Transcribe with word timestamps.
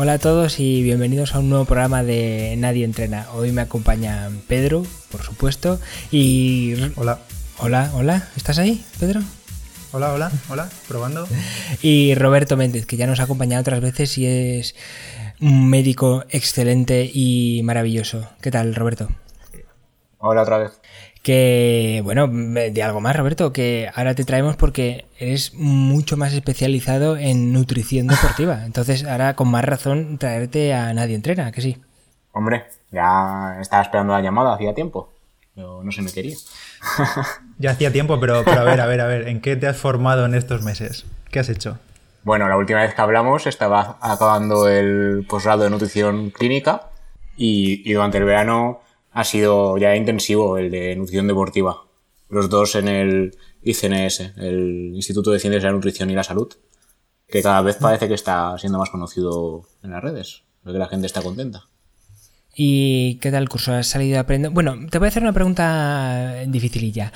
Hola 0.00 0.12
a 0.12 0.18
todos 0.20 0.60
y 0.60 0.84
bienvenidos 0.84 1.34
a 1.34 1.40
un 1.40 1.50
nuevo 1.50 1.64
programa 1.64 2.04
de 2.04 2.54
Nadie 2.56 2.84
Entrena. 2.84 3.26
Hoy 3.34 3.50
me 3.50 3.62
acompaña 3.62 4.30
Pedro, 4.46 4.84
por 5.10 5.24
supuesto, 5.24 5.80
y... 6.12 6.76
Hola. 6.94 7.18
Hola, 7.58 7.90
hola, 7.94 8.28
¿estás 8.36 8.60
ahí, 8.60 8.84
Pedro? 9.00 9.22
Hola, 9.90 10.12
hola, 10.12 10.30
hola, 10.50 10.68
probando. 10.86 11.26
Y 11.82 12.14
Roberto 12.14 12.56
Méndez, 12.56 12.86
que 12.86 12.96
ya 12.96 13.08
nos 13.08 13.18
ha 13.18 13.24
acompañado 13.24 13.62
otras 13.62 13.80
veces 13.80 14.16
y 14.18 14.26
es 14.26 14.76
un 15.40 15.68
médico 15.68 16.24
excelente 16.30 17.10
y 17.12 17.62
maravilloso. 17.64 18.28
¿Qué 18.40 18.52
tal, 18.52 18.76
Roberto? 18.76 19.08
Hola 20.18 20.42
otra 20.42 20.58
vez. 20.58 20.80
Que, 21.22 22.00
bueno, 22.04 22.28
de 22.28 22.82
algo 22.82 23.00
más, 23.00 23.16
Roberto, 23.16 23.52
que 23.52 23.90
ahora 23.94 24.14
te 24.14 24.24
traemos 24.24 24.56
porque 24.56 25.06
eres 25.18 25.52
mucho 25.54 26.16
más 26.16 26.32
especializado 26.32 27.16
en 27.16 27.52
nutrición 27.52 28.06
deportiva. 28.08 28.64
Entonces, 28.64 29.04
ahora 29.04 29.34
con 29.34 29.50
más 29.50 29.64
razón 29.64 30.18
traerte 30.18 30.72
a 30.72 30.92
Nadie 30.94 31.16
Entrena, 31.16 31.52
que 31.52 31.60
sí. 31.60 31.76
Hombre, 32.32 32.66
ya 32.90 33.58
estaba 33.60 33.82
esperando 33.82 34.12
la 34.12 34.20
llamada 34.20 34.54
hacía 34.54 34.74
tiempo, 34.74 35.12
pero 35.54 35.82
no 35.82 35.92
se 35.92 36.02
me 36.02 36.12
quería. 36.12 36.36
ya 37.58 37.72
hacía 37.72 37.92
tiempo, 37.92 38.18
pero, 38.20 38.44
pero 38.44 38.60
a 38.60 38.64
ver, 38.64 38.80
a 38.80 38.86
ver, 38.86 39.00
a 39.00 39.06
ver, 39.06 39.28
¿en 39.28 39.40
qué 39.40 39.56
te 39.56 39.66
has 39.66 39.76
formado 39.76 40.24
en 40.24 40.34
estos 40.34 40.62
meses? 40.62 41.04
¿Qué 41.30 41.40
has 41.40 41.48
hecho? 41.48 41.78
Bueno, 42.22 42.48
la 42.48 42.56
última 42.56 42.80
vez 42.80 42.94
que 42.94 43.00
hablamos 43.00 43.46
estaba 43.46 43.96
acabando 44.00 44.68
el 44.68 45.26
posgrado 45.28 45.64
de 45.64 45.70
nutrición 45.70 46.30
clínica 46.30 46.88
y, 47.36 47.88
y 47.88 47.94
durante 47.94 48.18
el 48.18 48.24
verano 48.24 48.80
ha 49.18 49.24
sido 49.24 49.76
ya 49.78 49.96
intensivo 49.96 50.58
el 50.58 50.70
de 50.70 50.94
nutrición 50.94 51.26
deportiva. 51.26 51.82
Los 52.28 52.48
dos 52.48 52.76
en 52.76 52.86
el 52.86 53.36
ICNS, 53.64 54.34
el 54.36 54.92
Instituto 54.94 55.32
de 55.32 55.40
Ciencias 55.40 55.64
de 55.64 55.68
la 55.68 55.74
Nutrición 55.74 56.08
y 56.08 56.14
la 56.14 56.22
Salud, 56.22 56.52
que 57.26 57.42
cada 57.42 57.60
vez 57.62 57.78
parece 57.80 58.06
que 58.06 58.14
está 58.14 58.56
siendo 58.58 58.78
más 58.78 58.90
conocido 58.90 59.66
en 59.82 59.90
las 59.90 60.04
redes, 60.04 60.44
porque 60.62 60.78
la 60.78 60.86
gente 60.86 61.08
está 61.08 61.20
contenta. 61.20 61.64
¿Y 62.54 63.16
qué 63.16 63.32
tal 63.32 63.42
el 63.42 63.48
curso? 63.48 63.72
¿Has 63.72 63.88
salido 63.88 64.20
aprendiendo? 64.20 64.54
Bueno, 64.54 64.76
te 64.88 64.98
voy 64.98 65.06
a 65.06 65.08
hacer 65.08 65.24
una 65.24 65.32
pregunta 65.32 66.44
dificililla. 66.46 67.12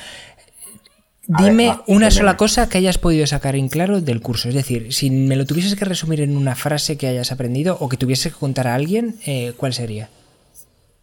Dime 1.29 1.79
una 1.87 2.11
sola 2.11 2.37
cosa 2.37 2.69
que 2.69 2.79
hayas 2.79 2.99
podido 2.99 3.29
sacar 3.29 3.55
en 3.55 3.69
claro 3.69 4.01
del 4.01 4.21
curso. 4.21 4.49
Es 4.49 4.57
decir, 4.57 4.93
si 4.93 5.13
me 5.13 5.37
lo 5.37 5.47
tuvieses 5.47 5.77
que 5.77 5.85
resumir 5.85 6.21
en 6.21 6.37
una 6.37 6.57
frase 6.57 6.97
que 6.97 7.07
hayas 7.07 7.31
aprendido 7.31 7.77
o 7.79 7.89
que 7.89 7.97
tuvieses 7.97 8.33
que 8.33 8.41
contar 8.41 8.67
a 8.67 8.75
alguien, 8.75 9.21
eh, 9.25 9.53
¿cuál 9.57 9.73
sería? 9.73 10.11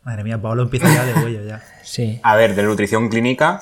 Madre 0.04 0.24
mía, 0.24 0.42
Pablo 0.42 0.64
empieza 0.64 0.94
ya 0.94 1.06
de 1.06 1.14
huello 1.14 1.44
ya. 1.44 1.62
Sí. 1.84 2.20
A 2.24 2.36
ver, 2.36 2.56
de 2.56 2.64
nutrición 2.64 3.10
clínica. 3.10 3.62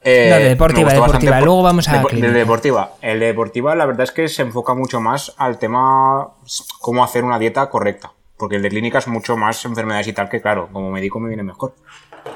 Eh, 0.00 0.28
no, 0.30 0.36
de 0.36 0.48
deportiva, 0.48 0.92
deportiva. 0.92 1.40
Luego 1.40 1.62
vamos 1.62 1.88
a. 1.88 2.02
De, 2.02 2.20
de, 2.20 2.32
deportiva. 2.32 2.92
El 3.02 3.20
de 3.20 3.26
deportiva, 3.26 3.74
la 3.74 3.84
verdad 3.84 4.04
es 4.04 4.12
que 4.12 4.28
se 4.28 4.42
enfoca 4.42 4.72
mucho 4.72 5.00
más 5.00 5.34
al 5.36 5.58
tema 5.58 6.28
cómo 6.80 7.04
hacer 7.04 7.24
una 7.24 7.38
dieta 7.38 7.68
correcta. 7.68 8.12
Porque 8.38 8.56
el 8.56 8.62
de 8.62 8.68
clínica 8.70 8.98
es 8.98 9.08
mucho 9.08 9.36
más 9.36 9.64
enfermedades 9.64 10.08
y 10.08 10.12
tal, 10.12 10.28
que 10.28 10.40
claro, 10.40 10.68
como 10.72 10.90
médico 10.90 11.20
me 11.20 11.28
viene 11.28 11.42
mejor. 11.42 11.74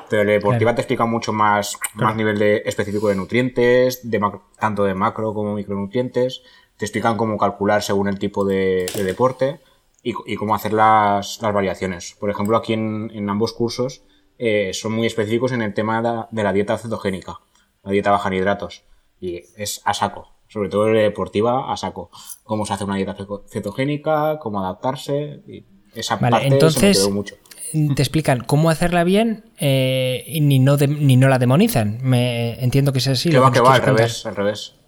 Pero 0.09 0.23
el 0.23 0.29
de 0.29 0.35
deportiva 0.35 0.75
te 0.75 0.83
explica 0.83 1.05
mucho 1.05 1.33
más, 1.33 1.79
más 1.95 2.17
nivel 2.17 2.39
de, 2.39 2.62
específico 2.64 3.09
de 3.09 3.14
nutrientes, 3.14 4.11
de 4.11 4.20
tanto 4.59 4.85
de 4.85 4.95
macro 4.95 5.33
como 5.33 5.55
micronutrientes. 5.55 6.42
Te 6.77 6.85
explican 6.85 7.17
cómo 7.17 7.39
calcular 7.39 7.83
según 7.83 8.09
el 8.09 8.19
tipo 8.19 8.45
de, 8.45 8.91
de 8.95 9.05
deporte 9.05 9.61
y, 10.03 10.37
cómo 10.37 10.55
hacer 10.55 10.73
las, 10.73 11.41
las, 11.43 11.53
variaciones. 11.53 12.17
Por 12.19 12.31
ejemplo, 12.31 12.56
aquí 12.56 12.73
en, 12.73 13.11
en 13.12 13.29
ambos 13.29 13.53
cursos 13.53 14.03
eh, 14.39 14.70
son 14.73 14.92
muy 14.92 15.07
específicos 15.07 15.53
en 15.53 15.62
el 15.62 15.75
tema 15.75 16.01
de, 16.03 16.25
de, 16.31 16.42
la 16.42 16.53
dieta 16.53 16.79
cetogénica, 16.79 17.41
la 17.83 17.92
dieta 17.92 18.11
baja 18.11 18.29
en 18.29 18.34
hidratos. 18.34 18.84
Y 19.20 19.42
es 19.57 19.83
a 19.84 19.92
saco, 19.92 20.29
sobre 20.48 20.70
todo 20.70 20.89
en 20.89 20.95
deportiva, 20.95 21.70
a 21.70 21.77
saco. 21.77 22.11
Cómo 22.45 22.64
se 22.64 22.73
hace 22.73 22.85
una 22.85 22.97
dieta 22.97 23.14
cetogénica, 23.48 24.39
cómo 24.39 24.61
adaptarse. 24.61 25.42
Y 25.47 25.64
esa 25.95 26.17
vale, 26.17 26.33
parte 26.33 26.47
entonces, 26.48 26.98
se 26.98 27.08
me 27.08 27.14
mucho. 27.14 27.36
Te 27.95 28.03
explican 28.03 28.41
cómo 28.41 28.70
hacerla 28.70 29.05
bien 29.05 29.53
eh, 29.58 30.24
y 30.27 30.41
ni 30.41 30.58
no, 30.58 30.77
de, 30.77 30.89
ni 30.89 31.17
no 31.17 31.29
la 31.29 31.39
demonizan. 31.39 31.98
Me 32.03 32.63
entiendo 32.64 32.92
que 32.92 32.98
es 32.98 33.08
así. 33.08 33.30
Que 33.30 33.39
va, 33.39 33.53
que 33.53 33.61
va, 33.61 33.74
al 33.74 33.83
revés, 33.83 34.27
al 34.27 34.35
revés. 34.35 34.80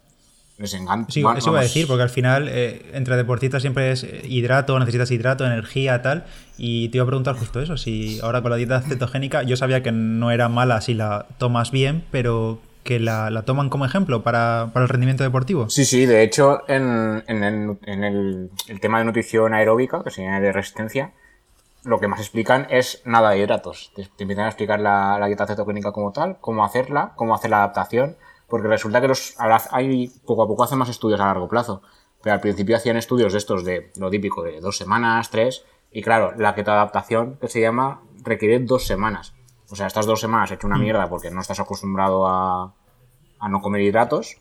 Les 0.58 0.74
encanta. 0.74 1.10
Sí, 1.10 1.24
eso 1.36 1.50
iba 1.50 1.60
a 1.60 1.62
decir, 1.62 1.86
porque 1.86 2.02
al 2.02 2.10
final, 2.10 2.48
eh, 2.48 2.90
entre 2.92 3.16
deportistas 3.16 3.62
siempre 3.62 3.90
es 3.90 4.06
hidrato, 4.24 4.78
necesitas 4.78 5.10
hidrato, 5.10 5.46
energía, 5.46 6.02
tal. 6.02 6.24
Y 6.58 6.88
te 6.90 6.98
iba 6.98 7.04
a 7.04 7.06
preguntar 7.06 7.34
justo 7.36 7.60
eso, 7.60 7.76
si 7.76 8.20
ahora 8.22 8.42
con 8.42 8.50
la 8.50 8.56
dieta 8.56 8.80
cetogénica, 8.82 9.42
yo 9.42 9.56
sabía 9.56 9.82
que 9.82 9.92
no 9.92 10.30
era 10.30 10.48
mala 10.48 10.80
si 10.80 10.94
la 10.94 11.26
tomas 11.38 11.70
bien, 11.70 12.04
pero 12.10 12.60
que 12.84 13.00
la, 13.00 13.30
la 13.30 13.42
toman 13.42 13.70
como 13.70 13.86
ejemplo 13.86 14.22
para, 14.22 14.70
para, 14.72 14.84
el 14.84 14.88
rendimiento 14.88 15.24
deportivo. 15.24 15.70
Sí, 15.70 15.84
sí, 15.84 16.04
de 16.04 16.22
hecho, 16.22 16.68
en, 16.68 17.22
en, 17.26 17.44
el, 17.44 17.78
en 17.84 18.04
el, 18.04 18.50
el, 18.68 18.80
tema 18.80 18.98
de 18.98 19.04
nutrición 19.04 19.54
aeróbica, 19.54 20.02
que 20.04 20.10
sería 20.10 20.40
de 20.40 20.52
resistencia, 20.52 21.12
lo 21.84 21.98
que 21.98 22.08
más 22.08 22.20
explican 22.20 22.66
es 22.70 23.02
nada 23.04 23.30
de 23.30 23.38
hidratos. 23.38 23.92
Te, 23.96 24.04
te 24.04 24.24
empiezan 24.24 24.46
a 24.46 24.48
explicar 24.48 24.80
la, 24.80 25.16
la 25.18 25.26
dieta 25.26 25.46
cetogénica 25.46 25.92
como 25.92 26.12
tal, 26.12 26.38
cómo 26.40 26.64
hacerla, 26.64 27.12
cómo 27.16 27.34
hacer 27.34 27.50
la 27.50 27.58
adaptación 27.58 28.16
porque 28.52 28.68
resulta 28.68 29.00
que 29.00 29.08
los 29.08 29.34
hay 29.70 30.12
poco 30.26 30.42
a 30.42 30.46
poco 30.46 30.62
hacen 30.62 30.76
más 30.76 30.90
estudios 30.90 31.18
a 31.18 31.24
largo 31.24 31.48
plazo. 31.48 31.80
Pero 32.22 32.34
al 32.34 32.40
principio 32.42 32.76
hacían 32.76 32.98
estudios 32.98 33.32
de 33.32 33.38
estos 33.38 33.64
de 33.64 33.90
lo 33.96 34.10
típico, 34.10 34.42
de 34.42 34.60
dos 34.60 34.76
semanas, 34.76 35.30
tres, 35.30 35.64
y 35.90 36.02
claro, 36.02 36.34
la 36.36 36.50
adaptación 36.50 37.38
que 37.40 37.48
se 37.48 37.62
llama 37.62 38.02
requiere 38.22 38.58
dos 38.58 38.86
semanas. 38.86 39.32
O 39.70 39.74
sea, 39.74 39.86
estas 39.86 40.04
dos 40.04 40.20
semanas 40.20 40.50
hecho 40.50 40.66
una 40.66 40.76
mierda 40.76 41.08
porque 41.08 41.30
no 41.30 41.40
estás 41.40 41.60
acostumbrado 41.60 42.26
a, 42.26 42.74
a 43.38 43.48
no 43.48 43.62
comer 43.62 43.80
hidratos, 43.80 44.36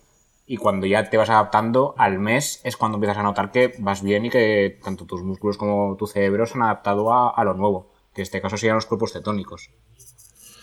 y 0.45 0.57
cuando 0.57 0.87
ya 0.87 1.09
te 1.09 1.15
vas 1.15 1.29
adaptando 1.29 1.95
al 1.97 2.19
mes 2.19 2.59
es 2.65 2.75
cuando 2.75 2.97
empiezas 2.97 3.17
a 3.17 3.23
notar 3.23 3.49
que 3.49 3.75
vas 3.79 4.03
bien 4.03 4.25
y 4.25 4.29
que 4.29 4.77
tanto 4.83 5.05
tus 5.05 5.23
músculos 5.23 5.57
como 5.57 5.95
tu 5.95 6.05
cerebro 6.05 6.45
se 6.47 6.55
han 6.55 6.63
adaptado 6.63 7.13
a, 7.13 7.29
a 7.29 7.45
lo 7.45 7.53
nuevo, 7.53 7.93
que 8.13 8.19
en 8.19 8.23
este 8.23 8.41
caso 8.41 8.57
serían 8.57 8.75
los 8.75 8.87
cuerpos 8.87 9.13
cetónicos. 9.13 9.71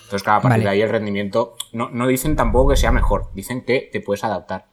Entonces, 0.09 0.23
cada 0.23 0.41
partir 0.41 0.61
vale. 0.61 0.65
de 0.65 0.71
ahí 0.71 0.81
el 0.81 0.89
rendimiento. 0.89 1.55
No, 1.73 1.91
no 1.91 2.07
dicen 2.07 2.35
tampoco 2.35 2.71
que 2.71 2.77
sea 2.77 2.91
mejor, 2.93 3.29
dicen 3.35 3.63
que 3.63 3.91
te 3.93 4.01
puedes 4.01 4.25
adaptar. 4.25 4.65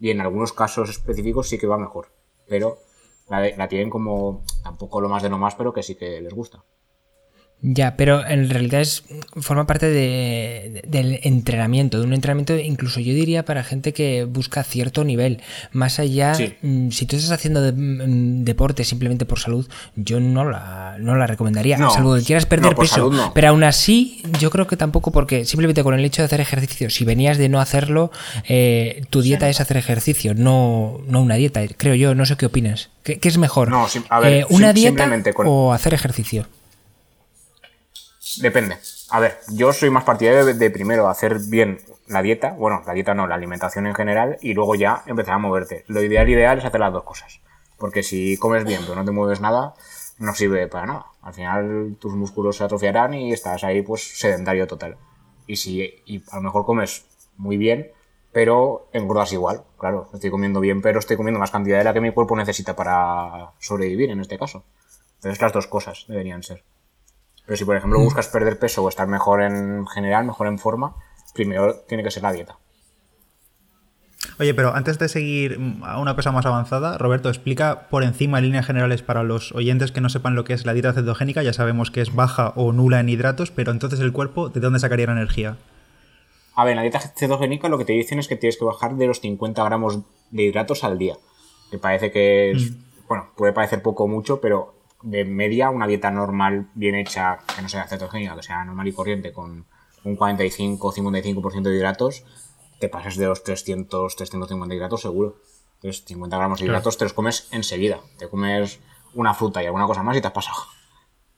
Y 0.00 0.08
en 0.10 0.22
algunos 0.22 0.54
casos 0.54 0.88
específicos 0.88 1.46
sí 1.46 1.58
que 1.58 1.66
va 1.66 1.76
mejor. 1.76 2.08
Pero 2.48 2.78
la, 3.28 3.46
la 3.54 3.68
tienen 3.68 3.90
como 3.90 4.42
tampoco 4.62 5.02
lo 5.02 5.10
más 5.10 5.22
de 5.22 5.28
lo 5.28 5.36
más, 5.36 5.54
pero 5.56 5.74
que 5.74 5.82
sí 5.82 5.94
que 5.94 6.22
les 6.22 6.32
gusta. 6.32 6.64
Ya, 7.60 7.96
pero 7.96 8.24
en 8.24 8.48
realidad 8.50 8.80
es 8.80 9.02
forma 9.40 9.66
parte 9.66 9.86
de, 9.86 10.70
de, 10.74 10.82
del 10.86 11.18
entrenamiento, 11.24 11.98
de 11.98 12.04
un 12.06 12.12
entrenamiento 12.12 12.56
incluso 12.56 13.00
yo 13.00 13.12
diría 13.12 13.44
para 13.44 13.64
gente 13.64 13.92
que 13.92 14.22
busca 14.22 14.62
cierto 14.62 15.02
nivel. 15.02 15.42
Más 15.72 15.98
allá, 15.98 16.34
Sí. 16.36 16.54
mm, 16.62 16.90
si 16.90 17.06
tú 17.06 17.16
estás 17.16 17.32
haciendo 17.32 17.60
de- 17.60 17.72
mm, 17.72 18.44
deporte 18.44 18.84
simplemente 18.84 19.24
por 19.26 19.40
salud, 19.40 19.68
yo 19.96 20.20
no 20.20 20.48
la, 20.48 20.96
no 21.00 21.16
la 21.16 21.26
recomendaría. 21.26 21.78
No, 21.78 21.90
salvo 21.90 22.14
que 22.14 22.22
quieras 22.22 22.46
perder 22.46 22.74
no, 22.74 22.78
peso. 22.78 22.94
salud 22.94 23.12
no. 23.16 23.34
Pero 23.34 23.48
aún 23.48 23.64
así, 23.64 24.22
yo 24.38 24.50
creo 24.50 24.68
que 24.68 24.76
tampoco 24.76 25.10
porque 25.10 25.44
simplemente 25.44 25.82
con 25.82 25.94
el 25.94 26.04
hecho 26.04 26.22
de 26.22 26.26
hacer 26.26 26.40
ejercicio, 26.40 26.90
si 26.90 27.04
venías 27.04 27.38
de 27.38 27.48
no 27.48 27.60
hacerlo, 27.60 28.12
eh, 28.48 29.02
tu 29.10 29.20
dieta 29.20 29.48
es 29.48 29.60
hacer 29.60 29.78
ejercicio, 29.78 30.32
no, 30.32 31.00
no 31.08 31.20
una 31.20 31.34
dieta, 31.34 31.60
creo 31.76 31.96
yo. 31.96 32.14
No 32.14 32.24
sé 32.24 32.36
qué 32.36 32.46
opinas. 32.46 32.90
¿Qué, 33.02 33.18
qué 33.18 33.26
es 33.28 33.36
mejor? 33.36 33.68
No, 33.68 33.84
a 34.10 34.20
ver, 34.20 34.32
Eh, 34.32 34.46
¿Una 34.50 34.72
dieta 34.72 35.08
con- 35.34 35.46
o 35.48 35.72
hacer 35.72 35.92
ejercicio? 35.92 36.46
Depende. 38.40 38.78
A 39.10 39.20
ver, 39.20 39.38
yo 39.48 39.72
soy 39.72 39.90
más 39.90 40.04
partidario 40.04 40.44
de, 40.44 40.70
primero 40.70 41.08
hacer 41.08 41.38
bien 41.48 41.78
la 42.06 42.22
dieta, 42.22 42.52
bueno, 42.52 42.82
la 42.86 42.92
dieta 42.92 43.14
no, 43.14 43.26
la 43.26 43.34
alimentación 43.34 43.86
en 43.86 43.94
general, 43.94 44.38
y 44.40 44.54
luego 44.54 44.74
ya 44.74 45.02
empezar 45.06 45.34
a 45.34 45.38
moverte. 45.38 45.84
Lo 45.88 46.02
ideal, 46.02 46.28
ideal 46.28 46.58
es 46.58 46.64
hacer 46.64 46.80
las 46.80 46.92
dos 46.92 47.04
cosas. 47.04 47.40
Porque 47.78 48.02
si 48.02 48.36
comes 48.36 48.64
bien 48.64 48.82
pero 48.82 48.96
no 48.96 49.04
te 49.04 49.12
mueves 49.12 49.40
nada, 49.40 49.74
no 50.18 50.34
sirve 50.34 50.66
para 50.68 50.86
nada. 50.86 51.06
Al 51.22 51.34
final 51.34 51.96
tus 51.98 52.14
músculos 52.14 52.56
se 52.56 52.64
atrofiarán 52.64 53.14
y 53.14 53.32
estás 53.32 53.64
ahí 53.64 53.82
pues 53.82 54.18
sedentario 54.18 54.66
total. 54.66 54.96
Y 55.46 55.56
si 55.56 56.02
y 56.04 56.22
a 56.30 56.36
lo 56.36 56.42
mejor 56.42 56.64
comes 56.64 57.06
muy 57.36 57.56
bien, 57.56 57.92
pero 58.32 58.88
engordas 58.92 59.32
igual. 59.32 59.62
Claro, 59.78 60.10
estoy 60.12 60.30
comiendo 60.30 60.60
bien, 60.60 60.82
pero 60.82 60.98
estoy 60.98 61.16
comiendo 61.16 61.38
más 61.38 61.50
cantidad 61.50 61.78
de 61.78 61.84
la 61.84 61.94
que 61.94 62.00
mi 62.00 62.12
cuerpo 62.12 62.36
necesita 62.36 62.76
para 62.76 63.52
sobrevivir 63.58 64.10
en 64.10 64.20
este 64.20 64.38
caso. 64.38 64.64
Entonces 65.16 65.40
las 65.40 65.52
dos 65.52 65.66
cosas 65.66 66.04
deberían 66.08 66.42
ser. 66.42 66.62
Pero 67.48 67.56
si 67.56 67.64
por 67.64 67.76
ejemplo 67.76 67.98
buscas 67.98 68.28
perder 68.28 68.58
peso 68.58 68.84
o 68.84 68.90
estar 68.90 69.08
mejor 69.08 69.40
en 69.40 69.86
general, 69.86 70.26
mejor 70.26 70.48
en 70.48 70.58
forma, 70.58 70.96
primero 71.32 71.76
tiene 71.88 72.04
que 72.04 72.10
ser 72.10 72.22
la 72.22 72.32
dieta. 72.32 72.58
Oye, 74.38 74.52
pero 74.52 74.74
antes 74.74 74.98
de 74.98 75.08
seguir 75.08 75.58
mm, 75.58 75.82
a 75.82 75.98
una 75.98 76.14
cosa 76.14 76.30
más 76.30 76.44
avanzada, 76.44 76.98
Roberto, 76.98 77.30
explica 77.30 77.88
por 77.88 78.02
encima 78.02 78.36
en 78.36 78.44
líneas 78.44 78.66
generales 78.66 79.00
para 79.00 79.22
los 79.22 79.52
oyentes 79.52 79.92
que 79.92 80.02
no 80.02 80.10
sepan 80.10 80.34
lo 80.34 80.44
que 80.44 80.52
es 80.52 80.66
la 80.66 80.74
dieta 80.74 80.92
cetogénica. 80.92 81.42
Ya 81.42 81.54
sabemos 81.54 81.90
que 81.90 82.02
es 82.02 82.14
baja 82.14 82.52
o 82.54 82.70
nula 82.72 83.00
en 83.00 83.08
hidratos, 83.08 83.50
pero 83.50 83.72
entonces 83.72 84.00
el 84.00 84.12
cuerpo, 84.12 84.50
¿de 84.50 84.60
dónde 84.60 84.78
sacaría 84.78 85.06
la 85.06 85.12
energía? 85.12 85.56
A 86.54 86.64
ver, 86.66 86.72
en 86.72 86.76
la 86.76 86.82
dieta 86.82 87.00
cetogénica 87.00 87.70
lo 87.70 87.78
que 87.78 87.86
te 87.86 87.94
dicen 87.94 88.18
es 88.18 88.28
que 88.28 88.36
tienes 88.36 88.58
que 88.58 88.66
bajar 88.66 88.94
de 88.96 89.06
los 89.06 89.20
50 89.20 89.64
gramos 89.64 90.00
de 90.30 90.42
hidratos 90.42 90.84
al 90.84 90.98
día. 90.98 91.16
Que 91.70 91.78
parece 91.78 92.12
que 92.12 92.50
es, 92.50 92.72
bueno, 93.08 93.28
puede 93.38 93.54
parecer 93.54 93.80
poco 93.80 94.04
o 94.04 94.08
mucho, 94.08 94.42
pero 94.42 94.74
de 95.02 95.24
media 95.24 95.70
una 95.70 95.86
dieta 95.86 96.10
normal, 96.10 96.68
bien 96.74 96.94
hecha, 96.94 97.38
que 97.54 97.62
no 97.62 97.68
sea 97.68 97.86
cetogénica, 97.86 98.34
que 98.36 98.42
sea 98.42 98.64
normal 98.64 98.88
y 98.88 98.92
corriente, 98.92 99.32
con 99.32 99.66
un 100.04 100.16
45 100.16 100.88
o 100.88 100.92
55% 100.92 101.62
de 101.62 101.76
hidratos, 101.76 102.24
te 102.80 102.88
pasas 102.88 103.16
de 103.16 103.26
los 103.26 103.42
300, 103.44 104.16
350 104.16 104.74
hidratos 104.74 105.02
seguro. 105.02 105.36
Entonces, 105.76 106.04
50 106.06 106.36
gramos 106.36 106.58
de 106.58 106.64
Claro. 106.66 106.78
hidratos 106.78 106.98
te 106.98 107.04
los 107.04 107.12
comes 107.12 107.48
enseguida. 107.52 108.00
Te 108.18 108.28
comes 108.28 108.80
una 109.14 109.34
fruta 109.34 109.62
y 109.62 109.66
alguna 109.66 109.86
cosa 109.86 110.02
más 110.02 110.16
y 110.16 110.20
te 110.20 110.26
has 110.26 110.32
pasado. 110.32 110.58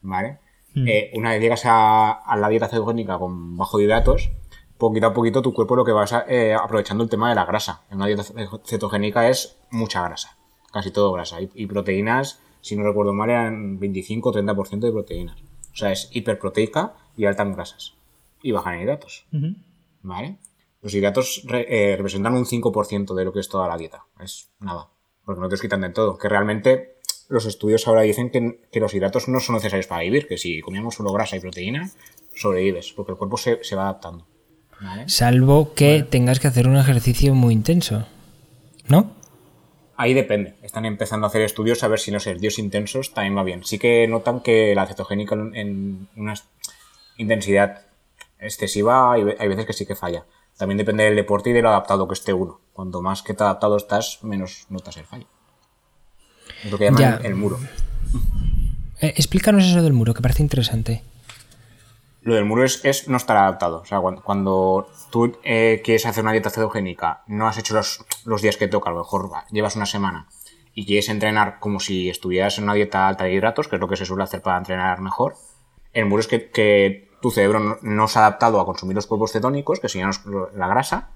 ¿Vale? 0.03 0.39
Eh, 0.75 1.11
una 1.15 1.31
vez 1.31 1.41
llegas 1.41 1.67
a, 1.67 2.11
a 2.13 2.37
la 2.37 2.49
dieta 2.49 2.69
cetogénica 2.69 3.19
con 3.19 3.57
bajo 3.57 3.81
hidratos, 3.81 4.31
poquito 4.79 5.09
a 5.09 5.13
poquito 5.13 5.43
tu 5.43 5.53
cuerpo 5.53 5.77
lo 5.77 5.85
que 5.85 5.93
vas 5.93 6.13
a, 6.13 6.25
eh, 6.29 6.55
aprovechando 6.55 7.03
el 7.05 7.11
tema 7.11 7.29
de 7.29 7.35
la 7.35 7.45
grasa. 7.45 7.83
En 7.91 7.97
una 7.97 8.07
dieta 8.07 8.23
cetogénica 8.65 9.29
es 9.29 9.59
mucha 9.71 10.03
grasa, 10.03 10.37
casi 10.73 10.91
todo 10.91 11.13
grasa. 11.13 11.41
Y, 11.41 11.51
y 11.55 11.67
proteínas, 11.67 12.41
si 12.61 12.77
no 12.77 12.83
recuerdo 12.85 13.13
mal, 13.13 13.31
eran 13.31 13.79
25 13.79 14.29
o 14.29 14.33
30% 14.33 14.81
de 14.81 14.93
proteínas. 14.93 15.41
O 15.73 15.77
sea, 15.77 15.93
es 15.93 16.09
hiperproteica 16.13 16.95
y 17.17 17.25
alta 17.25 17.43
en 17.43 17.53
grasas. 17.55 17.95
Y 18.43 18.53
baja 18.53 18.75
en 18.75 18.83
hidratos. 18.83 19.27
¿Vale? 20.03 20.39
Los 20.83 20.95
hidratos 20.95 21.43
re- 21.47 21.67
eh, 21.93 21.97
representan 21.97 22.35
un 22.35 22.47
5% 22.47 23.15
de 23.15 23.25
lo 23.25 23.33
que 23.33 23.41
es 23.41 23.49
toda 23.49 23.69
la 23.69 23.77
dieta. 23.77 24.05
Es 24.21 24.49
nada. 24.61 24.89
Porque 25.25 25.41
no 25.41 25.49
te 25.49 25.53
los 25.53 25.61
quitan 25.61 25.83
del 25.83 25.93
todo. 25.93 26.17
Que 26.17 26.29
realmente 26.29 26.97
los 27.29 27.45
estudios 27.47 27.87
ahora 27.87 28.01
dicen 28.03 28.31
que, 28.31 28.63
que 28.73 28.81
los 28.81 28.95
hidratos 28.95 29.29
no 29.29 29.41
son 29.41 29.57
necesarios 29.57 29.87
para 29.87 30.03
vivir. 30.03 30.27
Que 30.27 30.39
si 30.39 30.61
comíamos 30.63 30.95
solo 30.95 31.13
grasa 31.13 31.37
y 31.37 31.41
proteína, 31.41 31.91
sobrevives. 32.35 32.93
Porque 32.95 33.13
el 33.13 33.19
cuerpo 33.19 33.37
se, 33.37 33.63
se 33.63 33.77
va 33.77 33.83
adaptando. 33.83 34.27
¿Vale? 34.81 35.09
Salvo 35.09 35.75
que 35.75 36.03
tengas 36.09 36.41
que 36.41 36.49
hacer 36.49 36.67
un 36.67 36.77
ejercicio 36.79 37.35
muy 37.35 37.53
intenso. 37.53 38.07
¿No? 38.89 39.13
Ahí 40.03 40.15
depende. 40.15 40.55
Están 40.63 40.87
empezando 40.87 41.27
a 41.27 41.29
hacer 41.29 41.43
estudios 41.43 41.83
a 41.85 41.89
ver 41.89 41.99
si 42.01 42.11
los 42.11 42.27
ejercicios 42.27 42.59
intensos 42.59 43.13
también 43.13 43.37
va 43.37 43.43
bien. 43.43 43.65
Sí 43.65 43.79
que 43.79 44.07
notan 44.09 44.41
que 44.41 44.75
la 44.75 44.87
cetogénica 44.87 45.35
en, 45.35 46.09
una 46.17 46.35
intensidad 47.19 47.83
excesiva 48.39 49.13
hay, 49.13 49.25
ve- 49.25 49.37
hay 49.39 49.49
veces 49.49 49.67
que 49.67 49.73
sí 49.75 49.85
que 49.85 49.95
falla. 49.95 50.25
También 50.57 50.79
depende 50.79 51.05
del 51.05 51.17
deporte 51.17 51.51
y 51.51 51.53
de 51.53 51.61
lo 51.63 51.69
adaptado 51.69 52.09
que 52.09 52.15
esté 52.15 52.33
uno. 52.33 52.61
Cuanto 52.73 53.03
más 53.03 53.23
que 53.23 53.35
te 53.35 53.43
adaptado 53.43 53.77
estás, 53.77 54.21
menos 54.23 54.65
notas 54.71 54.97
el 54.97 55.05
fallo. 55.05 55.27
Es 56.65 56.71
lo 56.71 56.79
que 56.79 56.85
llaman 56.85 57.01
Ya. 57.03 57.17
el, 57.17 57.27
el 57.27 57.35
muro. 57.35 57.59
Eh, 59.03 59.13
explícanos 59.17 59.65
eso 59.67 59.83
del 59.83 59.93
muro, 59.93 60.15
que 60.15 60.23
parece 60.23 60.43
interesante. 60.43 61.03
Lo 62.23 62.35
del 62.35 62.45
muro 62.45 62.65
es, 62.65 62.85
es 62.85 63.09
no 63.09 63.17
estar 63.17 63.37
adaptado. 63.37 63.81
O 63.81 63.85
sea, 63.87 64.01
cuando, 64.01 64.23
cuando 64.23 64.87
tú 65.11 65.37
eh, 65.43 65.81
quieres 65.85 66.05
hacer 66.07 66.23
una 66.23 66.33
dieta 66.33 66.51
cetogénica, 66.51 67.23
no 67.27 67.47
has 67.49 67.57
hecho 67.59 67.75
los, 67.75 68.05
los 68.25 68.43
días 68.43 68.57
que 68.57 68.69
toca, 68.69 68.91
a 68.91 68.93
lo 68.93 68.99
mejor 69.01 69.33
va, 69.33 69.47
llevas 69.51 69.77
una 69.77 69.87
semana 69.87 70.27
y 70.75 70.85
quieres 70.87 71.09
entrenar 71.09 71.59
como 71.61 71.81
si 71.81 72.09
estuvieras 72.11 72.59
en 72.59 72.65
una 72.65 72.75
dieta 72.75 73.09
alta 73.09 73.25
de 73.25 73.33
hidratos, 73.35 73.69
que 73.69 73.77
es 73.77 73.81
lo 73.81 73.89
que 73.89 73.97
se 73.97 74.05
suele 74.07 74.23
hacer 74.25 74.43
para 74.43 74.59
entrenar 74.59 75.01
mejor, 75.01 75.35
el 75.93 76.07
muro 76.07 76.21
es 76.21 76.29
que, 76.29 76.51
que 76.51 77.09
tu 77.23 77.31
cerebro 77.31 77.59
no, 77.59 77.77
no 77.83 78.07
se 78.09 78.19
ha 78.19 78.27
adaptado 78.27 78.61
a 78.61 78.67
consumir 78.67 78.95
los 78.97 79.07
cuerpos 79.07 79.33
cetónicos, 79.33 79.81
que 79.81 79.89
serían 79.89 80.11
los- 80.27 80.53
la 80.55 80.69
grasa, 80.69 81.11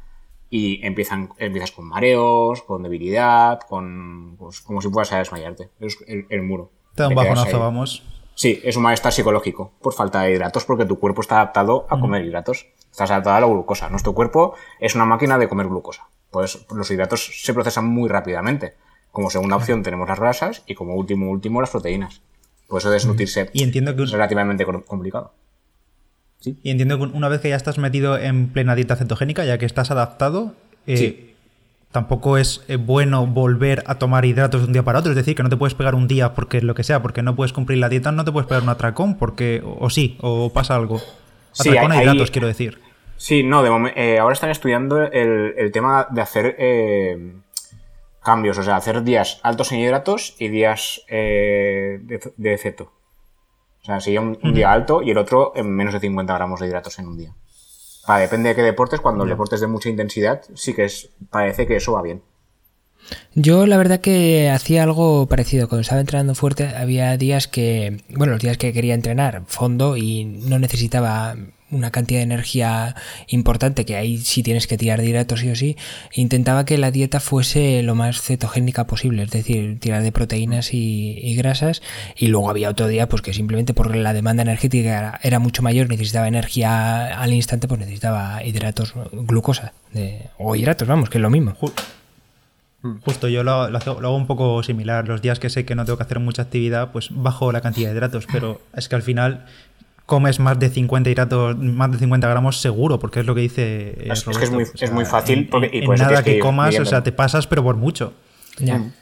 y 0.50 0.84
empiezan, 0.86 1.30
empiezas 1.38 1.70
con 1.72 1.86
mareos, 1.86 2.62
con 2.62 2.82
debilidad, 2.82 3.60
con 3.68 4.36
pues, 4.38 4.60
como 4.60 4.80
si 4.82 4.88
fueras 4.90 5.12
a 5.12 5.18
desmayarte. 5.18 5.70
Es 5.80 5.98
el, 6.06 6.26
el 6.28 6.42
muro. 6.42 6.70
Te 6.94 7.02
da 7.02 7.08
un 7.08 7.14
bajonazo, 7.14 7.58
vamos. 7.60 8.02
Sí, 8.34 8.60
es 8.64 8.76
un 8.76 8.82
malestar 8.82 9.12
psicológico 9.12 9.72
por 9.80 9.92
falta 9.94 10.22
de 10.22 10.32
hidratos 10.32 10.64
porque 10.64 10.84
tu 10.84 10.98
cuerpo 10.98 11.20
está 11.20 11.36
adaptado 11.36 11.86
a 11.88 12.00
comer 12.00 12.24
hidratos. 12.24 12.66
Estás 12.90 13.10
adaptado 13.10 13.36
a 13.36 13.40
la 13.40 13.46
glucosa. 13.46 13.88
Nuestro 13.90 14.12
cuerpo 14.12 14.54
es 14.80 14.94
una 14.94 15.04
máquina 15.04 15.38
de 15.38 15.48
comer 15.48 15.68
glucosa. 15.68 16.08
Pues 16.30 16.66
los 16.74 16.90
hidratos 16.90 17.42
se 17.42 17.54
procesan 17.54 17.86
muy 17.86 18.08
rápidamente. 18.08 18.74
Como 19.12 19.30
segunda 19.30 19.54
opción 19.56 19.82
tenemos 19.84 20.08
las 20.08 20.18
grasas 20.18 20.62
y 20.66 20.74
como 20.74 20.94
último 20.94 21.30
último 21.30 21.60
las 21.60 21.70
proteínas. 21.70 22.22
Por 22.66 22.80
eso 22.80 22.90
desnutrirse 22.90 23.50
Y 23.52 23.62
entiendo 23.62 23.94
que 23.94 24.02
es 24.02 24.10
relativamente 24.10 24.64
co- 24.64 24.84
complicado. 24.84 25.32
Y 26.44 26.70
entiendo 26.70 26.98
que 26.98 27.04
una 27.04 27.28
vez 27.28 27.40
que 27.40 27.48
ya 27.50 27.56
estás 27.56 27.78
metido 27.78 28.18
en 28.18 28.48
plena 28.48 28.74
dieta 28.74 28.96
cetogénica, 28.96 29.44
ya 29.44 29.56
que 29.58 29.64
estás 29.66 29.90
adaptado, 29.90 30.54
eh, 30.86 30.96
Sí. 30.96 31.33
Tampoco 31.94 32.38
es 32.38 32.64
eh, 32.66 32.74
bueno 32.74 33.24
volver 33.24 33.84
a 33.86 33.94
tomar 34.00 34.24
hidratos 34.24 34.62
de 34.62 34.66
un 34.66 34.72
día 34.72 34.82
para 34.82 34.98
otro. 34.98 35.12
Es 35.12 35.16
decir, 35.16 35.36
que 35.36 35.44
no 35.44 35.48
te 35.48 35.56
puedes 35.56 35.74
pegar 35.74 35.94
un 35.94 36.08
día 36.08 36.34
porque 36.34 36.60
lo 36.60 36.74
que 36.74 36.82
sea, 36.82 37.00
porque 37.02 37.22
no 37.22 37.36
puedes 37.36 37.52
cumplir 37.52 37.78
la 37.78 37.88
dieta, 37.88 38.10
no 38.10 38.24
te 38.24 38.32
puedes 38.32 38.48
pegar 38.48 38.64
un 38.64 38.68
atracón, 38.68 39.16
porque, 39.16 39.62
o, 39.64 39.76
o 39.84 39.90
sí, 39.90 40.18
o 40.20 40.52
pasa 40.52 40.74
algo. 40.74 41.00
Sí, 41.52 41.68
Atracón 41.70 41.92
a 41.92 42.02
hidratos, 42.02 42.32
quiero 42.32 42.48
decir. 42.48 42.80
Sí, 43.16 43.44
no, 43.44 43.62
de 43.62 43.70
momen- 43.70 43.92
eh, 43.94 44.18
ahora 44.18 44.32
están 44.32 44.50
estudiando 44.50 45.00
el, 45.04 45.54
el 45.56 45.70
tema 45.70 46.08
de 46.10 46.20
hacer 46.20 46.56
eh, 46.58 47.36
cambios, 48.24 48.58
o 48.58 48.64
sea, 48.64 48.74
hacer 48.74 49.04
días 49.04 49.38
altos 49.44 49.70
en 49.70 49.78
hidratos 49.78 50.34
y 50.40 50.48
días 50.48 51.02
eh, 51.08 52.00
de, 52.02 52.20
de 52.36 52.58
ceto. 52.58 52.92
O 53.82 53.84
sea, 53.86 54.00
sería 54.00 54.20
un, 54.20 54.36
un 54.42 54.52
día 54.52 54.72
alto 54.72 55.00
y 55.00 55.10
el 55.12 55.18
otro 55.18 55.52
en 55.54 55.70
menos 55.70 55.94
de 55.94 56.00
50 56.00 56.34
gramos 56.34 56.58
de 56.58 56.66
hidratos 56.66 56.98
en 56.98 57.06
un 57.06 57.16
día. 57.18 57.34
Depende 58.06 58.50
de 58.50 58.54
qué 58.54 58.62
deportes, 58.62 59.00
cuando 59.00 59.24
el 59.24 59.30
deporte 59.30 59.54
es 59.54 59.60
de 59.60 59.66
mucha 59.66 59.88
intensidad, 59.88 60.42
sí 60.54 60.74
que 60.74 60.84
es, 60.84 61.10
parece 61.30 61.66
que 61.66 61.76
eso 61.76 61.92
va 61.92 62.02
bien. 62.02 62.22
Yo 63.34 63.66
la 63.66 63.76
verdad 63.76 64.00
que 64.00 64.50
hacía 64.50 64.82
algo 64.82 65.26
parecido. 65.26 65.68
Cuando 65.68 65.82
estaba 65.82 66.00
entrenando 66.00 66.34
fuerte 66.34 66.68
había 66.68 67.16
días 67.16 67.48
que, 67.48 68.02
bueno, 68.08 68.32
los 68.32 68.42
días 68.42 68.56
que 68.56 68.72
quería 68.72 68.94
entrenar 68.94 69.42
fondo 69.46 69.96
y 69.96 70.24
no 70.24 70.58
necesitaba 70.58 71.36
una 71.74 71.90
cantidad 71.90 72.20
de 72.20 72.24
energía 72.24 72.94
importante, 73.28 73.84
que 73.84 73.96
ahí 73.96 74.18
sí 74.18 74.42
tienes 74.42 74.66
que 74.66 74.78
tirar 74.78 75.02
hidratos 75.02 75.40
sí 75.40 75.50
o 75.50 75.56
sí, 75.56 75.76
intentaba 76.14 76.64
que 76.64 76.78
la 76.78 76.90
dieta 76.90 77.20
fuese 77.20 77.82
lo 77.82 77.94
más 77.94 78.20
cetogénica 78.22 78.86
posible, 78.86 79.24
es 79.24 79.30
decir, 79.30 79.78
tirar 79.80 80.02
de 80.02 80.12
proteínas 80.12 80.72
y, 80.72 81.34
grasas, 81.36 81.82
y 82.16 82.28
luego 82.28 82.50
había 82.50 82.70
otro 82.70 82.88
día 82.88 83.08
pues 83.08 83.22
que 83.22 83.34
simplemente 83.34 83.74
porque 83.74 83.98
la 83.98 84.12
demanda 84.12 84.42
energética 84.42 85.18
era, 85.22 85.38
mucho 85.38 85.62
mayor, 85.62 85.88
necesitaba 85.88 86.28
energía 86.28 87.20
al 87.20 87.32
instante, 87.32 87.68
pues 87.68 87.80
necesitaba 87.80 88.42
hidratos, 88.44 88.94
glucosa, 89.12 89.72
o 90.38 90.54
hidratos, 90.56 90.86
vamos, 90.88 91.10
que 91.10 91.18
es 91.18 91.22
lo 91.22 91.30
mismo. 91.30 91.54
Ju- 91.60 91.72
Justo, 93.02 93.28
yo 93.28 93.42
lo, 93.44 93.70
lo 93.70 93.78
hago 93.78 94.14
un 94.16 94.26
poco 94.26 94.62
similar. 94.62 95.08
Los 95.08 95.22
días 95.22 95.38
que 95.38 95.48
sé 95.48 95.64
que 95.64 95.74
no 95.74 95.86
tengo 95.86 95.96
que 95.96 96.02
hacer 96.02 96.18
mucha 96.20 96.42
actividad, 96.42 96.92
pues 96.92 97.08
bajo 97.10 97.50
la 97.50 97.62
cantidad 97.62 97.88
de 97.88 97.94
hidratos, 97.96 98.26
pero 98.30 98.60
es 98.76 98.90
que 98.90 98.94
al 98.94 99.02
final 99.02 99.46
comes 100.06 100.38
más 100.38 100.58
de 100.58 100.68
50 100.68 101.08
hidratos, 101.10 101.56
más 101.58 101.90
de 101.90 101.98
50 101.98 102.28
gramos 102.28 102.60
seguro, 102.60 102.98
porque 102.98 103.20
es 103.20 103.26
lo 103.26 103.34
que 103.34 103.40
dice. 103.42 103.62
eh, 103.96 104.08
Es- 104.12 104.26
es 104.26 104.38
que 104.38 104.44
es 104.44 104.50
muy- 104.50 104.64
es 104.78 104.90
muy 104.92 105.04
fácil, 105.04 105.38
en- 105.40 105.48
porque- 105.50 105.70
y 105.72 105.84
en 105.84 105.90
nada 105.94 106.22
que 106.22 106.38
comas, 106.38 106.78
o 106.78 106.84
sea, 106.84 107.02
te 107.02 107.12
pasas, 107.12 107.46
pero 107.46 107.62
por 107.62 107.76
mucho. 107.76 108.12
Ya. 108.58 108.78
Mm. 108.78 108.92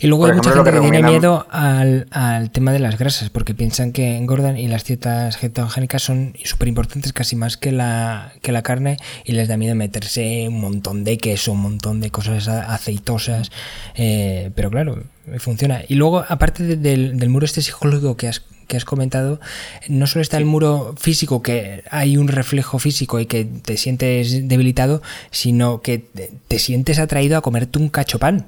Y 0.00 0.08
luego 0.08 0.24
Por 0.24 0.30
hay 0.32 0.36
mucha 0.38 0.50
ejemplo, 0.50 0.72
gente 0.72 0.80
que, 0.88 0.90
que 0.90 0.92
tiene 0.98 1.08
miedo 1.12 1.46
al, 1.50 2.08
al 2.10 2.50
tema 2.50 2.72
de 2.72 2.80
las 2.80 2.98
grasas, 2.98 3.30
porque 3.30 3.54
piensan 3.54 3.92
que 3.92 4.16
engordan 4.16 4.58
y 4.58 4.66
las 4.66 4.84
dietas 4.84 5.38
cetogénicas 5.38 6.02
son 6.02 6.34
súper 6.44 6.66
importantes, 6.66 7.12
casi 7.12 7.36
más 7.36 7.56
que 7.56 7.70
la, 7.70 8.32
que 8.42 8.50
la 8.50 8.62
carne, 8.62 8.96
y 9.24 9.32
les 9.32 9.46
da 9.46 9.56
miedo 9.56 9.76
meterse 9.76 10.46
un 10.48 10.60
montón 10.60 11.04
de 11.04 11.16
queso, 11.18 11.52
un 11.52 11.60
montón 11.62 12.00
de 12.00 12.10
cosas 12.10 12.48
a- 12.48 12.74
aceitosas, 12.74 13.52
eh, 13.94 14.50
pero 14.56 14.68
claro, 14.68 15.04
funciona. 15.38 15.82
Y 15.86 15.94
luego, 15.94 16.24
aparte 16.28 16.64
de- 16.64 16.76
del, 16.76 17.16
del 17.16 17.28
muro 17.28 17.44
este 17.44 17.62
psicológico 17.62 18.16
que 18.16 18.26
has, 18.26 18.42
que 18.68 18.76
has 18.76 18.84
comentado, 18.84 19.40
no 19.88 20.06
solo 20.06 20.22
está 20.22 20.36
el 20.36 20.44
muro 20.44 20.94
físico, 20.96 21.42
que 21.42 21.82
hay 21.90 22.16
un 22.16 22.28
reflejo 22.28 22.78
físico 22.78 23.18
y 23.18 23.26
que 23.26 23.44
te 23.44 23.76
sientes 23.76 24.46
debilitado, 24.46 25.02
sino 25.30 25.80
que 25.82 25.98
te, 25.98 26.30
te 26.46 26.58
sientes 26.60 27.00
atraído 27.00 27.36
a 27.36 27.40
comerte 27.40 27.78
un 27.78 27.88
cachopán. 27.88 28.46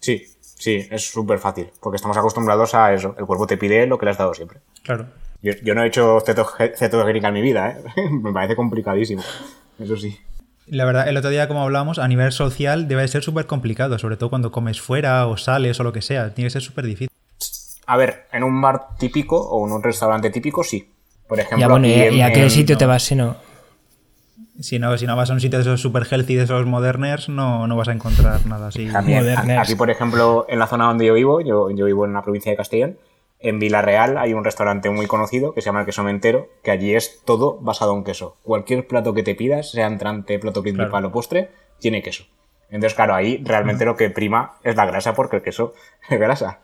Sí, 0.00 0.26
sí, 0.42 0.86
es 0.90 1.10
súper 1.10 1.38
fácil, 1.38 1.68
porque 1.80 1.96
estamos 1.96 2.16
acostumbrados 2.16 2.74
a 2.74 2.92
eso. 2.92 3.14
El 3.18 3.24
cuerpo 3.24 3.46
te 3.46 3.56
pide 3.56 3.86
lo 3.86 3.98
que 3.98 4.06
le 4.06 4.10
has 4.10 4.18
dado 4.18 4.34
siempre. 4.34 4.58
Claro. 4.82 5.06
Yo, 5.42 5.52
yo 5.62 5.74
no 5.74 5.82
he 5.82 5.86
hecho 5.86 6.18
cetogénica 6.20 7.28
en 7.28 7.34
mi 7.34 7.40
vida, 7.40 7.78
¿eh? 7.96 8.10
Me 8.10 8.32
parece 8.32 8.56
complicadísimo. 8.56 9.22
Eso 9.78 9.96
sí. 9.96 10.18
La 10.66 10.84
verdad, 10.84 11.08
el 11.08 11.16
otro 11.16 11.30
día, 11.30 11.48
como 11.48 11.62
hablábamos, 11.62 11.98
a 11.98 12.06
nivel 12.06 12.30
social 12.30 12.86
debe 12.86 13.06
ser 13.08 13.22
súper 13.22 13.46
complicado, 13.46 13.98
sobre 13.98 14.16
todo 14.16 14.30
cuando 14.30 14.52
comes 14.52 14.80
fuera 14.80 15.26
o 15.26 15.36
sales 15.36 15.80
o 15.80 15.84
lo 15.84 15.92
que 15.92 16.02
sea. 16.02 16.32
Tiene 16.34 16.46
que 16.46 16.52
ser 16.52 16.62
súper 16.62 16.84
difícil. 16.84 17.10
A 17.92 17.96
ver, 17.96 18.26
en 18.32 18.44
un 18.44 18.60
bar 18.60 18.96
típico 18.98 19.36
o 19.36 19.66
en 19.66 19.72
un 19.72 19.82
restaurante 19.82 20.30
típico, 20.30 20.62
sí. 20.62 20.88
Por 21.28 21.38
ejemplo, 21.40 21.58
Ya 21.58 21.68
bueno, 21.68 21.86
¿y, 21.88 21.92
aquí 21.92 22.02
en- 22.02 22.14
y 22.14 22.22
a 22.22 22.32
qué 22.32 22.42
en- 22.44 22.50
sitio 22.50 22.76
te 22.78 22.86
vas 22.86 23.02
si 23.02 23.14
no? 23.16 23.36
Si 24.60 24.78
no, 24.78 24.96
si 24.98 25.06
no 25.06 25.16
vas 25.16 25.30
a 25.30 25.32
un 25.32 25.40
sitio 25.40 25.58
de 25.58 25.62
esos 25.62 25.80
super 25.80 26.06
healthy, 26.10 26.34
de 26.34 26.44
esos 26.44 26.66
moderners, 26.66 27.28
no, 27.28 27.66
no 27.66 27.76
vas 27.76 27.88
a 27.88 27.92
encontrar 27.92 28.44
nada 28.46 28.68
así. 28.68 28.86
También, 28.92 29.26
aquí, 29.58 29.74
por 29.74 29.90
ejemplo, 29.90 30.44
en 30.48 30.58
la 30.58 30.66
zona 30.66 30.84
donde 30.86 31.06
yo 31.06 31.14
vivo, 31.14 31.40
yo, 31.40 31.70
yo 31.70 31.86
vivo 31.86 32.04
en 32.04 32.12
la 32.12 32.22
provincia 32.22 32.50
de 32.52 32.56
Castellón, 32.56 32.98
en 33.38 33.58
Villarreal 33.58 34.18
hay 34.18 34.34
un 34.34 34.44
restaurante 34.44 34.90
muy 34.90 35.06
conocido 35.06 35.54
que 35.54 35.62
se 35.62 35.66
llama 35.66 35.80
El 35.80 35.86
Queso 35.86 36.02
Mentero, 36.04 36.48
que 36.62 36.70
allí 36.70 36.94
es 36.94 37.22
todo 37.24 37.58
basado 37.60 37.96
en 37.96 38.04
queso. 38.04 38.36
Cualquier 38.42 38.86
plato 38.86 39.14
que 39.14 39.22
te 39.22 39.34
pidas, 39.34 39.70
sea 39.70 39.86
entrante, 39.86 40.38
plato 40.38 40.60
principal 40.62 40.90
Claro. 40.90 41.08
o 41.08 41.12
postre, 41.12 41.50
tiene 41.78 42.02
queso. 42.02 42.24
Entonces, 42.68 42.94
claro, 42.94 43.14
ahí 43.14 43.42
realmente 43.44 43.84
lo 43.86 43.96
que 43.96 44.10
prima 44.10 44.52
es 44.62 44.76
la 44.76 44.84
grasa 44.84 45.14
porque 45.14 45.36
el 45.36 45.42
queso 45.42 45.72
es 46.10 46.20
grasa. 46.20 46.58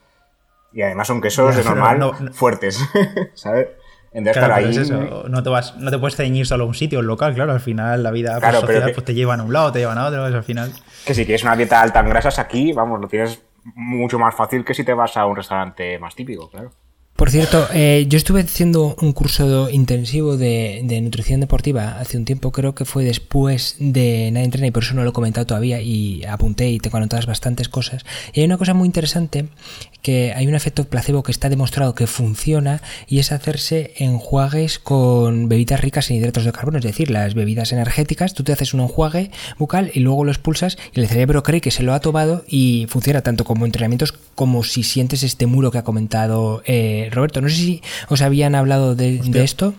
Y 0.76 0.82
además 0.82 1.06
son 1.06 1.22
quesos 1.22 1.56
de 1.56 1.64
normal 1.70 1.98
no- 1.98 2.12
no- 2.20 2.32
fuertes, 2.34 2.78
¿sabes? 3.34 3.68
Entonces, 4.12 4.38
Claro, 4.42 4.54
claro, 4.54 4.66
ahí... 4.66 4.70
es 4.70 4.76
eso. 4.76 5.24
No 5.28 5.42
te, 5.42 5.48
vas, 5.48 5.74
no 5.78 5.90
te 5.90 5.98
puedes 5.98 6.16
ceñir 6.16 6.46
solo 6.46 6.64
a 6.64 6.66
un 6.66 6.74
sitio, 6.74 6.98
un 7.00 7.06
local, 7.06 7.34
claro. 7.34 7.52
Al 7.52 7.60
final 7.60 8.02
la 8.02 8.10
vida 8.10 8.32
pues, 8.32 8.40
Claro, 8.40 8.60
pero 8.60 8.66
social 8.74 8.86
que- 8.90 8.94
pues, 8.94 9.04
te 9.06 9.14
llevan 9.14 9.40
a 9.40 9.44
un 9.44 9.52
lado, 9.54 9.72
te 9.72 9.78
llevan 9.78 9.96
a 9.98 10.06
otro, 10.06 10.24
al 10.24 10.44
final. 10.44 10.70
Que 11.06 11.14
si 11.14 11.24
quieres 11.24 11.42
una 11.44 11.56
dieta 11.56 11.80
alta 11.80 12.00
en 12.00 12.08
grasas 12.10 12.38
aquí, 12.38 12.72
vamos, 12.72 13.00
lo 13.00 13.08
tienes 13.08 13.42
mucho 13.74 14.18
más 14.18 14.34
fácil 14.34 14.64
que 14.64 14.74
si 14.74 14.84
te 14.84 14.92
vas 14.94 15.16
a 15.16 15.24
un 15.26 15.34
restaurante 15.36 15.98
más 15.98 16.14
típico, 16.14 16.50
claro. 16.50 16.70
Por 17.16 17.30
cierto, 17.30 17.66
eh, 17.72 18.04
yo 18.10 18.18
estuve 18.18 18.42
haciendo 18.42 18.94
un 19.00 19.14
curso 19.14 19.70
intensivo 19.70 20.36
de, 20.36 20.82
nutrición 21.02 21.40
deportiva 21.40 21.98
hace 21.98 22.18
un 22.18 22.26
tiempo, 22.26 22.52
creo 22.52 22.74
que 22.74 22.84
fue 22.84 23.04
después 23.04 23.76
de 23.78 24.30
Nadie 24.30 24.44
Entrena 24.44 24.66
y 24.66 24.70
por 24.70 24.82
eso 24.82 24.92
no 24.92 25.02
lo 25.02 25.10
he 25.10 25.12
comentado 25.14 25.46
todavía 25.46 25.80
y 25.80 26.24
apunté 26.24 26.68
y 26.68 26.78
tengo 26.78 26.98
anotadas 26.98 27.24
bastantes 27.24 27.70
cosas. 27.70 28.04
Y 28.34 28.40
hay 28.40 28.46
una 28.46 28.58
cosa 28.58 28.74
muy 28.74 28.84
interesante 28.84 29.48
que 30.02 30.34
hay 30.36 30.46
un 30.46 30.54
efecto 30.54 30.84
placebo 30.84 31.22
que 31.22 31.32
está 31.32 31.48
demostrado 31.48 31.94
que 31.94 32.06
funciona 32.06 32.82
y 33.08 33.18
es 33.18 33.32
hacerse 33.32 33.94
enjuagues 33.96 34.78
con 34.78 35.48
bebidas 35.48 35.80
ricas 35.80 36.10
en 36.10 36.16
hidratos 36.16 36.44
de 36.44 36.52
carbono, 36.52 36.78
es 36.78 36.84
decir, 36.84 37.10
las 37.10 37.32
bebidas 37.32 37.72
energéticas, 37.72 38.34
tú 38.34 38.44
te 38.44 38.52
haces 38.52 38.74
un 38.74 38.80
enjuague 38.80 39.30
bucal 39.58 39.90
y 39.94 40.00
luego 40.00 40.24
lo 40.24 40.30
expulsas 40.30 40.76
y 40.94 41.00
el 41.00 41.08
cerebro 41.08 41.42
cree 41.42 41.62
que 41.62 41.70
se 41.70 41.82
lo 41.82 41.94
ha 41.94 42.00
tomado 42.00 42.44
y 42.46 42.86
funciona 42.90 43.22
tanto 43.22 43.44
como 43.44 43.64
entrenamientos 43.64 44.12
como 44.34 44.64
si 44.64 44.82
sientes 44.82 45.22
este 45.22 45.46
muro 45.46 45.70
que 45.70 45.78
ha 45.78 45.82
comentado 45.82 46.62
eh, 46.66 47.05
Roberto. 47.10 47.40
No 47.40 47.48
sé 47.48 47.54
si 47.54 47.82
os 48.08 48.22
habían 48.22 48.54
hablado 48.54 48.94
de, 48.94 49.20
esto. 49.34 49.74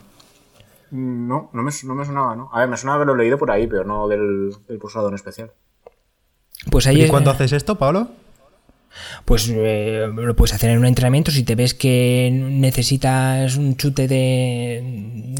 No, 0.91 1.49
no 1.53 1.63
me, 1.63 1.71
sonaba, 1.71 2.35
¿no? 2.35 2.49
A 2.53 2.61
ver, 2.61 2.69
me 2.69 2.77
sonaba 2.77 2.95
haberlo 2.95 3.15
leído 3.15 3.37
por 3.37 3.51
ahí, 3.51 3.67
pero 3.67 3.83
no 3.83 4.07
del, 4.07 4.53
del 4.67 4.77
pulsador 4.77 5.11
en 5.11 5.15
especial. 5.15 5.51
Pues 6.71 6.87
ahí 6.87 7.03
¿Y 7.03 7.07
cuándo 7.07 7.31
haces 7.31 7.51
esto, 7.51 7.77
Pablo? 7.77 8.09
Pues 9.25 9.49
eh, 9.49 10.07
lo 10.13 10.35
puedes 10.35 10.53
hacer 10.53 10.71
en 10.71 10.79
un 10.79 10.85
entrenamiento. 10.85 11.31
Si 11.31 11.43
te 11.43 11.55
ves 11.55 11.73
que 11.73 12.29
necesitas 12.31 13.55
un 13.57 13.75
chute 13.77 14.07
de, 14.07 14.81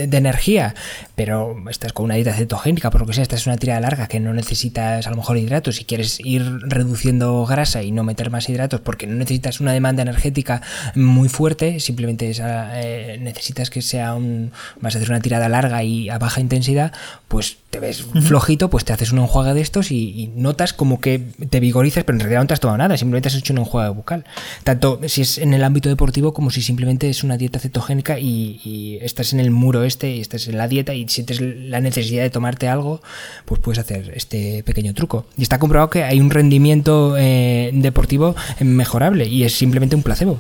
de, 0.08 0.18
energía, 0.18 0.75
pero 1.16 1.56
estás 1.70 1.94
con 1.94 2.06
una 2.06 2.16
dieta 2.16 2.34
cetogénica, 2.34 2.89
por 2.89 3.01
lo 3.01 3.08
que 3.08 3.13
sea, 3.13 3.24
esta 3.24 3.36
es 3.36 3.48
una 3.48 3.58
tirada 3.58 3.80
larga 3.80 4.08
que 4.08 4.20
no 4.20 4.34
necesitas 4.34 5.08
a 5.08 5.10
lo 5.10 5.18
mejor 5.18 5.38
hidratos, 5.38 5.77
si 5.77 5.86
quieres 5.86 6.20
ir 6.24 6.44
reduciendo 6.62 7.46
grasa 7.46 7.84
y 7.84 7.92
no 7.92 8.04
meter 8.04 8.30
más 8.30 8.50
hidratos 8.50 8.82
porque 8.82 9.08
no 9.08 9.16
necesitas 9.16 9.60
una 9.60 9.74
demanda 9.74 10.01
energética 10.01 10.62
muy 10.96 11.30
fuerte, 11.30 11.80
simplemente 11.80 12.32
eh, 12.39 13.18
necesitas 13.22 13.70
que 13.70 13.82
sea 13.82 14.13
un. 14.16 14.51
vas 14.82 14.96
a 14.96 14.98
hacer 14.98 15.10
una 15.10 15.22
tirada 15.22 15.50
larga 15.50 15.84
y 15.84 16.10
a 16.10 16.18
baja 16.18 16.42
intensidad, 16.42 16.94
pues 17.27 17.58
te 17.70 17.80
ves 17.80 18.06
flojito, 18.22 18.70
pues 18.70 18.86
te 18.86 18.94
haces 18.94 19.12
un 19.12 19.20
enjuague 19.20 19.54
de 19.54 19.62
estos 19.62 19.92
y, 19.92 20.32
notas 20.36 20.74
como 20.74 21.01
que 21.01 21.20
te 21.50 21.60
vigorizas, 21.60 22.04
pero 22.04 22.16
en 22.16 22.22
realidad 22.22 22.42
no 22.42 22.48
te 22.48 22.54
has 22.54 22.60
tomado 22.60 22.77
nada, 22.77 22.98
simplemente 22.98 23.27
has 23.27 23.36
hecho 23.36 23.47
un 23.50 23.60
enjuague 23.60 23.89
bucal. 23.89 24.25
Tanto 24.63 25.00
si 25.08 25.22
es 25.22 25.38
en 25.38 25.54
el 25.54 25.63
ámbito 25.63 25.89
deportivo 25.89 26.34
como 26.34 26.50
si 26.50 26.62
simplemente 26.62 27.10
es 27.10 27.24
una 27.24 27.38
dieta 27.38 27.60
cetogénica 27.60 28.20
y, 28.20 29.00
estás 29.01 29.34
en 29.34 29.39
el 29.39 29.51
muro 29.51 29.84
este 29.84 30.12
y 30.12 30.22
estás 30.22 30.48
en 30.48 30.58
la 30.58 30.68
dieta 30.68 30.94
y 30.94 31.08
sientes 31.08 31.39
la 31.42 31.80
necesidad 31.80 32.24
de 32.24 32.30
tomarte 32.30 32.68
algo, 32.68 33.01
pues 33.46 33.62
puedes 33.62 33.80
hacer 33.80 34.12
este 34.16 34.63
pequeño 34.63 34.94
truco. 34.94 35.25
Y 35.38 35.44
está 35.44 35.60
comprobado 35.60 35.89
que 35.89 36.04
hay 36.04 36.20
un 36.20 36.30
rendimiento 36.30 37.16
eh, 37.18 37.72
deportivo 37.74 38.36
mejorable 38.60 39.25
y 39.25 39.44
es 39.44 39.54
simplemente 39.54 39.96
un 39.96 40.04
placebo. 40.04 40.39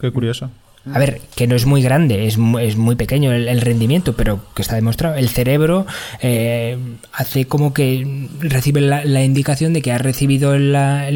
qué 0.00 0.10
curioso. 0.10 0.50
A 0.86 0.98
ver, 0.98 1.20
que 1.36 1.46
no 1.46 1.54
es 1.54 1.66
muy 1.66 1.82
grande, 1.82 2.26
es, 2.26 2.38
es 2.60 2.76
muy 2.76 2.96
pequeño 2.96 3.32
el, 3.32 3.60
rendimiento, 3.60 4.14
pero 4.14 4.40
que 4.54 4.62
está 4.62 4.76
demostrado. 4.76 5.14
El 5.16 5.28
cerebro 5.28 5.86
eh, 6.22 6.78
hace 7.12 7.44
como 7.44 7.74
que 7.74 8.28
recibe 8.40 8.80
la, 8.80 9.22
indicación 9.22 9.74
de 9.74 9.82
que 9.82 9.92
ha 9.92 9.98
recibido 9.98 10.58
la, 10.58 11.10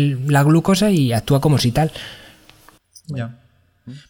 glucosa 0.44 0.90
y 0.90 1.14
actúa 1.14 1.40
como 1.40 1.56
si 1.56 1.72
tal. 1.72 1.92
Ya. 3.06 3.36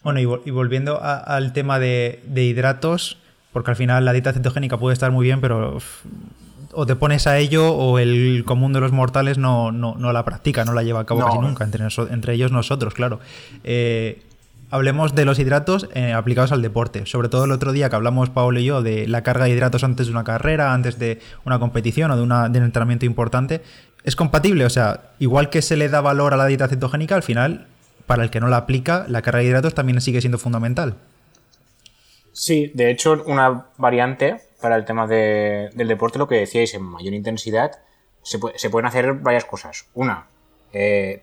Bueno, 0.03 0.19
y, 0.19 0.51
volviendo 0.51 1.01
al 1.01 1.53
tema 1.53 1.79
de, 1.79 2.21
hidratos, 2.35 3.17
porque 3.53 3.71
al 3.71 3.77
final 3.77 4.03
la 4.03 4.11
dieta 4.11 4.33
cetogénica 4.33 4.77
puede 4.77 4.93
estar 4.93 5.11
muy 5.11 5.25
bien, 5.25 5.39
pero 5.39 5.77
o 6.73 6.85
te 6.85 6.97
pones 6.97 7.27
a 7.27 7.37
ello 7.37 7.71
o 7.73 7.97
el 7.99 8.43
común 8.45 8.73
de 8.73 8.81
los 8.81 8.91
mortales 8.91 9.37
no, 9.37 9.71
no, 9.71 9.95
no 9.95 10.11
la 10.11 10.25
practica, 10.25 10.65
no 10.65 10.73
la 10.73 10.83
lleva 10.83 10.99
a 10.99 11.05
cabo 11.05 11.25
casi 11.25 11.39
nunca, 11.39 11.63
entre, 11.63 11.85
entre 12.11 12.33
ellos 12.33 12.51
nosotros, 12.51 12.93
claro. 12.93 13.21
Eh, 13.63 14.21
hablemos 14.75 15.15
de 15.15 15.25
los 15.25 15.39
hidratos 15.39 15.89
eh, 15.93 16.13
aplicados 16.13 16.51
al 16.51 16.61
deporte. 16.61 17.05
Sobre 17.05 17.29
todo 17.29 17.45
el 17.45 17.51
otro 17.51 17.71
día 17.71 17.89
que 17.89 17.95
hablamos, 17.95 18.29
Paolo 18.29 18.59
y 18.59 18.65
yo, 18.65 18.83
de 18.83 19.07
la 19.07 19.23
carga 19.23 19.45
de 19.45 19.51
hidratos 19.51 19.83
antes 19.83 20.07
de 20.07 20.11
una 20.11 20.23
carrera, 20.23 20.73
antes 20.73 20.99
de 20.99 21.19
una 21.45 21.59
competición 21.59 22.11
o 22.11 22.17
de, 22.17 22.21
un 22.21 22.31
entrenamiento 22.31 23.05
importante. 23.05 23.61
Es 24.03 24.15
compatible, 24.15 24.65
o 24.65 24.69
sea, 24.69 25.11
igual 25.19 25.49
que 25.49 25.61
se 25.61 25.77
le 25.77 25.89
da 25.89 26.01
valor 26.01 26.33
a 26.33 26.37
la 26.37 26.45
dieta 26.45 26.67
cetogénica, 26.67 27.15
al 27.15 27.23
final, 27.23 27.67
para 28.05 28.23
el 28.23 28.29
que 28.29 28.39
no 28.39 28.47
la 28.47 28.57
aplica, 28.57 29.05
la 29.07 29.21
carga 29.21 29.39
de 29.39 29.45
hidratos 29.45 29.73
también 29.73 29.99
sigue 30.01 30.21
siendo 30.21 30.37
fundamental. 30.37 30.95
Sí, 32.31 32.71
de 32.75 32.91
hecho, 32.91 33.23
una 33.25 33.67
variante 33.77 34.41
para 34.61 34.75
el 34.75 34.85
tema 34.85 35.07
del 35.07 35.87
deporte, 35.87 36.19
lo 36.19 36.27
que 36.27 36.35
decíais, 36.35 36.73
en 36.73 36.83
mayor 36.83 37.13
intensidad, 37.13 37.71
se, 38.21 38.37
se 38.55 38.69
pueden 38.69 38.85
hacer 38.85 39.13
varias 39.13 39.45
cosas. 39.45 39.85
Una, 39.93 40.27
30 40.75 41.21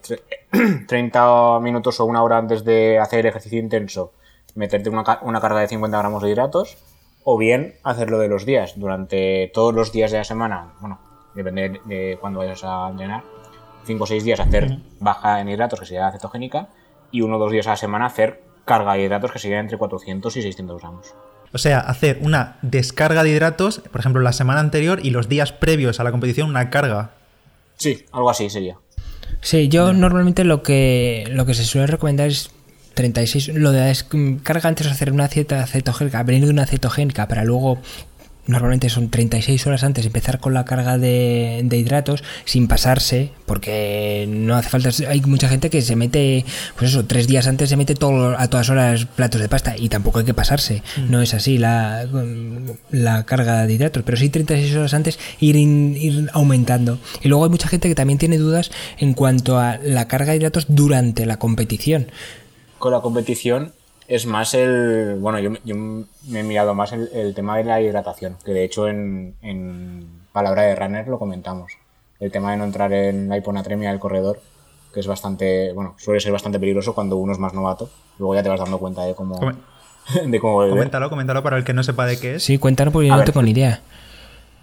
eh, 0.52 1.60
minutos 1.62 2.00
o 2.00 2.06
una 2.06 2.22
hora 2.22 2.38
antes 2.38 2.64
de 2.64 2.98
hacer 2.98 3.26
ejercicio 3.26 3.58
intenso, 3.58 4.12
meterte 4.54 4.88
una, 4.88 5.04
carga 5.04 5.60
de 5.60 5.68
50 5.68 5.98
gramos 5.98 6.22
de 6.22 6.30
hidratos, 6.30 6.78
o 7.24 7.36
bien 7.36 7.74
hacerlo 7.82 8.18
de 8.18 8.28
los 8.28 8.46
días, 8.46 8.74
durante 8.76 9.50
todos 9.52 9.74
los 9.74 9.92
días 9.92 10.10
de 10.10 10.18
la 10.18 10.24
semana, 10.24 10.72
bueno, 10.80 10.98
depende 11.34 11.80
de 11.84 12.16
cuándo 12.20 12.38
vayas 12.40 12.64
a 12.64 12.88
entrenar, 12.90 13.24
5 13.84 14.02
o 14.02 14.06
6 14.06 14.24
días 14.24 14.40
hacer 14.40 14.78
baja 15.00 15.40
en 15.40 15.48
hidratos, 15.48 15.80
que 15.80 15.86
sería 15.86 16.10
cetogénica, 16.10 16.68
y 17.10 17.20
uno 17.20 17.36
o 17.36 17.38
dos 17.38 17.52
días 17.52 17.66
a 17.66 17.70
la 17.70 17.76
semana 17.76 18.06
hacer 18.06 18.42
carga 18.64 18.94
de 18.94 19.02
hidratos, 19.02 19.32
que 19.32 19.38
sería 19.38 19.60
entre 19.60 19.76
400 19.76 20.34
y 20.34 20.42
600 20.42 20.80
gramos. 20.80 21.14
O 21.52 21.58
sea, 21.58 21.80
hacer 21.80 22.18
una 22.22 22.56
descarga 22.62 23.22
de 23.22 23.30
hidratos, 23.30 23.80
por 23.80 24.00
ejemplo, 24.00 24.22
la 24.22 24.32
semana 24.32 24.60
anterior 24.60 25.00
y 25.02 25.10
los 25.10 25.28
días 25.28 25.52
previos 25.52 26.00
a 26.00 26.04
la 26.04 26.10
competición, 26.10 26.48
una 26.48 26.70
carga. 26.70 27.10
Sí, 27.76 28.06
algo 28.12 28.30
así 28.30 28.48
sería. 28.48 28.78
Sí, 29.42 29.68
yo 29.68 29.92
normalmente 29.92 30.44
lo 30.44 30.62
que, 30.62 31.28
lo 31.32 31.44
que 31.44 31.54
se 31.54 31.64
suele 31.64 31.88
recomendar 31.88 32.28
es 32.28 32.50
36. 32.94 33.48
Lo 33.48 33.72
de 33.72 33.94
carga 34.42 34.68
antes 34.68 34.86
de 34.86 34.92
hacer 34.92 35.12
una 35.12 35.26
dieta 35.26 35.66
cetogénica, 35.66 36.22
venir 36.22 36.44
de 36.44 36.50
una 36.50 36.64
cetogénica 36.64 37.26
para 37.26 37.44
luego 37.44 37.78
normalmente 38.46 38.88
son 38.88 39.08
36 39.08 39.66
horas 39.66 39.84
antes 39.84 40.04
de 40.04 40.08
empezar 40.08 40.40
con 40.40 40.52
la 40.52 40.64
carga 40.64 40.98
de, 40.98 41.66
hidratos 41.70 42.24
sin 42.44 42.68
pasarse 42.68 43.30
porque 43.46 44.26
no 44.28 44.56
hace 44.56 44.68
falta 44.68 44.90
hay 45.08 45.20
mucha 45.22 45.48
gente 45.48 45.70
que 45.70 45.80
se 45.80 45.96
mete 45.96 46.44
pues 46.76 46.90
eso 46.90 47.04
tres 47.04 47.28
días 47.28 47.46
antes 47.46 47.68
se 47.68 47.76
mete 47.76 47.94
todo 47.94 48.38
a 48.38 48.48
todas 48.48 48.68
horas 48.68 49.06
platos 49.06 49.40
de 49.40 49.48
pasta 49.48 49.76
y 49.76 49.88
tampoco 49.88 50.18
hay 50.18 50.24
que 50.24 50.34
pasarse. 50.34 50.82
Mm. 50.96 51.10
no 51.10 51.22
es 51.22 51.34
así 51.34 51.58
la, 51.58 52.06
la 52.90 53.24
carga 53.24 53.66
de 53.66 53.72
hidratos 53.72 54.02
pero 54.02 54.16
sí 54.16 54.28
36 54.28 54.74
horas 54.76 54.94
antes 54.94 55.18
ir, 55.40 55.56
ir 55.56 56.30
aumentando. 56.32 56.98
Y 57.22 57.28
luego 57.28 57.44
hay 57.44 57.50
mucha 57.50 57.68
gente 57.68 57.88
que 57.88 57.94
también 57.94 58.18
tiene 58.18 58.38
dudas 58.38 58.70
en 58.98 59.14
cuanto 59.14 59.58
a 59.58 59.78
la 59.78 60.08
carga 60.08 60.32
de 60.32 60.38
hidratos 60.38 60.66
durante 60.68 61.26
la 61.26 61.38
competición. 61.38 62.10
Con 62.78 62.92
la 62.92 63.00
competición 63.00 63.72
es 64.08 64.26
más 64.26 64.54
el. 64.54 65.16
Bueno, 65.20 65.38
yo, 65.38 65.74
me 65.74 66.40
he 66.40 66.42
mirado 66.42 66.74
más 66.74 66.92
el, 66.92 67.34
tema 67.34 67.56
de 67.56 67.64
la 67.64 67.80
hidratación, 67.80 68.36
que 68.44 68.52
de 68.52 68.64
hecho 68.64 68.88
en, 68.88 69.34
Palabra 70.32 70.62
de 70.62 70.74
Runner 70.74 71.06
lo 71.08 71.18
comentamos. 71.18 71.72
El 72.18 72.30
tema 72.30 72.52
de 72.52 72.56
no 72.56 72.64
entrar 72.64 72.92
en 72.92 73.28
la 73.28 73.36
hiponatremia 73.36 73.90
del 73.90 73.98
corredor, 73.98 74.40
que 74.92 75.00
es 75.00 75.06
bastante. 75.06 75.72
Bueno, 75.72 75.94
suele 75.98 76.20
ser 76.20 76.32
bastante 76.32 76.58
peligroso 76.58 76.94
cuando 76.94 77.16
uno 77.16 77.32
es 77.32 77.38
más 77.38 77.52
novato. 77.52 77.90
Luego 78.18 78.34
ya 78.34 78.42
te 78.42 78.48
vas 78.48 78.60
dando 78.60 78.78
cuenta 78.78 79.02
de 79.02 79.14
cómo. 79.14 79.38
de 80.26 80.40
cómo 80.40 80.68
Coméntalo, 80.68 81.10
coméntalo 81.10 81.42
para 81.42 81.56
el 81.56 81.64
que 81.64 81.74
no 81.74 81.82
sepa 81.82 82.06
de 82.06 82.18
qué 82.18 82.36
es. 82.36 82.44
Sí, 82.44 82.58
cuéntalo 82.58 82.92
porque 82.92 83.08
yo 83.08 83.16
no 83.16 83.24
tengo 83.24 83.42
ni 83.42 83.50
idea. 83.50 83.80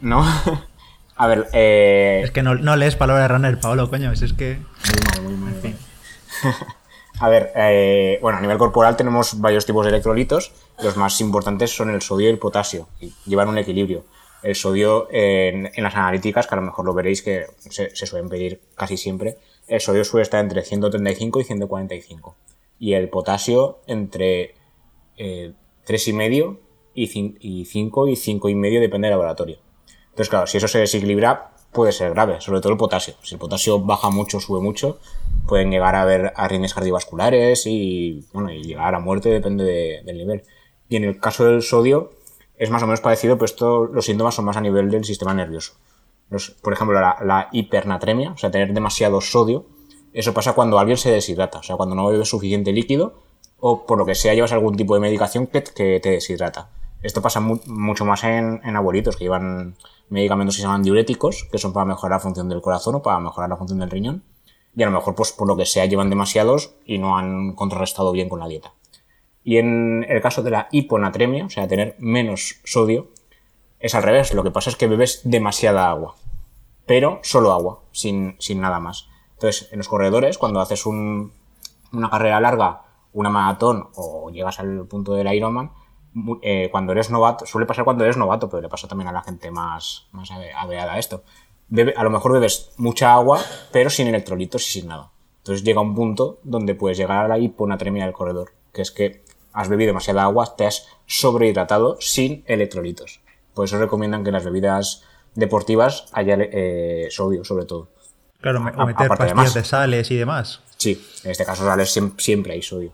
No. 0.02 0.24
A 1.16 1.28
ver, 1.28 1.50
eh... 1.52 2.22
Es 2.24 2.32
que 2.32 2.44
no, 2.44 2.56
no 2.56 2.78
lees 2.78 2.96
Palabra 2.96 3.24
de 3.24 3.28
Runner, 3.28 3.60
Paolo, 3.60 3.90
coño, 3.90 4.14
es, 4.14 4.32
que. 4.32 4.58
Muy 5.20 5.34
mal, 5.34 5.38
muy 5.38 5.52
mal. 5.62 5.76
A 7.20 7.28
ver, 7.28 7.52
eh, 7.56 8.18
bueno, 8.22 8.38
a 8.38 8.42
nivel 8.42 8.58
corporal 8.58 8.96
tenemos 8.96 9.40
varios 9.42 9.66
tipos 9.66 9.86
de 9.86 9.90
electrolitos. 9.90 10.54
Los 10.82 10.96
más 10.96 11.20
importantes 11.20 11.76
son 11.76 11.90
el 11.90 12.02
sodio 12.02 12.28
y 12.28 12.32
el 12.32 12.40
potasio. 12.40 12.88
Y 13.02 13.14
llevan 13.26 13.50
un 13.50 13.58
equilibrio. 13.58 14.06
El 14.42 14.56
sodio 14.56 15.10
en, 15.12 15.70
las 15.76 15.96
analíticas, 15.96 16.48
que 16.48 16.56
a 16.56 16.60
lo 16.60 16.62
mejor 16.62 16.86
lo 16.86 16.94
veréis 16.94 17.22
que 17.22 17.46
se, 17.58 17.94
suelen 17.94 18.30
pedir 18.30 18.62
casi 18.76 18.96
siempre, 18.96 19.38
el 19.68 19.82
sodio 19.82 20.06
suele 20.06 20.24
estar 20.24 20.40
entre 20.40 20.64
135 20.64 21.42
y 21.42 21.44
145. 21.44 22.36
Y 22.80 22.94
el 22.94 23.10
potasio 23.10 23.80
entre 23.86 24.56
eh, 25.18 25.52
3,5 25.86 26.58
y, 26.94 27.04
y 27.42 27.66
5 27.66 28.08
y 28.08 28.14
5,5 28.14 28.80
depende 28.80 29.08
del 29.08 29.12
laboratorio. 29.12 29.60
Entonces, 30.06 30.30
claro, 30.30 30.48
si 30.48 30.58
eso 30.58 30.70
se 30.70 30.80
desequilibra, 30.80 31.52
puede 31.72 31.92
ser 31.92 32.12
grave, 32.12 32.42
sobre 32.42 32.62
todo 32.62 32.72
el 32.74 32.78
potasio. 32.78 33.16
Si 33.22 33.36
el 33.36 33.40
potasio 33.40 33.80
baja 33.80 34.10
mucho, 34.10 34.40
sube 34.40 34.62
mucho, 34.62 35.00
pueden 35.48 35.72
llegar 35.72 35.96
a 35.96 36.04
haber 36.04 36.34
arritmias 36.36 36.74
cardiovasculares 36.74 37.66
y, 37.66 38.26
bueno, 38.34 38.52
y 38.52 38.64
llegar 38.64 38.96
a 38.96 39.00
muerte, 39.00 39.30
depende 39.30 40.02
del 40.04 40.18
nivel. 40.18 40.44
Y 40.88 40.96
en 40.96 41.04
el 41.04 41.20
caso 41.20 41.46
del 41.46 41.62
sodio, 41.62 42.12
es 42.58 42.70
más 42.70 42.84
o 42.84 42.88
menos 42.88 43.02
parecido, 43.02 43.38
pero 43.38 43.46
esto, 43.46 43.86
los 43.86 44.06
síntomas 44.06 44.36
son 44.36 44.46
más 44.46 44.58
a 44.58 44.62
nivel 44.62 44.92
del 44.92 45.06
sistema 45.06 45.34
nervioso. 45.34 45.74
por 46.62 46.74
ejemplo, 46.74 47.00
la, 47.00 47.50
hipernatremia, 47.52 48.32
o 48.32 48.38
sea, 48.38 48.52
tener 48.52 48.74
demasiado 48.74 49.22
sodio, 49.22 49.66
eso 50.14 50.34
pasa 50.34 50.54
cuando 50.54 50.80
alguien 50.80 50.98
se 50.98 51.12
deshidrata, 51.12 51.60
o 51.60 51.64
sea, 51.64 51.76
cuando 51.78 51.96
no 51.96 52.08
bebe 52.08 52.26
suficiente 52.26 52.72
líquido 52.74 53.14
o 53.60 53.86
por 53.86 53.98
lo 53.98 54.06
que 54.06 54.16
sea 54.16 54.34
llevas 54.34 54.52
algún 54.52 54.76
tipo 54.76 54.94
de 54.94 55.00
medicación 55.00 55.48
que, 55.48 55.62
te 55.62 56.10
deshidrata. 56.10 56.70
Esto 57.02 57.22
pasa 57.22 57.40
mucho 57.40 58.06
más 58.06 58.24
en, 58.24 58.62
en 58.64 58.76
abuelitos 58.76 59.16
que 59.16 59.26
llevan 59.26 59.76
medicamentos 60.10 60.56
que 60.56 60.62
se 60.62 60.68
llaman 60.68 60.84
diuréticos, 60.84 61.48
que 61.52 61.58
son 61.58 61.74
para 61.74 61.86
mejorar 61.86 62.18
la 62.18 62.20
función 62.20 62.50
del 62.50 62.62
corazón 62.62 62.96
o 62.96 63.02
para 63.02 63.20
mejorar 63.20 63.50
la 63.50 63.58
función 63.58 63.80
del 63.80 63.90
riñón 63.90 64.24
y 64.76 64.84
a 64.84 64.86
lo 64.86 64.92
mejor 64.92 65.16
pues 65.16 65.32
por 65.32 65.48
lo 65.48 65.58
que 65.58 65.66
sea 65.66 65.86
llevan 65.86 66.10
demasiados 66.10 66.76
y 66.86 66.98
no 66.98 67.18
han 67.18 67.54
contrarrestado 67.54 68.12
bien 68.12 68.30
con 68.30 68.40
la 68.40 68.48
dieta. 68.48 68.74
Y 69.44 69.58
en 69.58 70.06
el 70.08 70.22
caso 70.22 70.44
de 70.44 70.52
la 70.52 70.68
hiponatremia, 70.72 71.46
o 71.46 71.50
sea, 71.50 71.68
tener 71.68 71.96
menos 71.98 72.60
sodio, 72.66 73.08
es 73.80 73.96
al 73.96 74.04
revés. 74.04 74.34
Lo 74.34 74.44
que 74.44 74.52
pasa 74.52 74.70
es 74.70 74.76
que 74.76 74.88
bebes 74.88 75.22
demasiada 75.24 75.90
agua. 75.90 76.16
Pero 76.86 77.20
solo 77.24 77.52
agua, 77.52 77.82
sin, 77.92 78.36
sin 78.40 78.62
nada 78.62 78.80
más. 78.80 79.08
Entonces, 79.34 79.70
en 79.72 79.80
los 79.80 79.88
corredores, 79.88 80.38
cuando 80.38 80.60
haces 80.60 80.86
un, 80.86 81.32
una 81.92 82.10
carrera 82.10 82.40
larga, 82.42 82.84
una 83.14 83.30
maratón 83.30 83.90
o 83.96 84.30
llegas 84.30 84.60
al 84.60 84.86
punto 84.86 85.14
del 85.14 85.34
Ironman, 85.34 85.72
eh, 86.42 86.70
cuando 86.72 86.92
eres 86.92 87.10
novato, 87.10 87.46
suele 87.46 87.66
pasar 87.68 87.86
cuando 87.86 88.04
eres 88.04 88.18
novato, 88.18 88.50
pero 88.50 88.62
le 88.62 88.70
pasa 88.70 88.88
también 88.88 89.08
a 89.08 89.12
la 89.12 89.22
gente 89.22 89.52
más, 89.52 90.08
más 90.12 90.32
ave- 90.32 90.54
aveada 90.54 90.98
esto. 91.00 91.24
Bebe- 91.68 91.94
a 91.96 92.04
lo 92.04 92.10
mejor 92.10 92.34
bebes 92.34 92.72
mucha 92.78 93.14
agua, 93.14 93.40
pero 93.72 93.90
sin 93.90 94.08
electrolitos 94.08 94.68
y 94.70 94.72
sin 94.80 94.88
nada. 94.88 95.12
Entonces 95.38 95.64
llega 95.64 95.82
un 95.82 95.96
punto 95.96 96.40
donde 96.44 96.76
puedes 96.76 96.98
llegar 96.98 97.26
a 97.26 97.28
la 97.28 97.38
hiponatremia 97.38 98.06
del 98.06 98.14
corredor, 98.14 98.52
que 98.74 98.82
es 98.82 98.92
que 98.92 99.24
has 99.54 99.70
bebido 99.70 99.88
demasiada 99.90 100.24
agua, 100.24 100.56
te 100.56 100.66
has 100.66 100.88
sobrehidratado 101.06 101.98
sin 102.00 102.44
electrolitos. 102.48 103.22
Por 103.54 103.66
eso 103.66 103.78
recomiendan 103.80 104.24
que 104.24 104.30
en 104.30 104.34
las 104.34 104.46
bebidas 104.46 105.04
deportivas 105.36 106.06
haya 106.14 106.38
eh, 106.40 107.08
sodio, 107.12 107.44
sobre 107.44 107.66
todo. 107.66 107.90
Claro, 108.42 108.60
o 108.60 108.86
meter 108.86 109.08
pastillas 109.10 109.54
de 109.54 109.64
sales 109.64 110.12
y 110.12 110.16
demás. 110.18 110.62
Sí, 110.78 111.04
en 111.24 111.32
este 111.32 111.46
caso 111.46 111.66
sales 111.66 111.96
siem- 111.96 112.14
siempre 112.18 112.54
hay 112.54 112.62
sodio. 112.62 112.92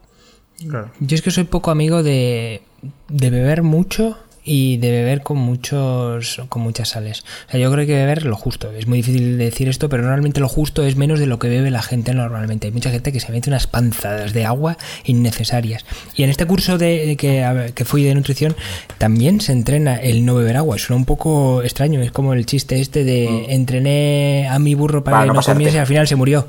Claro. 0.70 0.92
Yo 1.00 1.16
es 1.16 1.22
que 1.22 1.32
soy 1.32 1.44
poco 1.44 1.72
amigo 1.72 2.04
de, 2.04 2.62
de 3.10 3.30
beber 3.30 3.64
mucho 3.64 4.18
y 4.48 4.78
de 4.78 4.92
beber 4.92 5.24
con 5.24 5.38
muchos 5.38 6.40
con 6.50 6.62
muchas 6.62 6.90
sales. 6.90 7.26
O 7.48 7.52
sea, 7.52 7.60
yo 7.60 7.72
creo 7.72 7.88
que 7.88 7.96
beber 7.96 8.26
lo 8.26 8.36
justo. 8.36 8.72
Es 8.72 8.86
muy 8.86 9.00
difícil 9.00 9.40
decir 9.40 9.68
esto, 9.68 9.90
pero 9.90 10.04
normalmente 10.04 10.40
lo 10.40 10.48
justo 10.48 10.84
es 10.84 10.96
menos 10.96 11.20
de 11.20 11.26
lo 11.26 11.40
que 11.40 11.50
bebe 11.50 11.72
la 11.72 11.82
gente 11.82 12.14
normalmente. 12.14 12.68
Hay 12.68 12.74
mucha 12.74 12.92
gente 12.92 13.12
que 13.12 13.20
se 13.20 13.32
mete 13.32 13.50
unas 13.50 13.66
panzadas 13.66 14.34
de 14.34 14.46
agua 14.46 14.78
innecesarias. 15.04 15.84
Y 16.14 16.24
en 16.24 16.30
este 16.30 16.46
curso 16.46 16.78
de, 16.78 17.18
que, 17.18 17.74
que 17.74 17.86
fui 17.86 18.04
de 18.04 18.14
nutrición 18.14 18.56
también 19.00 19.42
se 19.42 19.52
entrena 19.52 19.96
el 19.96 20.26
no 20.26 20.36
beber 20.36 20.58
agua. 20.58 20.78
Suena 20.78 21.00
un 21.00 21.06
poco 21.06 21.64
extraño. 21.64 22.00
Es 22.02 22.12
como 22.12 22.34
el 22.34 22.46
chiste 22.46 22.80
este 22.80 23.04
de 23.04 23.48
entrené 23.50 24.48
a 24.48 24.60
mi 24.60 24.76
burro 24.76 25.04
para 25.04 25.18
Para 25.18 25.32
que 25.32 25.34
no 25.34 25.42
comiese 25.42 25.78
y 25.78 25.80
al 25.80 25.88
final 25.88 26.08
se 26.08 26.16
murió. 26.16 26.48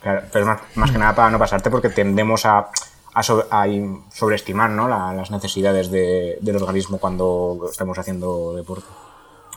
Claro, 0.00 0.22
pero 0.32 0.46
más, 0.46 0.60
más 0.76 0.92
que 0.92 0.98
nada 0.98 1.14
para 1.14 1.30
no 1.30 1.38
pasarte 1.38 1.70
porque 1.70 1.90
tendemos 1.90 2.46
a, 2.46 2.68
a 3.14 3.22
sobre- 3.22 3.46
a 3.50 3.66
sobreestimar 4.12 4.70
¿no? 4.70 4.88
La- 4.88 5.12
las 5.14 5.30
necesidades 5.30 5.90
de- 5.90 6.38
del 6.40 6.56
organismo 6.56 6.98
cuando 6.98 7.66
estamos 7.70 7.98
haciendo 7.98 8.54
deporte. 8.54 8.86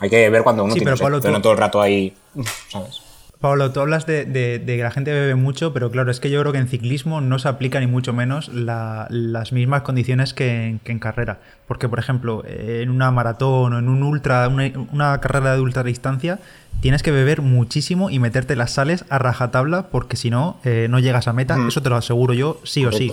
Hay 0.00 0.10
que 0.10 0.28
ver 0.30 0.42
cuando 0.42 0.64
uno 0.64 0.74
Sí, 0.74 0.80
tiene 0.80 0.96
pero 0.96 1.20
sed, 1.20 1.30
no 1.30 1.40
todo 1.40 1.52
el 1.52 1.58
rato 1.58 1.80
ahí, 1.80 2.16
¿sabes? 2.68 3.00
Pablo, 3.40 3.72
tú 3.72 3.80
hablas 3.80 4.06
de, 4.06 4.24
de- 4.24 4.58
de 4.58 4.76
que 4.78 4.82
la 4.82 4.90
gente 4.90 5.12
bebe 5.12 5.34
mucho, 5.34 5.74
pero 5.74 5.90
claro, 5.90 6.10
es 6.10 6.18
que 6.18 6.30
yo 6.30 6.40
creo 6.40 6.52
que 6.52 6.58
en 6.58 6.66
ciclismo 6.68 7.20
no 7.20 7.38
se 7.38 7.46
aplica 7.48 7.78
ni 7.78 7.86
mucho 7.86 8.14
menos 8.14 8.48
la- 8.48 9.06
las 9.10 9.52
mismas 9.52 9.82
condiciones 9.82 10.32
que 10.32 10.64
en, 10.66 10.78
que 10.78 10.92
en 10.92 10.98
carrera. 10.98 11.40
Porque, 11.68 11.86
por 11.88 11.98
ejemplo, 11.98 12.42
en 12.46 12.88
una 12.90 13.10
maratón 13.10 13.74
o 13.74 13.78
en 13.78 13.88
un 13.88 14.02
ultra, 14.02 14.48
una, 14.48 14.72
una 14.92 15.20
carrera 15.20 15.54
de 15.54 15.60
ultra 15.60 15.82
distancia, 15.82 16.38
tienes 16.80 17.02
que 17.02 17.10
beber 17.10 17.42
muchísimo 17.42 18.08
y 18.08 18.18
meterte 18.18 18.56
las 18.56 18.72
sales 18.72 19.04
a 19.10 19.18
rajatabla, 19.18 19.88
porque 19.88 20.16
si 20.16 20.30
no, 20.30 20.56
eh, 20.64 20.86
no 20.88 20.98
llegas 20.98 21.28
a 21.28 21.34
meta. 21.34 21.58
Eso 21.68 21.82
te 21.82 21.90
lo 21.90 21.96
aseguro 21.96 22.32
yo, 22.32 22.60
sí 22.64 22.86
o 22.86 22.92
sí. 22.92 23.12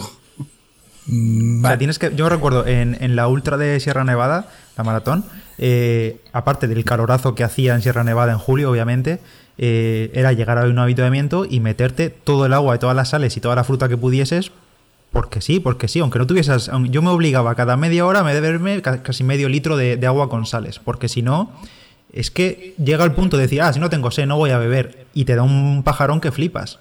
Correcto. 1.05 1.59
O 1.59 1.67
sea, 1.67 1.77
tienes 1.77 1.99
que. 1.99 2.13
Yo 2.15 2.29
recuerdo 2.29 2.65
en, 2.67 2.97
en 3.01 3.15
la 3.15 3.27
ultra 3.27 3.57
de 3.57 3.79
Sierra 3.79 4.03
Nevada, 4.03 4.47
la 4.77 4.83
maratón, 4.83 5.25
eh, 5.57 6.21
aparte 6.33 6.67
del 6.67 6.83
calorazo 6.85 7.35
que 7.35 7.43
hacía 7.43 7.73
en 7.75 7.81
Sierra 7.81 8.03
Nevada 8.03 8.31
en 8.31 8.37
julio, 8.37 8.69
obviamente, 8.71 9.19
eh, 9.57 10.11
era 10.13 10.31
llegar 10.33 10.57
a 10.57 10.65
un 10.65 10.77
habituamiento 10.79 11.45
y 11.45 11.59
meterte 11.59 12.09
todo 12.09 12.45
el 12.45 12.53
agua 12.53 12.75
y 12.75 12.79
todas 12.79 12.95
las 12.95 13.09
sales 13.09 13.35
y 13.37 13.41
toda 13.41 13.55
la 13.55 13.63
fruta 13.63 13.89
que 13.89 13.97
pudieses. 13.97 14.51
Porque 15.11 15.41
sí, 15.41 15.59
porque 15.59 15.87
sí, 15.89 15.99
aunque 15.99 16.19
no 16.19 16.27
tuvieses. 16.27 16.71
Yo 16.89 17.01
me 17.01 17.09
obligaba 17.09 17.53
cada 17.55 17.75
media 17.75 18.05
hora 18.05 18.19
a 18.21 18.23
beberme 18.23 18.81
ca- 18.81 19.03
casi 19.03 19.23
medio 19.25 19.49
litro 19.49 19.75
de, 19.75 19.97
de 19.97 20.07
agua 20.07 20.29
con 20.29 20.45
sales. 20.45 20.79
Porque 20.79 21.09
si 21.09 21.21
no, 21.21 21.51
es 22.13 22.31
que 22.31 22.75
llega 22.81 23.03
el 23.03 23.11
punto 23.11 23.35
de 23.35 23.43
decir, 23.43 23.61
ah, 23.61 23.73
si 23.73 23.79
no 23.81 23.89
tengo 23.89 24.09
sed, 24.11 24.25
no 24.25 24.37
voy 24.37 24.51
a 24.51 24.57
beber. 24.57 25.05
Y 25.13 25.25
te 25.25 25.35
da 25.35 25.43
un 25.43 25.83
pajarón 25.83 26.21
que 26.21 26.31
flipas. 26.31 26.79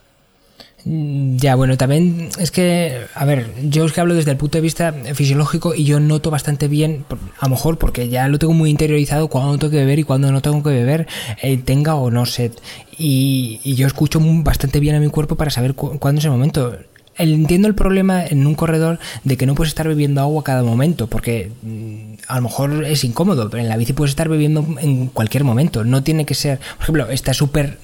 Mm, 0.85 1.37
Ya, 1.37 1.55
bueno, 1.55 1.77
también 1.77 2.29
es 2.38 2.51
que, 2.51 2.99
a 3.14 3.25
ver, 3.25 3.47
yo 3.69 3.85
es 3.85 3.93
que 3.93 4.01
hablo 4.01 4.14
desde 4.14 4.31
el 4.31 4.37
punto 4.37 4.59
de 4.59 4.62
vista 4.62 4.93
fisiológico 5.14 5.75
y 5.75 5.85
yo 5.85 6.01
noto 6.01 6.31
bastante 6.31 6.69
bien, 6.69 7.05
a 7.38 7.47
lo 7.47 7.51
mejor 7.51 7.79
porque 7.79 8.09
ya 8.09 8.29
lo 8.29 8.38
tengo 8.38 8.53
muy 8.55 8.71
interiorizado 8.71 9.29
cuando 9.29 9.59
tengo 9.59 9.71
que 9.71 9.77
beber 9.79 9.99
y 9.99 10.05
cuando 10.05 10.31
no 10.33 10.40
tengo 10.43 10.62
que 10.62 10.71
beber, 10.71 11.07
eh, 11.43 11.57
tenga 11.59 11.95
o 11.95 12.11
no 12.11 12.27
sed. 12.27 12.53
Y, 12.99 13.61
yo 13.75 13.87
escucho 13.87 14.21
bastante 14.23 14.81
bien 14.81 14.95
a 14.97 15.01
mi 15.01 15.09
cuerpo 15.09 15.37
para 15.37 15.51
saber 15.51 15.75
cu- 15.75 15.99
cuándo 15.99 16.19
es 16.19 16.25
el 16.25 16.31
momento. 16.33 16.77
Entiendo 17.16 17.69
el 17.69 17.75
problema 17.75 18.25
en 18.25 18.47
un 18.47 18.55
corredor 18.55 18.99
de 19.25 19.37
que 19.37 19.45
no 19.45 19.55
puedes 19.55 19.71
estar 19.71 19.87
bebiendo 19.87 20.21
agua 20.23 20.43
cada 20.45 20.62
momento, 20.62 21.07
porque 21.07 21.51
mm, 21.62 22.12
a 22.29 22.37
lo 22.37 22.43
mejor 22.43 22.85
es 22.85 23.05
incómodo, 23.05 23.51
pero 23.51 23.62
en 23.62 23.69
la 23.69 23.77
bici 23.77 23.93
puedes 23.93 24.11
estar 24.12 24.29
bebiendo 24.29 24.66
en 24.81 25.07
cualquier 25.09 25.45
momento. 25.45 25.85
No 25.85 26.03
tiene 26.03 26.25
que 26.25 26.35
ser, 26.35 26.59
por 26.77 26.83
ejemplo, 26.85 27.11
está 27.11 27.35
súper 27.35 27.79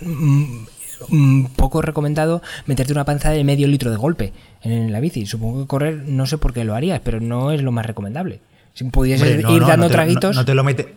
poco 1.56 1.82
recomendado 1.82 2.42
meterte 2.66 2.92
una 2.92 3.04
panza 3.04 3.30
de 3.30 3.44
medio 3.44 3.66
litro 3.68 3.90
de 3.90 3.96
golpe 3.96 4.32
en 4.62 4.92
la 4.92 5.00
bici. 5.00 5.26
Supongo 5.26 5.62
que 5.62 5.66
correr, 5.68 6.02
no 6.06 6.26
sé 6.26 6.38
por 6.38 6.52
qué 6.52 6.64
lo 6.64 6.74
harías, 6.74 7.00
pero 7.04 7.20
no 7.20 7.50
es 7.52 7.62
lo 7.62 7.72
más 7.72 7.86
recomendable. 7.86 8.40
Si 8.74 8.84
pudieses 8.84 9.42
no, 9.42 9.52
ir 9.54 9.62
no, 9.62 9.66
dando 9.68 9.84
no 9.86 9.88
te- 9.88 9.94
traguitos. 9.94 10.34
No, 10.36 10.42
no 10.42 10.46
te 10.46 10.54
lo 10.54 10.64
mete. 10.64 10.94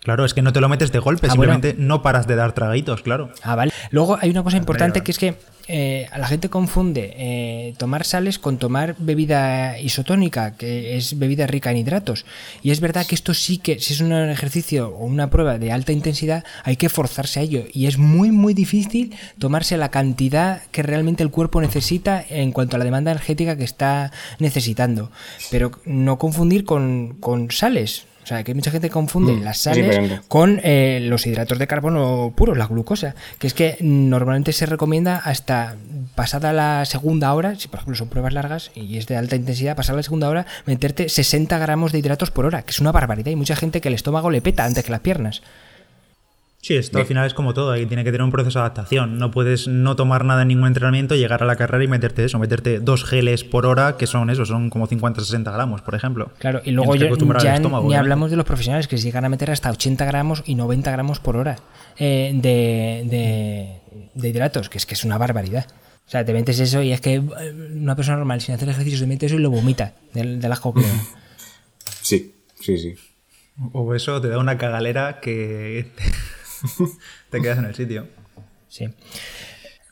Claro, 0.00 0.24
es 0.26 0.34
que 0.34 0.42
no 0.42 0.52
te 0.52 0.60
lo 0.60 0.68
metes 0.68 0.92
de 0.92 0.98
golpe, 0.98 1.28
Ah, 1.30 1.34
bueno. 1.34 1.52
simplemente 1.54 1.82
no 1.82 2.02
paras 2.02 2.26
de 2.26 2.36
dar 2.36 2.52
traguitos, 2.52 3.00
claro. 3.02 3.30
Ah, 3.42 3.54
vale. 3.54 3.72
Luego 3.90 4.18
hay 4.20 4.28
una 4.30 4.42
cosa 4.42 4.58
importante 4.58 4.98
vale. 4.98 5.04
que 5.04 5.10
es 5.12 5.18
que 5.18 5.34
eh, 5.66 6.08
la 6.16 6.26
gente 6.26 6.50
confunde 6.50 7.14
eh, 7.16 7.74
tomar 7.78 8.04
sales 8.04 8.38
con 8.38 8.58
tomar 8.58 8.96
bebida 8.98 9.78
isotónica, 9.78 10.56
que 10.56 10.96
es 10.96 11.18
bebida 11.18 11.46
rica 11.46 11.70
en 11.70 11.78
hidratos. 11.78 12.26
Y 12.62 12.70
es 12.70 12.80
verdad 12.80 13.06
que 13.06 13.14
esto 13.14 13.34
sí 13.34 13.58
que, 13.58 13.80
si 13.80 13.94
es 13.94 14.00
un 14.00 14.12
ejercicio 14.12 14.88
o 14.88 15.04
una 15.04 15.30
prueba 15.30 15.58
de 15.58 15.72
alta 15.72 15.92
intensidad, 15.92 16.44
hay 16.64 16.76
que 16.76 16.88
forzarse 16.88 17.40
a 17.40 17.42
ello. 17.42 17.64
Y 17.72 17.86
es 17.86 17.98
muy, 17.98 18.30
muy 18.30 18.54
difícil 18.54 19.14
tomarse 19.38 19.76
la 19.76 19.90
cantidad 19.90 20.62
que 20.70 20.82
realmente 20.82 21.22
el 21.22 21.30
cuerpo 21.30 21.60
necesita 21.60 22.24
en 22.28 22.52
cuanto 22.52 22.76
a 22.76 22.78
la 22.78 22.84
demanda 22.84 23.10
energética 23.10 23.56
que 23.56 23.64
está 23.64 24.12
necesitando. 24.38 25.10
Pero 25.50 25.70
no 25.84 26.18
confundir 26.18 26.64
con, 26.64 27.16
con 27.20 27.50
sales. 27.50 28.06
O 28.24 28.26
sea, 28.26 28.42
que 28.42 28.54
mucha 28.54 28.70
gente 28.70 28.88
confunde 28.88 29.36
las 29.36 29.58
sales 29.58 30.22
con 30.28 30.58
eh, 30.64 30.98
los 31.02 31.26
hidratos 31.26 31.58
de 31.58 31.66
carbono 31.66 32.32
puros, 32.34 32.56
la 32.56 32.66
glucosa, 32.66 33.14
que 33.38 33.46
es 33.46 33.52
que 33.52 33.76
normalmente 33.80 34.54
se 34.54 34.64
recomienda 34.64 35.18
hasta 35.18 35.76
pasada 36.14 36.54
la 36.54 36.86
segunda 36.86 37.34
hora, 37.34 37.54
si 37.54 37.68
por 37.68 37.80
ejemplo 37.80 37.96
son 37.96 38.08
pruebas 38.08 38.32
largas 38.32 38.70
y 38.74 38.96
es 38.96 39.06
de 39.06 39.18
alta 39.18 39.36
intensidad, 39.36 39.76
pasada 39.76 39.96
la 39.96 40.02
segunda 40.04 40.30
hora, 40.30 40.46
meterte 40.64 41.10
60 41.10 41.58
gramos 41.58 41.92
de 41.92 41.98
hidratos 41.98 42.30
por 42.30 42.46
hora, 42.46 42.62
que 42.62 42.70
es 42.70 42.80
una 42.80 42.92
barbaridad. 42.92 43.28
Hay 43.28 43.36
mucha 43.36 43.56
gente 43.56 43.82
que 43.82 43.88
el 43.88 43.94
estómago 43.94 44.30
le 44.30 44.40
peta 44.40 44.64
antes 44.64 44.84
que 44.84 44.90
las 44.90 45.00
piernas. 45.00 45.42
Sí, 46.66 46.76
esto 46.76 46.96
al 46.98 47.04
final 47.04 47.26
es 47.26 47.34
como 47.34 47.52
todo, 47.52 47.72
ahí 47.72 47.84
tiene 47.84 48.04
que 48.04 48.10
tener 48.10 48.24
un 48.24 48.30
proceso 48.30 48.58
de 48.58 48.62
adaptación. 48.62 49.18
No 49.18 49.30
puedes 49.30 49.68
no 49.68 49.96
tomar 49.96 50.24
nada 50.24 50.40
en 50.42 50.48
ningún 50.48 50.66
entrenamiento, 50.66 51.14
llegar 51.14 51.42
a 51.42 51.46
la 51.46 51.56
carrera 51.56 51.84
y 51.84 51.88
meterte 51.88 52.24
eso, 52.24 52.38
meterte 52.38 52.80
dos 52.80 53.04
geles 53.04 53.44
por 53.44 53.66
hora, 53.66 53.98
que 53.98 54.06
son 54.06 54.30
eso, 54.30 54.46
son 54.46 54.70
como 54.70 54.88
50-60 54.88 55.52
gramos, 55.52 55.82
por 55.82 55.94
ejemplo. 55.94 56.30
Claro, 56.38 56.62
y 56.64 56.70
luego 56.70 56.94
yo- 56.96 57.08
ya 57.42 57.56
estómago, 57.56 57.82
ni 57.82 57.88
obviamente. 57.88 57.96
hablamos 57.98 58.30
de 58.30 58.38
los 58.38 58.46
profesionales 58.46 58.88
que 58.88 58.96
se 58.96 59.04
llegan 59.04 59.26
a 59.26 59.28
meter 59.28 59.50
hasta 59.50 59.70
80 59.70 60.06
gramos 60.06 60.42
y 60.46 60.54
90 60.54 60.90
gramos 60.90 61.20
por 61.20 61.36
hora 61.36 61.58
eh, 61.98 62.30
de, 62.34 63.02
de- 63.10 64.08
de 64.14 64.28
hidratos, 64.30 64.70
que 64.70 64.78
es 64.78 64.86
que 64.86 64.94
es 64.94 65.04
una 65.04 65.18
barbaridad. 65.18 65.66
O 66.06 66.10
sea, 66.10 66.24
te 66.24 66.32
metes 66.32 66.60
eso 66.60 66.80
y 66.82 66.92
es 66.92 67.00
que 67.02 67.14
eh, 67.16 67.20
una 67.76 67.94
persona 67.94 68.16
normal 68.16 68.40
sin 68.40 68.54
hacer 68.54 68.70
ejercicio 68.70 68.98
se 68.98 69.06
mete 69.06 69.26
eso 69.26 69.34
y 69.36 69.40
lo 69.40 69.50
vomita 69.50 69.92
del, 70.14 70.40
del 70.40 70.50
asco 70.50 70.72
que. 70.72 70.80
Sí, 72.00 72.34
sí, 72.58 72.78
sí. 72.78 72.94
O 73.72 73.94
eso 73.94 74.20
te 74.20 74.28
da 74.28 74.38
una 74.38 74.58
cagalera 74.58 75.20
que 75.20 75.92
te 77.30 77.40
quedas 77.40 77.58
en 77.58 77.64
el 77.66 77.74
sitio. 77.74 78.06
Sí. 78.68 78.88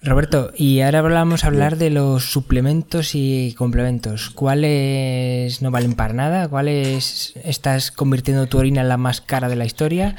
Roberto, 0.04 0.52
y 0.56 0.80
ahora 0.80 1.00
vamos 1.00 1.44
a 1.44 1.46
hablar 1.46 1.76
de 1.76 1.88
los 1.88 2.24
suplementos 2.32 3.14
y 3.14 3.54
complementos. 3.56 4.30
¿Cuáles 4.30 5.62
no 5.62 5.70
valen 5.70 5.92
para 5.92 6.12
nada? 6.12 6.48
¿Cuáles 6.48 7.34
estás 7.44 7.92
convirtiendo 7.92 8.48
tu 8.48 8.58
orina 8.58 8.80
en 8.80 8.88
la 8.88 8.96
más 8.96 9.20
cara 9.20 9.48
de 9.48 9.54
la 9.54 9.64
historia? 9.64 10.16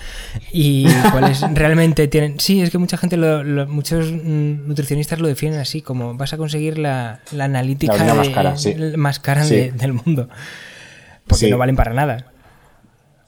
¿Y 0.53 0.87
cuáles 1.11 1.41
realmente 1.53 2.07
tienen...? 2.07 2.39
Sí, 2.39 2.61
es 2.61 2.69
que 2.69 2.77
mucha 2.77 2.95
gente, 2.95 3.17
lo- 3.17 3.43
lo- 3.43 3.67
muchos 3.67 4.09
mm, 4.09 4.69
nutricionistas 4.69 5.19
lo 5.19 5.27
definen 5.27 5.59
así, 5.59 5.81
como 5.81 6.15
vas 6.15 6.31
a 6.31 6.37
conseguir 6.37 6.77
la, 6.77 7.19
la 7.33 7.43
analítica 7.43 7.93
La 7.97 8.03
orina 8.03 8.13
más 8.13 8.27
de- 8.27 8.33
cara, 8.33 8.55
sí. 8.55 8.75
más 8.95 9.19
cara 9.19 9.43
Sí. 9.43 9.55
de- 9.55 9.71
del 9.73 9.91
mundo. 9.91 10.29
Porque 11.27 11.45
Sí. 11.47 11.51
no 11.51 11.57
valen 11.57 11.75
para 11.75 11.93
nada. 11.93 12.31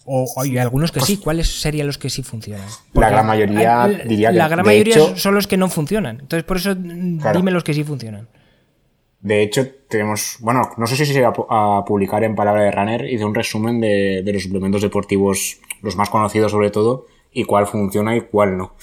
O 0.07 0.31
hay 0.39 0.57
algunos 0.59 0.91
que 0.91 0.99
sí. 1.01 1.17
¿Cuáles 1.17 1.61
serían 1.61 1.87
los 1.87 1.97
que 1.97 2.09
sí 2.11 2.21
funcionan? 2.21 2.67
La 2.93 3.09
gran 3.09 3.25
mayoría 3.25 3.83
hay- 3.83 4.01
diría 4.07 4.29
que, 4.31 4.37
La 4.37 4.47
gran 4.47 4.65
mayoría 4.65 4.95
hecho- 4.95 5.17
son 5.17 5.33
los 5.33 5.47
que 5.47 5.57
no 5.57 5.67
funcionan. 5.67 6.19
Entonces, 6.19 6.43
por 6.43 6.57
eso 6.57 6.75
mm, 6.77 7.17
Claro. 7.19 7.39
dime 7.39 7.51
los 7.51 7.63
que 7.63 7.73
sí 7.73 7.83
funcionan. 7.83 8.27
De 9.21 9.41
hecho, 9.41 9.67
tenemos, 9.89 10.37
bueno, 10.41 10.69
no 10.77 10.85
sé 10.85 10.95
si 10.95 11.05
se 11.07 11.21
va 11.21 11.29
a 11.29 11.33
pu- 11.33 11.47
a 11.49 11.83
publicar 11.85 12.23
en 12.23 12.35
Palabra 12.35 12.61
de 12.61 12.71
Runner, 12.71 13.05
hice 13.11 13.25
un 13.25 13.33
resumen 13.33 13.81
de, 13.81 14.21
de 14.23 14.33
los 14.33 14.43
suplementos 14.43 14.83
deportivos, 14.83 15.57
los 15.81 15.95
más 15.95 16.11
conocidos 16.11 16.51
sobre 16.51 16.69
todo, 16.69 17.07
y 17.31 17.43
cuál 17.45 17.65
funciona 17.65 18.15
y 18.15 18.21
cuál 18.21 18.55
no. 18.57 18.75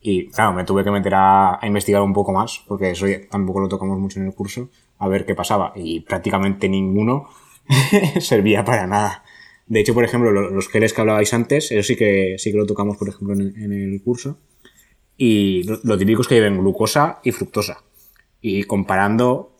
Y 0.00 0.28
claro, 0.28 0.52
me 0.52 0.62
tuve 0.62 0.84
que 0.84 0.92
meter 0.92 1.14
a, 1.16 1.58
a 1.60 1.66
investigar 1.66 2.00
un 2.02 2.12
poco 2.12 2.32
más, 2.32 2.62
porque 2.68 2.90
eso 2.92 3.06
tampoco 3.28 3.58
lo 3.58 3.68
tocamos 3.68 3.98
mucho 3.98 4.20
en 4.20 4.26
el 4.26 4.34
curso, 4.34 4.68
a 5.00 5.08
ver 5.08 5.26
qué 5.26 5.34
pasaba. 5.34 5.72
Y 5.74 5.98
prácticamente 6.00 6.68
ninguno 6.68 7.28
servía 8.20 8.64
para 8.64 8.86
nada. 8.86 9.24
De 9.68 9.80
hecho, 9.80 9.92
por 9.92 10.04
ejemplo, 10.04 10.32
los 10.32 10.68
geles 10.68 10.94
que 10.94 11.02
hablabais 11.02 11.32
antes, 11.34 11.70
eso 11.70 11.82
sí 11.82 11.94
que, 11.94 12.36
sí 12.38 12.50
que 12.50 12.56
lo 12.56 12.64
tocamos, 12.64 12.96
por 12.96 13.10
ejemplo, 13.10 13.34
en, 13.34 13.72
el 13.72 14.02
curso. 14.02 14.38
Y 15.16 15.64
lo, 15.64 15.98
típico 15.98 16.22
es 16.22 16.28
que 16.28 16.36
lleven 16.36 16.58
glucosa 16.58 17.18
y 17.22 17.32
fructosa. 17.32 17.82
Y 18.40 18.64
comparando 18.64 19.52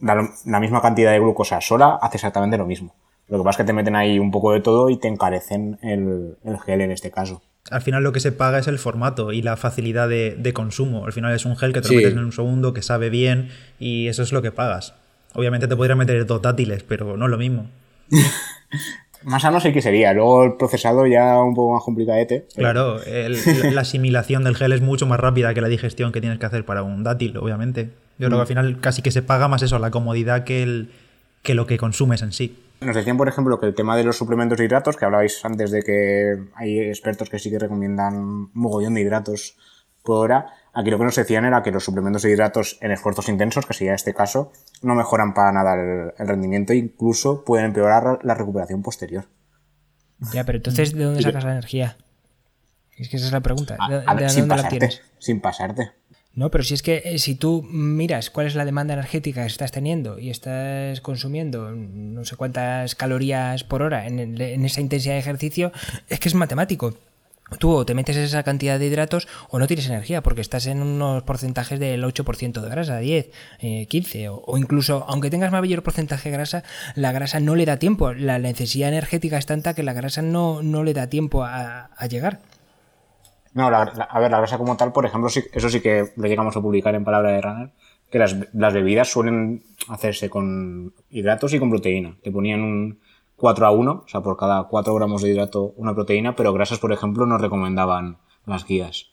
la, 0.00 0.60
misma 0.60 0.80
cantidad 0.80 1.10
de 1.10 1.18
glucosa 1.18 1.60
sola, 1.60 1.98
hace 2.00 2.16
exactamente 2.16 2.56
lo 2.56 2.64
mismo. 2.64 2.94
Lo 3.28 3.38
que 3.38 3.44
pasa 3.44 3.50
es 3.50 3.64
que 3.64 3.66
te 3.66 3.72
meten 3.72 3.96
ahí 3.96 4.20
un 4.20 4.30
poco 4.30 4.52
de 4.52 4.60
todo 4.60 4.88
y 4.88 4.98
te 4.98 5.08
encarecen 5.08 5.80
el, 5.82 6.36
gel 6.64 6.80
en 6.80 6.92
este 6.92 7.10
caso. 7.10 7.42
Al 7.68 7.82
final 7.82 8.04
lo 8.04 8.12
que 8.12 8.20
se 8.20 8.30
paga 8.30 8.60
es 8.60 8.68
el 8.68 8.78
formato 8.78 9.32
y 9.32 9.42
la 9.42 9.56
facilidad 9.56 10.08
de, 10.08 10.52
consumo. 10.54 11.06
Al 11.06 11.12
final 11.12 11.34
es 11.34 11.44
un 11.44 11.56
gel 11.56 11.72
que 11.72 11.80
te 11.80 11.88
lo 11.88 11.94
metes 11.94 12.12
en 12.12 12.20
un 12.20 12.30
segundo, 12.30 12.72
que 12.72 12.82
sabe 12.82 13.10
bien 13.10 13.48
y 13.80 14.06
eso 14.06 14.22
es 14.22 14.30
lo 14.30 14.42
que 14.42 14.52
pagas. 14.52 14.94
Obviamente 15.34 15.66
te 15.66 15.74
podrías 15.74 15.98
meter 15.98 16.24
dos 16.24 16.40
dátiles, 16.40 16.84
pero 16.84 17.16
no 17.16 17.24
es 17.24 17.30
lo 17.32 17.38
mismo. 17.38 17.68
Más 19.22 19.42
sano 19.42 19.60
sé 19.60 19.72
que 19.72 19.82
sería. 19.82 20.12
Luego 20.12 20.44
el 20.44 20.54
procesado 20.54 21.06
ya 21.06 21.40
un 21.40 21.54
poco 21.54 21.74
más 21.74 21.82
complicadete. 21.82 22.46
Claro, 22.54 23.00
la 23.72 23.80
asimilación 23.80 24.44
del 24.44 24.56
gel 24.56 24.72
es 24.72 24.80
mucho 24.80 25.06
más 25.06 25.18
rápida 25.18 25.54
que 25.54 25.60
la 25.60 25.68
digestión 25.68 26.12
que 26.12 26.20
tienes 26.20 26.38
que 26.38 26.46
hacer 26.46 26.64
para 26.64 26.82
un 26.82 27.02
dátil, 27.02 27.36
obviamente. 27.36 27.90
Yo 28.18 28.28
creo 28.28 28.30
que 28.30 28.34
al 28.36 28.44
mm. 28.44 28.46
final 28.46 28.80
casi 28.80 29.02
que 29.02 29.10
se 29.10 29.22
paga 29.22 29.48
más 29.48 29.62
eso, 29.62 29.78
la 29.78 29.90
comodidad 29.90 30.44
que, 30.44 30.62
el, 30.62 30.90
que 31.42 31.54
lo 31.54 31.66
que 31.66 31.78
consumes 31.78 32.22
en 32.22 32.32
sí. 32.32 32.62
Nos 32.80 32.94
decían, 32.94 33.16
por 33.16 33.28
ejemplo, 33.28 33.58
que 33.58 33.66
el 33.66 33.74
tema 33.74 33.96
de 33.96 34.04
los 34.04 34.16
suplementos 34.16 34.58
de 34.58 34.64
hidratos, 34.64 34.96
que 34.96 35.04
hablabais 35.04 35.42
antes 35.44 35.70
de 35.70 35.82
que 35.82 36.36
hay 36.56 36.80
expertos 36.80 37.30
que 37.30 37.38
sí 37.38 37.50
que 37.50 37.58
recomiendan 37.58 38.50
mogollón 38.52 38.94
de 38.94 39.00
hidratos 39.00 39.56
por 40.02 40.24
hora, 40.24 40.46
aquí 40.74 40.90
lo 40.90 40.98
que 40.98 41.04
nos 41.04 41.16
decían 41.16 41.46
era 41.46 41.62
que 41.62 41.72
los 41.72 41.84
suplementos 41.84 42.22
de 42.22 42.32
hidratos 42.32 42.78
en 42.82 42.92
esfuerzos 42.92 43.28
intensos, 43.28 43.64
que 43.64 43.72
sería 43.72 43.94
este 43.94 44.12
caso, 44.12 44.52
no 44.82 44.94
mejoran 44.94 45.34
para 45.34 45.52
nada 45.52 45.74
el, 45.74 46.28
rendimiento 46.28 46.72
e 46.72 46.76
incluso 46.76 47.44
pueden 47.44 47.66
empeorar 47.66 48.18
la 48.22 48.34
recuperación 48.34 48.82
posterior. 48.82 49.26
Ya, 50.32 50.44
pero 50.44 50.56
entonces, 50.56 50.94
¿de 50.94 51.04
dónde 51.04 51.22
sacas 51.22 51.44
la 51.44 51.52
energía? 51.52 51.96
Es 52.96 53.08
que 53.08 53.16
esa 53.16 53.26
es 53.26 53.32
la 53.32 53.40
pregunta. 53.40 53.76
¿De, 53.88 54.28
sin 54.28 54.48
dónde 54.48 54.62
la 54.62 54.68
tienes? 54.68 55.02
Sin 55.18 55.40
pasarte. 55.40 55.92
No, 56.32 56.50
pero 56.50 56.64
si 56.64 56.74
es 56.74 56.82
que 56.82 57.02
eh, 57.04 57.18
si 57.18 57.34
tú 57.34 57.62
miras 57.62 58.28
cuál 58.30 58.46
es 58.46 58.54
la 58.54 58.66
demanda 58.66 58.92
energética 58.92 59.40
que 59.42 59.46
estás 59.46 59.72
teniendo 59.72 60.18
y 60.18 60.28
estás 60.28 61.00
consumiendo 61.00 61.70
no 61.70 62.24
sé 62.26 62.36
cuántas 62.36 62.94
calorías 62.94 63.64
por 63.64 63.80
hora 63.80 64.06
en, 64.06 64.18
en 64.18 64.64
esa 64.64 64.82
intensidad 64.82 65.14
de 65.14 65.20
ejercicio, 65.20 65.72
es 66.08 66.20
que 66.20 66.28
es 66.28 66.34
matemático 66.34 66.94
tú 67.58 67.72
o 67.72 67.86
te 67.86 67.94
metes 67.94 68.16
esa 68.16 68.42
cantidad 68.42 68.78
de 68.78 68.86
hidratos 68.86 69.28
o 69.50 69.58
no 69.58 69.66
tienes 69.66 69.86
energía 69.86 70.22
porque 70.22 70.40
estás 70.40 70.66
en 70.66 70.82
unos 70.82 71.22
porcentajes 71.22 71.78
del 71.78 72.04
8% 72.04 72.60
de 72.60 72.68
grasa, 72.68 72.98
10, 72.98 73.30
15 73.88 74.22
eh, 74.22 74.28
o, 74.28 74.58
incluso 74.58 75.04
aunque 75.08 75.30
tengas 75.30 75.52
mayor 75.52 75.82
porcentaje 75.82 76.30
de 76.30 76.36
grasa, 76.36 76.64
la 76.94 77.12
grasa 77.12 77.40
no 77.40 77.54
le 77.54 77.64
da 77.64 77.78
tiempo, 77.78 78.12
la 78.12 78.38
necesidad 78.38 78.88
energética 78.88 79.38
es 79.38 79.46
tanta 79.46 79.74
que 79.74 79.82
la 79.82 79.92
grasa 79.92 80.22
no, 80.22 80.62
no 80.62 80.82
le 80.82 80.94
da 80.94 81.08
tiempo 81.08 81.44
a, 81.44 81.88
llegar. 82.08 82.40
No, 83.52 83.68
a 83.68 84.20
ver, 84.20 84.30
la 84.30 84.38
grasa 84.38 84.58
como 84.58 84.76
tal, 84.76 84.92
por 84.92 85.06
ejemplo, 85.06 85.28
eso 85.28 85.70
sí 85.70 85.80
que 85.80 86.12
lo 86.16 86.28
llegamos 86.28 86.56
a 86.56 86.60
publicar 86.60 86.94
en 86.94 87.04
Palabra 87.04 87.32
de 87.32 87.40
Runner, 87.40 87.70
que 88.10 88.18
las 88.18 88.72
bebidas 88.74 89.08
suelen 89.08 89.64
hacerse 89.88 90.28
con 90.28 90.92
hidratos 91.10 91.54
y 91.54 91.58
con 91.58 91.70
proteína. 91.70 92.16
Te 92.22 92.30
ponían 92.30 92.60
un, 92.60 92.98
4 93.36 93.66
a 93.66 93.70
1, 93.70 94.02
o 94.04 94.08
sea, 94.08 94.22
por 94.22 94.36
cada 94.36 94.64
4 94.64 94.94
gramos 94.94 95.22
de 95.22 95.30
hidrato 95.30 95.74
una 95.76 95.94
proteína, 95.94 96.34
pero 96.34 96.52
grasas, 96.52 96.78
por 96.78 96.92
ejemplo, 96.92 97.26
no 97.26 97.38
recomendaban 97.38 98.18
las 98.46 98.66
guías. 98.66 99.10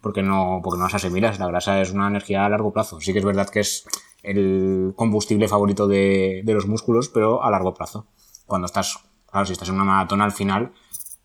Porque 0.00 0.22
no, 0.22 0.60
porque 0.62 0.78
no 0.78 0.84
las 0.84 0.94
asimilas, 0.94 1.38
la 1.38 1.48
grasa 1.48 1.80
es 1.80 1.92
una 1.92 2.06
energía 2.06 2.46
a 2.46 2.48
largo 2.48 2.72
plazo. 2.72 3.00
Sí 3.00 3.12
que 3.12 3.18
es 3.18 3.24
verdad 3.24 3.48
que 3.48 3.60
es 3.60 3.86
el 4.22 4.92
combustible 4.96 5.48
favorito 5.48 5.88
de, 5.88 6.42
los 6.46 6.66
músculos, 6.66 7.08
pero 7.08 7.42
a 7.42 7.50
largo 7.50 7.74
plazo. 7.74 8.06
Cuando 8.46 8.66
estás, 8.66 8.98
claro, 9.26 9.46
si 9.46 9.52
estás 9.52 9.68
en 9.68 9.74
una 9.74 9.84
maratona 9.84 10.24
al 10.24 10.32
final, 10.32 10.72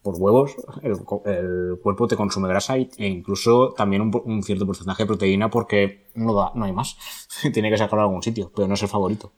por 0.02 0.16
huevos, 0.18 0.56
el, 0.82 1.00
cuerpo 1.82 2.08
te 2.08 2.16
consume 2.16 2.48
grasa 2.48 2.76
e 2.78 2.90
incluso 2.98 3.74
también 3.74 4.02
un, 4.02 4.44
cierto 4.44 4.66
porcentaje 4.66 5.04
de 5.04 5.08
proteína 5.08 5.50
porque 5.50 6.10
no, 6.16 6.34
da, 6.34 6.52
no 6.56 6.66
hay 6.66 6.74
más. 6.74 6.98
Tiene 7.54 7.70
que 7.70 7.78
sacarlo 7.78 8.02
a 8.02 8.06
algún 8.06 8.24
sitio, 8.24 8.52
pero 8.54 8.68
no 8.68 8.74
es 8.74 8.84
el 8.84 8.90
favorito. 8.90 9.32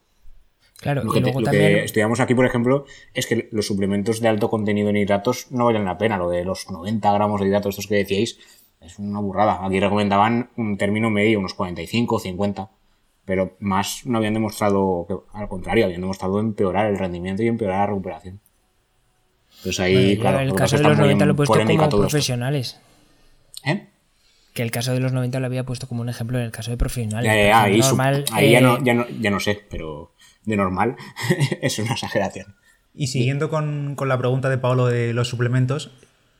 Claro, 0.80 1.02
lo 1.02 1.12
que, 1.12 1.20
luego 1.20 1.42
también... 1.42 1.78
estudiamos 1.78 2.20
aquí, 2.20 2.34
por 2.34 2.46
ejemplo, 2.46 2.86
es 3.12 3.26
que 3.26 3.48
los 3.50 3.66
suplementos 3.66 4.20
de 4.20 4.28
alto 4.28 4.48
contenido 4.48 4.88
en 4.90 4.96
hidratos 4.96 5.50
no 5.50 5.64
valen 5.64 5.84
la 5.84 5.98
pena. 5.98 6.16
Lo 6.16 6.30
de 6.30 6.44
los 6.44 6.70
90 6.70 7.12
gramos 7.12 7.40
de 7.40 7.48
hidratos, 7.48 7.70
estos 7.70 7.88
que 7.88 7.96
decíais, 7.96 8.38
es 8.80 8.98
una 8.98 9.18
burrada. 9.18 9.64
Aquí 9.64 9.80
recomendaban 9.80 10.50
un 10.56 10.78
término 10.78 11.10
medio, 11.10 11.40
unos 11.40 11.54
45, 11.54 12.20
50. 12.20 12.70
Pero 13.24 13.56
más 13.58 14.06
no 14.06 14.18
habían 14.18 14.34
demostrado, 14.34 15.04
que, 15.08 15.16
al 15.36 15.48
contrario, 15.48 15.84
habían 15.84 16.00
demostrado 16.00 16.38
empeorar 16.38 16.86
el 16.86 16.98
rendimiento 16.98 17.42
y 17.42 17.48
empeorar 17.48 17.80
la 17.80 17.86
recuperación. 17.86 18.40
Entonces 19.58 19.80
ahí, 19.80 20.16
claro. 20.16 20.38
El 20.38 20.54
caso 20.54 20.76
de 20.76 20.84
los 20.84 20.96
90 20.96 21.26
lo 21.26 21.32
he 21.32 21.34
puesto 21.34 21.58
como 21.58 21.88
profesionales. 21.90 22.80
¿Eh? 23.64 23.88
Que 24.54 24.62
el 24.62 24.70
caso 24.70 24.92
de 24.92 25.00
los 25.00 25.12
90 25.12 25.40
lo 25.40 25.46
había 25.46 25.64
puesto 25.64 25.88
como 25.88 26.02
un 26.02 26.08
ejemplo 26.08 26.38
en 26.38 26.44
el 26.44 26.52
caso 26.52 26.70
de 26.70 26.76
profesionales. 26.76 27.30
ahí, 27.30 27.80
ahí 28.32 28.50
ya, 28.52 28.60
no, 28.60 28.76
eh, 28.76 28.80
ya, 28.84 28.94
no, 28.94 29.06
ya 29.08 29.30
no 29.30 29.40
sé, 29.40 29.60
pero 29.68 30.12
de 30.48 30.56
normal, 30.56 30.96
es 31.62 31.78
una 31.78 31.92
exageración. 31.92 32.54
Y 32.94 33.08
siguiendo 33.08 33.48
con, 33.48 33.96
la 34.06 34.18
pregunta 34.18 34.48
de 34.48 34.58
Pablo 34.58 34.86
de 34.86 35.12
los 35.12 35.28
suplementos, 35.28 35.92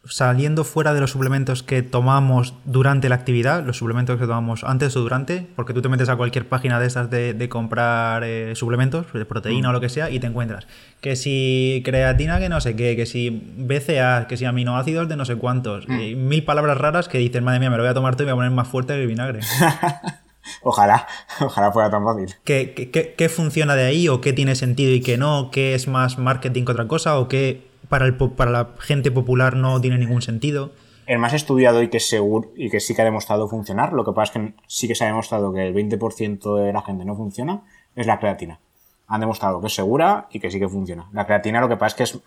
saliendo 0.04 0.64
fuera 0.64 0.94
de 0.94 1.00
los 1.00 1.10
suplementos 1.10 1.62
que 1.62 1.82
tomamos 1.82 2.54
durante 2.64 3.08
la 3.08 3.16
actividad, 3.16 3.64
los 3.64 3.76
suplementos 3.76 4.18
que 4.18 4.24
tomamos 4.24 4.64
antes 4.64 4.96
o 4.96 5.00
durante, 5.00 5.46
porque 5.54 5.74
tú 5.74 5.82
te 5.82 5.88
metes 5.88 6.08
a 6.08 6.16
cualquier 6.16 6.48
página 6.48 6.80
de 6.80 6.86
estas 6.86 7.10
de, 7.10 7.48
comprar 7.48 8.24
eh, 8.24 8.54
suplementos, 8.56 9.06
de 9.12 9.24
proteína 9.26 9.68
o 9.68 9.72
lo 9.72 9.80
que 9.80 9.90
sea, 9.90 10.10
y 10.10 10.18
te 10.18 10.26
encuentras 10.26 10.66
que 11.00 11.14
si 11.14 11.82
creatina, 11.84 12.40
que 12.40 12.48
no 12.48 12.60
sé 12.60 12.74
qué, 12.74 12.96
que 12.96 13.06
si 13.06 13.30
BCA, 13.58 14.26
que 14.26 14.36
si 14.36 14.46
aminoácidos 14.46 15.08
de 15.08 15.16
no 15.16 15.26
sé 15.26 15.36
cuántos, 15.36 15.86
mm. 15.86 16.16
mil 16.16 16.44
palabras 16.44 16.78
raras 16.78 17.08
que 17.08 17.18
dices, 17.18 17.42
madre 17.42 17.60
mía, 17.60 17.70
me 17.70 17.76
lo 17.76 17.82
voy 17.82 17.90
a 17.90 17.94
tomar 17.94 18.16
todo 18.16 18.24
y 18.24 18.26
me 18.26 18.32
voy 18.32 18.38
a 18.38 18.48
poner 18.48 18.56
más 18.56 18.68
fuerte 18.68 18.94
que 18.94 19.02
el 19.02 19.06
vinagre. 19.06 19.40
Ojalá, 20.62 21.06
ojalá 21.40 21.72
fuera 21.72 21.90
tan 21.90 22.04
fácil. 22.04 22.34
¿Qué, 22.44 23.30
funciona 23.34 23.76
de 23.76 23.84
ahí 23.84 24.08
o 24.08 24.20
qué 24.20 24.32
tiene 24.32 24.54
sentido 24.54 24.92
y 24.92 25.00
qué 25.00 25.18
no? 25.18 25.50
¿Qué 25.50 25.74
es 25.74 25.88
más 25.88 26.18
marketing 26.18 26.64
que 26.64 26.72
otra 26.72 26.88
cosa 26.88 27.18
o 27.18 27.28
qué 27.28 27.66
para, 27.88 28.06
el, 28.06 28.16
para 28.16 28.50
la 28.50 28.70
gente 28.78 29.10
popular 29.10 29.56
no 29.56 29.80
tiene 29.80 29.98
ningún 29.98 30.22
sentido? 30.22 30.72
El 31.06 31.18
más 31.18 31.32
estudiado 31.32 31.82
y 31.82 31.88
que 31.88 32.00
seguro 32.00 32.52
y 32.54 32.68
que 32.68 32.80
sí 32.80 32.94
que 32.94 33.00
ha 33.00 33.04
demostrado 33.04 33.48
funcionar, 33.48 33.92
lo 33.94 34.04
que 34.04 34.12
pasa 34.12 34.32
es 34.32 34.38
que 34.38 34.54
sí 34.66 34.88
que 34.88 34.94
se 34.94 35.04
ha 35.04 35.06
demostrado 35.06 35.52
que 35.52 35.66
el 35.66 35.74
20% 35.74 36.56
de 36.56 36.72
la 36.72 36.82
gente 36.82 37.04
no 37.04 37.16
funciona, 37.16 37.62
es 37.96 38.06
la 38.06 38.18
creatina. 38.18 38.60
Han 39.06 39.20
demostrado 39.20 39.60
que 39.60 39.68
es 39.68 39.74
segura 39.74 40.28
y 40.30 40.38
que 40.38 40.50
sí 40.50 40.58
que 40.58 40.68
funciona. 40.68 41.08
La 41.12 41.24
creatina 41.24 41.62
lo 41.62 41.68
que 41.68 41.76
pasa 41.76 41.86
es 41.86 41.94
que 41.94 42.02
es, 42.02 42.18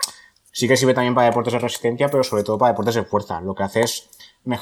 sí 0.52 0.68
que 0.68 0.78
sirve 0.78 0.96
también 0.96 1.14
para 1.14 1.28
deportes 1.28 1.54
de 1.54 1.60
resistencia, 1.60 2.10
pero 2.10 2.24
sobre 2.24 2.44
todo 2.44 2.58
para 2.58 2.72
deportes 2.72 2.96
de 2.96 3.04
fuerza. 3.04 3.40
Lo 3.42 3.54
que 3.54 3.64
hace 3.64 3.82
es 3.82 4.10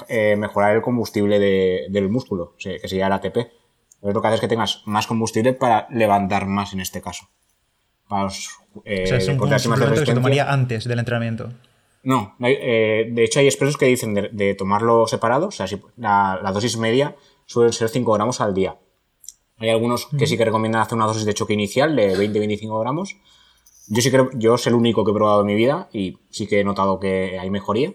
eh, 0.09 0.35
mejorar 0.35 0.75
el 0.75 0.81
combustible 0.81 1.39
del 1.39 2.09
músculo, 2.09 2.55
que 2.57 2.79
sería 2.87 3.07
el 3.07 3.13
ATP. 3.13 3.37
Lo 4.01 4.21
que 4.21 4.27
hace 4.27 4.35
es 4.35 4.41
que 4.41 4.47
tengas 4.47 4.81
más 4.85 5.07
combustible 5.07 5.53
para 5.53 5.87
levantar 5.89 6.45
más 6.47 6.73
en 6.73 6.81
este 6.81 7.01
caso. 7.01 7.29
Para 8.07 8.23
los, 8.23 8.49
eh, 8.85 9.03
o 9.03 9.07
sea, 9.07 9.17
es 9.17 9.27
un 9.27 9.39
que 9.39 10.05
se 10.05 10.13
tomaría 10.13 10.51
antes 10.51 10.85
del 10.85 10.99
entrenamiento. 10.99 11.49
No, 12.03 12.35
eh, 12.39 13.09
de 13.11 13.23
hecho 13.23 13.39
hay 13.39 13.45
expertos 13.45 13.77
que 13.77 13.85
dicen 13.85 14.13
de, 14.13 14.55
tomarlo 14.55 15.05
separado, 15.07 15.47
o 15.47 15.51
sea, 15.51 15.67
si 15.67 15.81
la, 15.97 16.39
dosis 16.53 16.77
media 16.77 17.15
suele 17.45 17.73
ser 17.73 17.89
5 17.89 18.13
gramos 18.13 18.41
al 18.41 18.53
día. 18.53 18.77
Hay 19.57 19.69
algunos 19.69 20.07
que 20.07 20.25
sí 20.25 20.37
que 20.37 20.45
recomiendan 20.45 20.81
hacer 20.81 20.95
una 20.95 21.05
dosis 21.05 21.25
de 21.25 21.33
choque 21.33 21.53
inicial 21.53 21.95
de 21.95 22.17
20-25 22.17 22.79
gramos. 22.79 23.17
Yo 23.87 24.01
sí 24.01 24.11
creo, 24.11 24.29
yo 24.33 24.57
soy 24.57 24.71
el 24.71 24.75
único 24.75 25.03
que 25.03 25.11
he 25.11 25.13
probado 25.13 25.41
en 25.41 25.47
mi 25.47 25.55
vida 25.55 25.89
y 25.91 26.17
sí 26.29 26.47
que 26.47 26.61
he 26.61 26.63
notado 26.63 26.99
que 26.99 27.37
hay 27.37 27.49
mejoría. 27.49 27.93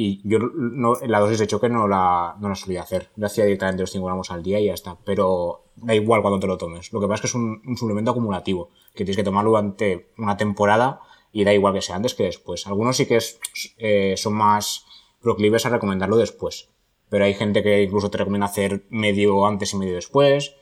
Y 0.00 0.20
yo 0.22 0.38
no, 0.38 0.94
la 1.08 1.18
dosis 1.18 1.40
de 1.40 1.48
choque 1.48 1.68
no 1.68 1.88
la, 1.88 2.36
no 2.38 2.48
la 2.48 2.54
solía 2.54 2.82
hacer. 2.82 3.10
Yo 3.16 3.26
hacía 3.26 3.44
directamente 3.44 3.82
los 3.82 3.90
5 3.90 4.06
gramos 4.06 4.30
al 4.30 4.44
día 4.44 4.60
y 4.60 4.66
ya 4.66 4.74
está. 4.74 4.96
Pero 5.04 5.64
da 5.74 5.92
igual 5.92 6.22
cuando 6.22 6.38
te 6.38 6.46
lo 6.46 6.56
tomes. 6.56 6.92
Lo 6.92 7.00
que 7.00 7.08
pasa 7.08 7.14
es 7.14 7.20
que 7.22 7.26
es 7.26 7.34
un, 7.34 7.76
suplemento 7.76 8.12
acumulativo, 8.12 8.70
que 8.94 9.04
tienes 9.04 9.16
que 9.16 9.24
tomarlo 9.24 9.50
durante 9.50 10.06
una 10.16 10.36
temporada 10.36 11.00
y 11.32 11.42
da 11.42 11.52
igual 11.52 11.74
que 11.74 11.82
sea 11.82 11.96
antes 11.96 12.14
que 12.14 12.22
después. 12.22 12.68
Algunos 12.68 12.96
sí 12.96 13.06
que 13.06 13.16
es, 13.16 13.40
eh, 13.78 14.14
son 14.16 14.34
más 14.34 14.86
proclives 15.20 15.66
a 15.66 15.70
recomendarlo 15.70 16.16
después. 16.16 16.68
Pero 17.08 17.24
hay 17.24 17.34
gente 17.34 17.64
que 17.64 17.82
incluso 17.82 18.08
te 18.08 18.18
recomienda 18.18 18.46
hacer 18.46 18.84
medio 18.90 19.46
antes 19.46 19.72
y 19.72 19.78
medio 19.78 19.96
después. 19.96 20.54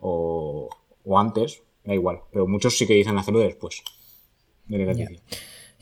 O, 0.00 0.68
o 1.02 1.18
antes, 1.18 1.62
da 1.82 1.94
igual. 1.94 2.24
Pero 2.30 2.46
muchos 2.46 2.76
sí 2.76 2.86
que 2.86 2.92
dicen 2.92 3.16
hacerlo 3.16 3.40
después 3.40 3.82
del 4.66 4.82
ejercicio. 4.82 5.18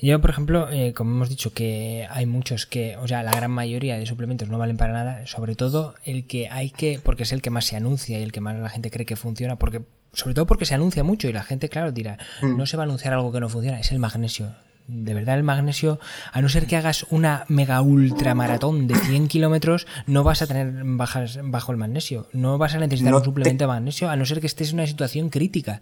Yo, 0.02 0.20
por 0.20 0.30
ejemplo, 0.30 0.68
eh, 0.70 0.94
como 0.94 1.12
hemos 1.12 1.28
dicho 1.28 1.52
que 1.52 2.06
hay 2.10 2.24
muchos 2.24 2.66
que, 2.66 2.96
o 2.96 3.06
sea, 3.06 3.22
la 3.22 3.32
gran 3.32 3.50
mayoría 3.50 3.98
de 3.98 4.06
suplementos 4.06 4.48
no 4.48 4.58
valen 4.58 4.76
para 4.76 4.92
nada, 4.92 5.26
sobre 5.26 5.54
todo 5.56 5.94
el 6.04 6.26
que 6.26 6.48
hay 6.48 6.70
que, 6.70 7.00
porque 7.02 7.24
es 7.24 7.32
el 7.32 7.42
que 7.42 7.50
más 7.50 7.66
se 7.66 7.76
anuncia 7.76 8.18
y 8.18 8.22
el 8.22 8.32
que 8.32 8.40
más 8.40 8.58
la 8.58 8.70
gente 8.70 8.90
cree 8.90 9.04
que 9.04 9.16
funciona, 9.16 9.56
porque 9.56 9.82
sobre 10.12 10.34
todo 10.34 10.46
porque 10.46 10.64
se 10.64 10.74
anuncia 10.74 11.04
mucho 11.04 11.28
y 11.28 11.32
la 11.32 11.42
gente, 11.42 11.68
claro, 11.68 11.92
dirá, 11.92 12.18
mm. 12.40 12.56
no 12.56 12.66
se 12.66 12.76
va 12.76 12.84
a 12.84 12.86
anunciar 12.86 13.12
algo 13.12 13.30
que 13.30 13.40
no 13.40 13.48
funciona, 13.48 13.78
es 13.78 13.92
el 13.92 13.98
magnesio. 13.98 14.54
De 14.86 15.14
verdad, 15.14 15.36
el 15.36 15.44
magnesio, 15.44 16.00
a 16.32 16.40
no 16.40 16.48
ser 16.48 16.66
que 16.66 16.76
hagas 16.76 17.06
una 17.10 17.44
mega 17.46 17.80
ultra 17.80 18.34
maratón 18.34 18.88
de 18.88 18.96
100 18.96 19.28
kilómetros, 19.28 19.86
no 20.06 20.24
vas 20.24 20.42
a 20.42 20.48
tener 20.48 20.82
bajas 20.82 21.38
bajo 21.44 21.70
el 21.70 21.78
magnesio. 21.78 22.26
No 22.32 22.58
vas 22.58 22.74
a 22.74 22.78
necesitar 22.78 23.14
un 23.14 23.22
suplemento 23.22 23.64
de 23.64 23.68
magnesio, 23.68 24.10
a 24.10 24.16
no 24.16 24.26
ser 24.26 24.40
que 24.40 24.48
estés 24.48 24.70
en 24.70 24.76
una 24.76 24.88
situación 24.88 25.28
crítica. 25.28 25.80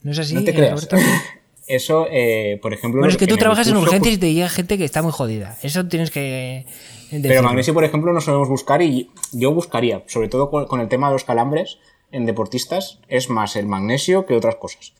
¿No 0.00 0.12
es 0.12 0.18
así? 0.20 0.36
No 0.36 0.44
te 0.44 0.54
creas. 0.54 0.88
Eso, 1.68 2.06
eh, 2.10 2.58
por 2.62 2.72
ejemplo. 2.72 3.00
Bueno, 3.00 3.12
es 3.12 3.18
que 3.18 3.26
tú 3.26 3.34
el 3.34 3.40
trabajas 3.40 3.68
en 3.68 3.76
urgencias 3.76 4.14
y 4.14 4.16
pues, 4.16 4.20
te 4.20 4.32
llega 4.32 4.48
gente 4.48 4.78
que 4.78 4.84
está 4.84 5.02
muy 5.02 5.12
jodida. 5.12 5.58
Eso 5.62 5.86
tienes 5.86 6.10
que. 6.10 6.64
Pero 7.10 7.22
decirlo. 7.22 7.42
magnesio, 7.42 7.74
por 7.74 7.84
ejemplo, 7.84 8.12
no 8.12 8.20
solemos 8.22 8.48
buscar 8.48 8.80
y 8.80 9.10
yo 9.32 9.52
buscaría, 9.52 10.02
sobre 10.06 10.28
todo 10.28 10.50
con, 10.50 10.80
el 10.80 10.88
tema 10.88 11.08
de 11.08 11.12
los 11.14 11.24
calambres 11.24 11.78
en 12.10 12.24
deportistas, 12.24 13.00
es 13.08 13.28
más 13.28 13.54
el 13.56 13.66
magnesio 13.66 14.24
que 14.24 14.34
otras 14.34 14.56
cosas. 14.56 14.94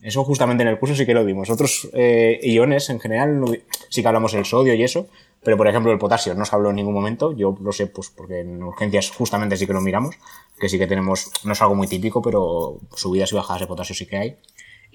Eso 0.00 0.22
justamente 0.22 0.62
en 0.62 0.68
el 0.68 0.78
curso 0.78 0.94
sí 0.94 1.06
que 1.06 1.14
lo 1.14 1.24
vimos. 1.24 1.50
Otros 1.50 1.88
eh, 1.92 2.38
iones 2.42 2.90
en 2.90 3.00
general 3.00 3.40
no 3.40 3.46
sí 3.88 4.02
que 4.02 4.06
hablamos 4.06 4.32
del 4.32 4.44
sodio 4.44 4.74
y 4.74 4.82
eso, 4.82 5.08
pero 5.42 5.56
por 5.56 5.66
ejemplo 5.66 5.90
el 5.90 5.98
potasio 5.98 6.34
no 6.34 6.44
se 6.44 6.54
habló 6.54 6.70
en 6.70 6.76
ningún 6.76 6.94
momento. 6.94 7.32
Yo 7.32 7.56
lo 7.60 7.72
sé 7.72 7.88
pues 7.88 8.10
porque 8.10 8.40
en 8.40 8.62
urgencias 8.62 9.10
justamente 9.10 9.56
sí 9.56 9.66
que 9.66 9.72
lo 9.72 9.80
miramos, 9.80 10.16
que 10.60 10.68
sí 10.68 10.78
que 10.78 10.86
tenemos, 10.86 11.30
no 11.44 11.52
es 11.52 11.62
algo 11.62 11.74
muy 11.74 11.88
típico, 11.88 12.22
pero 12.22 12.78
subidas 12.94 13.32
y 13.32 13.36
bajadas 13.36 13.62
de 13.62 13.66
potasio 13.66 13.94
sí 13.94 14.06
que 14.06 14.16
hay. 14.16 14.36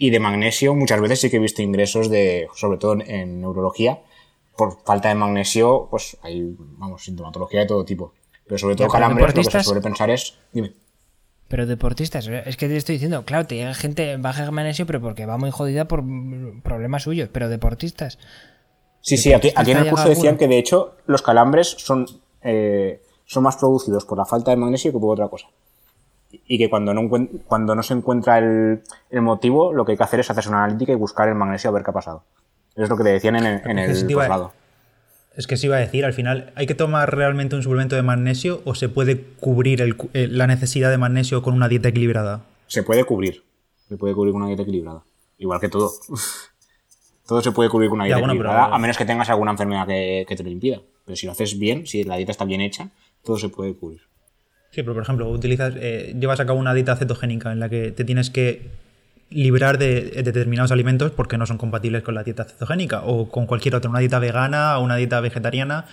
Y 0.01 0.11
de 0.11 0.19
magnesio 0.19 0.73
muchas 0.73 1.01
veces 1.01 1.19
sí 1.19 1.29
que 1.29 1.35
he 1.35 1.39
visto 1.39 1.61
ingresos 1.61 2.09
de, 2.09 2.47
sobre 2.55 2.77
todo 2.77 2.93
en, 3.05 3.41
neurología, 3.41 3.99
por 4.55 4.81
falta 4.83 5.09
de 5.09 5.15
magnesio, 5.15 5.87
pues 5.91 6.17
hay, 6.21 6.55
vamos, 6.57 7.03
sintomatología 7.03 7.59
de 7.59 7.65
todo 7.65 7.83
tipo. 7.83 8.13
Pero 8.47 8.57
sobre 8.57 8.75
todo 8.77 8.87
calambres, 8.87 9.35
lo 9.35 9.43
que 9.43 9.51
se 9.51 9.63
suele 9.63 9.81
pensar 9.81 10.09
es, 10.09 10.39
dime. 10.53 10.73
Pero 11.49 11.65
deportistas, 11.65 12.27
es 12.27 12.55
que 12.55 12.67
te 12.67 12.77
estoy 12.77 12.95
diciendo, 12.95 13.25
claro, 13.25 13.45
te 13.45 13.55
llega 13.55 13.73
gente 13.73 14.15
baja 14.17 14.45
de 14.45 14.51
magnesio, 14.51 14.85
pero 14.85 15.01
porque 15.01 15.25
va 15.25 15.37
muy 15.37 15.51
jodida 15.51 15.89
por 15.89 16.03
problemas 16.63 17.03
suyos. 17.03 17.29
Pero 17.33 17.49
deportistas, 17.49 18.19
Sí, 19.01 19.17
sí, 19.17 19.33
aquí, 19.33 19.51
aquí 19.55 19.71
en 19.71 19.77
el 19.77 19.89
curso 19.89 20.09
decían 20.09 20.37
que 20.37 20.47
de 20.47 20.57
hecho 20.57 20.95
los 21.05 21.21
calambres 21.21 21.75
son, 21.77 22.05
eh, 22.41 23.01
son 23.25 23.43
más 23.43 23.57
producidos 23.57 24.05
por 24.05 24.17
la 24.17 24.25
falta 24.25 24.51
de 24.51 24.57
magnesio 24.57 24.91
que 24.91 24.99
por 24.99 25.13
otra 25.13 25.29
cosa. 25.29 25.47
Y 26.31 26.57
que 26.57 26.69
cuando 26.69 26.93
no, 26.93 27.09
cuando 27.45 27.73
no 27.75 27.81
se 27.83 27.93
encuentra 27.93 28.37
el, 28.37 28.81
el 29.09 29.21
motivo, 29.21 29.73
lo 29.73 29.83
que 29.85 29.93
hay 29.93 29.97
que 29.97 30.03
hacer 30.03 30.19
es 30.19 30.29
hacerse 30.29 30.49
una 30.49 30.63
analítica 30.63 30.91
y 30.91 30.95
buscar 30.95 31.27
el 31.27 31.35
magnesio 31.35 31.69
a 31.69 31.73
ver 31.73 31.83
qué 31.83 31.89
ha 31.89 31.93
pasado. 31.93 32.23
Eso 32.75 32.83
es 32.83 32.89
lo 32.89 32.97
que 32.97 33.03
te 33.03 33.09
decían 33.09 33.35
en 33.35 33.45
el, 33.45 33.61
en 33.69 33.79
el. 33.79 33.91
Es 35.35 35.47
que 35.47 35.57
se 35.57 35.67
iba 35.67 35.77
a 35.77 35.79
decir, 35.79 36.05
al 36.05 36.13
final, 36.13 36.51
¿hay 36.55 36.65
que 36.67 36.75
tomar 36.75 37.15
realmente 37.15 37.55
un 37.55 37.63
suplemento 37.63 37.95
de 37.95 38.01
magnesio 38.01 38.61
o 38.65 38.75
se 38.75 38.89
puede 38.89 39.21
cubrir 39.39 39.81
el 39.81 39.95
eh, 40.13 40.27
la 40.29 40.47
necesidad 40.47 40.89
de 40.89 40.97
magnesio 40.97 41.41
con 41.41 41.53
una 41.53 41.67
dieta 41.69 41.89
equilibrada? 41.89 42.41
Se 42.67 42.83
puede 42.83 43.03
cubrir. 43.05 43.43
Se 43.87 43.97
puede 43.97 44.13
cubrir 44.13 44.33
con 44.33 44.41
una 44.41 44.47
dieta 44.49 44.63
equilibrada. 44.63 45.01
Igual 45.37 45.59
que 45.59 45.69
todo. 45.69 45.91
todo 47.27 47.41
se 47.41 47.51
puede 47.51 47.69
cubrir 47.69 47.89
con 47.89 47.99
una 47.99 48.07
Ya, 48.07 48.15
dieta 48.15 48.27
pero- 48.27 48.33
equilibrada, 48.33 48.75
a 48.75 48.79
menos 48.79 48.97
que 48.97 49.05
tengas 49.05 49.29
alguna 49.29 49.51
enfermedad 49.51 49.87
que, 49.87 50.25
que 50.27 50.35
te 50.35 50.43
lo 50.43 50.49
impida. 50.49 50.81
Pero 51.05 51.15
si 51.15 51.25
lo 51.25 51.31
haces 51.31 51.57
bien, 51.57 51.87
si 51.87 52.03
la 52.03 52.17
dieta 52.17 52.31
está 52.31 52.45
bien 52.45 52.61
hecha, 52.61 52.89
todo 53.23 53.37
se 53.37 53.49
puede 53.49 53.75
cubrir. 53.75 54.01
Sí, 54.71 54.83
pero 54.83 54.93
por 54.93 55.03
ejemplo, 55.03 55.27
utilizas, 55.29 55.73
eh, 55.77 56.15
llevas 56.19 56.39
a 56.39 56.45
cabo 56.45 56.59
una 56.59 56.73
dieta 56.73 56.95
cetogénica 56.95 57.51
en 57.51 57.59
la 57.59 57.69
que 57.69 57.91
te 57.91 58.03
tienes 58.03 58.29
que 58.29 58.69
librar 59.31 59.77
de 59.77 60.01
de 60.09 60.23
determinados 60.23 60.71
alimentos 60.71 61.11
porque 61.11 61.37
no 61.37 61.45
son 61.45 61.57
compatibles 61.59 62.01
con 62.01 62.15
la 62.15 62.23
dieta 62.23 62.45
cetogénica 62.45 63.01
o 63.05 63.29
con 63.29 63.45
cualquier 63.45 63.75
otra, 63.75 63.89
una 63.89 63.99
dieta 63.99 64.17
vegana 64.17 64.77
o 64.79 64.83
una 64.83 64.95
dieta 64.95 65.19
vegetariana, 65.21 65.85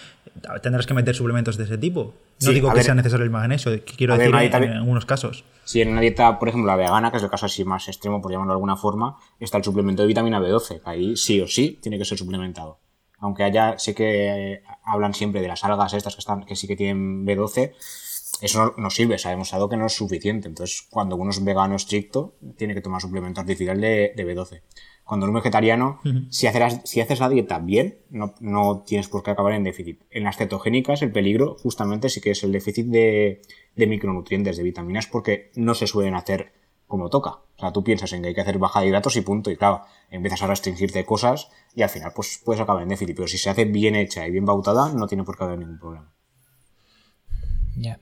tendrás 0.62 0.86
que 0.86 0.94
meter 0.94 1.14
suplementos 1.14 1.56
de 1.58 1.64
ese 1.64 1.76
tipo. 1.76 2.14
No 2.40 2.48
Sí, 2.48 2.54
digo 2.54 2.70
que 2.70 2.76
ver- 2.76 2.84
sea 2.84 2.94
necesario 2.94 3.24
el 3.24 3.30
magnesio, 3.30 3.72
quiero 3.96 4.14
ver, 4.16 4.30
decir 4.32 4.34
una 4.52 4.64
en, 4.66 4.72
algunos 4.78 5.04
casos. 5.04 5.44
Si 5.64 5.82
en 5.82 5.88
una 5.90 6.00
dieta, 6.00 6.38
por 6.38 6.48
ejemplo, 6.48 6.66
la 6.70 6.76
vegana, 6.76 7.10
que 7.10 7.18
es 7.18 7.22
el 7.22 7.28
caso 7.30 7.44
así 7.46 7.64
más 7.64 7.88
extremo, 7.88 8.22
por 8.22 8.30
llamarlo 8.32 8.52
de 8.52 8.56
alguna 8.56 8.76
forma, 8.76 9.16
está 9.40 9.58
el 9.58 9.64
suplemento 9.64 10.02
de 10.02 10.08
vitamina 10.08 10.40
B12. 10.40 10.80
que 10.82 10.88
Ahí 10.90 11.16
sí 11.16 11.40
o 11.40 11.46
sí 11.46 11.78
tiene 11.82 11.98
que 11.98 12.04
ser 12.06 12.16
suplementado. 12.16 12.78
Aunque 13.18 13.42
haya, 13.44 13.78
sé 13.78 13.94
que 13.94 14.52
eh, 14.54 14.62
hablan 14.84 15.12
siempre 15.14 15.40
de 15.42 15.48
las 15.48 15.62
algas 15.64 15.92
estas 15.94 16.14
que, 16.14 16.20
están, 16.20 16.44
que 16.44 16.56
sí 16.56 16.66
que 16.66 16.76
tienen 16.76 17.26
B12, 17.26 17.72
eso 18.40 18.64
no, 18.66 18.74
no 18.76 18.90
sirve, 18.90 19.18
se 19.18 19.28
ha 19.28 19.30
demostrado 19.30 19.68
que 19.68 19.76
no 19.76 19.86
es 19.86 19.92
suficiente. 19.94 20.48
Entonces, 20.48 20.86
cuando 20.90 21.16
uno 21.16 21.30
es 21.30 21.42
vegano 21.44 21.76
estricto, 21.76 22.36
tiene 22.56 22.74
que 22.74 22.80
tomar 22.80 23.00
suplemento 23.00 23.40
artificial 23.40 23.80
de, 23.80 24.12
de 24.16 24.26
B12. 24.26 24.62
Cuando 25.04 25.26
uno 25.26 25.38
es 25.38 25.44
vegetariano, 25.44 26.00
si, 26.30 26.46
haces, 26.48 26.60
la- 26.60 26.70
si 26.84 27.00
haces 27.00 27.20
la 27.20 27.28
dieta 27.28 27.58
bien, 27.60 27.98
no, 28.10 28.34
no 28.40 28.82
tienes 28.84 29.08
por 29.08 29.22
qué 29.22 29.30
acabar 29.30 29.52
en 29.52 29.62
déficit. 29.64 30.02
En 30.10 30.24
las 30.24 30.36
cetogénicas, 30.36 31.00
el 31.02 31.12
peligro 31.12 31.56
justamente 31.62 32.08
sí 32.08 32.20
que 32.20 32.32
es 32.32 32.42
el 32.42 32.50
déficit 32.52 32.86
de, 32.86 33.42
de 33.76 33.86
micronutrientes, 33.86 34.56
de 34.56 34.62
vitaminas, 34.64 35.06
porque 35.06 35.50
no 35.54 35.74
se 35.74 35.86
suelen 35.86 36.14
hacer 36.14 36.52
como 36.88 37.08
toca. 37.08 37.30
O 37.30 37.58
sea, 37.58 37.72
tú 37.72 37.82
piensas 37.84 38.12
en 38.12 38.22
que 38.22 38.28
hay 38.28 38.34
que 38.34 38.40
hacer 38.40 38.58
baja 38.58 38.80
de 38.80 38.88
hidratos 38.88 39.16
y 39.16 39.20
punto, 39.20 39.50
y 39.50 39.56
claro, 39.56 39.82
empiezas 40.10 40.42
a 40.42 40.46
restringirte 40.48 41.04
cosas 41.04 41.50
y 41.74 41.82
al 41.82 41.88
final 41.88 42.12
pues 42.14 42.40
puedes 42.44 42.60
acabar 42.60 42.82
en 42.82 42.88
déficit. 42.88 43.14
Pero 43.16 43.28
si 43.28 43.38
se 43.38 43.48
hace 43.50 43.64
bien 43.64 43.94
hecha 43.94 44.26
y 44.26 44.30
bien 44.32 44.44
bautada, 44.44 44.92
no 44.92 45.06
tiene 45.06 45.22
por 45.24 45.36
qué 45.38 45.44
haber 45.44 45.58
ningún 45.58 45.78
problema. 45.78 46.12
Ya. 47.76 47.98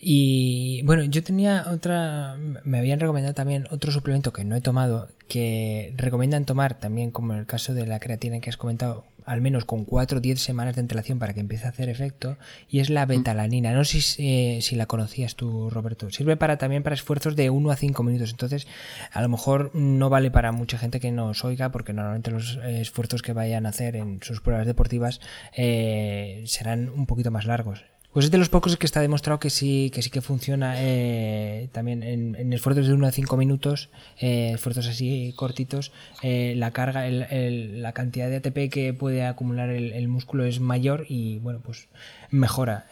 Y 0.00 0.82
bueno, 0.82 1.04
yo 1.04 1.22
tenía 1.22 1.66
otra, 1.70 2.36
me 2.64 2.78
habían 2.78 3.00
recomendado 3.00 3.34
también 3.34 3.66
otro 3.70 3.90
suplemento 3.92 4.32
que 4.32 4.44
no 4.44 4.56
he 4.56 4.60
tomado, 4.60 5.08
que 5.28 5.94
recomiendan 5.96 6.44
tomar 6.44 6.78
también, 6.78 7.10
como 7.10 7.32
en 7.32 7.40
el 7.40 7.46
caso 7.46 7.72
de 7.72 7.86
la 7.86 7.98
creatina 7.98 8.40
que 8.40 8.50
has 8.50 8.56
comentado, 8.56 9.04
al 9.24 9.40
menos 9.40 9.64
con 9.64 9.84
4 9.84 10.18
o 10.18 10.20
10 10.20 10.40
semanas 10.40 10.74
de 10.76 10.82
antelación 10.82 11.18
para 11.18 11.34
que 11.34 11.40
empiece 11.40 11.66
a 11.66 11.70
hacer 11.70 11.88
efecto, 11.88 12.36
y 12.68 12.80
es 12.80 12.90
la 12.90 13.06
betalanina. 13.06 13.72
No 13.72 13.84
sé 13.84 14.00
si, 14.00 14.22
eh, 14.28 14.58
si 14.60 14.76
la 14.76 14.86
conocías 14.86 15.34
tú, 15.34 15.70
Roberto. 15.70 16.10
Sirve 16.10 16.36
para 16.36 16.58
también 16.58 16.82
para 16.82 16.94
esfuerzos 16.94 17.34
de 17.34 17.50
1 17.50 17.70
a 17.70 17.76
5 17.76 18.02
minutos, 18.02 18.30
entonces 18.30 18.66
a 19.12 19.22
lo 19.22 19.28
mejor 19.28 19.74
no 19.74 20.10
vale 20.10 20.30
para 20.30 20.52
mucha 20.52 20.78
gente 20.78 21.00
que 21.00 21.10
nos 21.10 21.44
oiga, 21.44 21.70
porque 21.72 21.92
normalmente 21.92 22.30
los 22.30 22.56
esfuerzos 22.64 23.22
que 23.22 23.32
vayan 23.32 23.66
a 23.66 23.70
hacer 23.70 23.96
en 23.96 24.22
sus 24.22 24.40
pruebas 24.40 24.66
deportivas 24.66 25.20
eh, 25.56 26.42
serán 26.46 26.90
un 26.90 27.06
poquito 27.06 27.30
más 27.30 27.46
largos. 27.46 27.84
Pues 28.16 28.24
es 28.24 28.30
de 28.30 28.38
los 28.38 28.48
pocos 28.48 28.74
que 28.78 28.86
está 28.86 29.02
demostrado 29.02 29.38
que 29.38 29.50
sí 29.50 29.90
que 29.92 30.00
sí 30.00 30.08
que 30.08 30.22
funciona 30.22 30.76
eh, 30.78 31.68
también 31.72 32.02
en, 32.02 32.34
en 32.34 32.50
esfuerzos 32.54 32.86
de 32.86 32.94
1 32.94 33.06
a 33.06 33.12
5 33.12 33.36
minutos, 33.36 33.90
eh, 34.18 34.52
esfuerzos 34.54 34.86
así 34.88 35.34
cortitos, 35.36 35.92
eh, 36.22 36.54
la 36.56 36.70
carga, 36.70 37.06
el- 37.06 37.24
el- 37.30 37.82
la 37.82 37.92
cantidad 37.92 38.30
de 38.30 38.36
ATP 38.36 38.70
que 38.70 38.94
puede 38.94 39.26
acumular 39.26 39.68
el, 39.68 39.92
el 39.92 40.08
músculo 40.08 40.46
es 40.46 40.60
mayor 40.60 41.04
y 41.10 41.40
bueno, 41.40 41.60
pues 41.62 41.88
mejora 42.30 42.86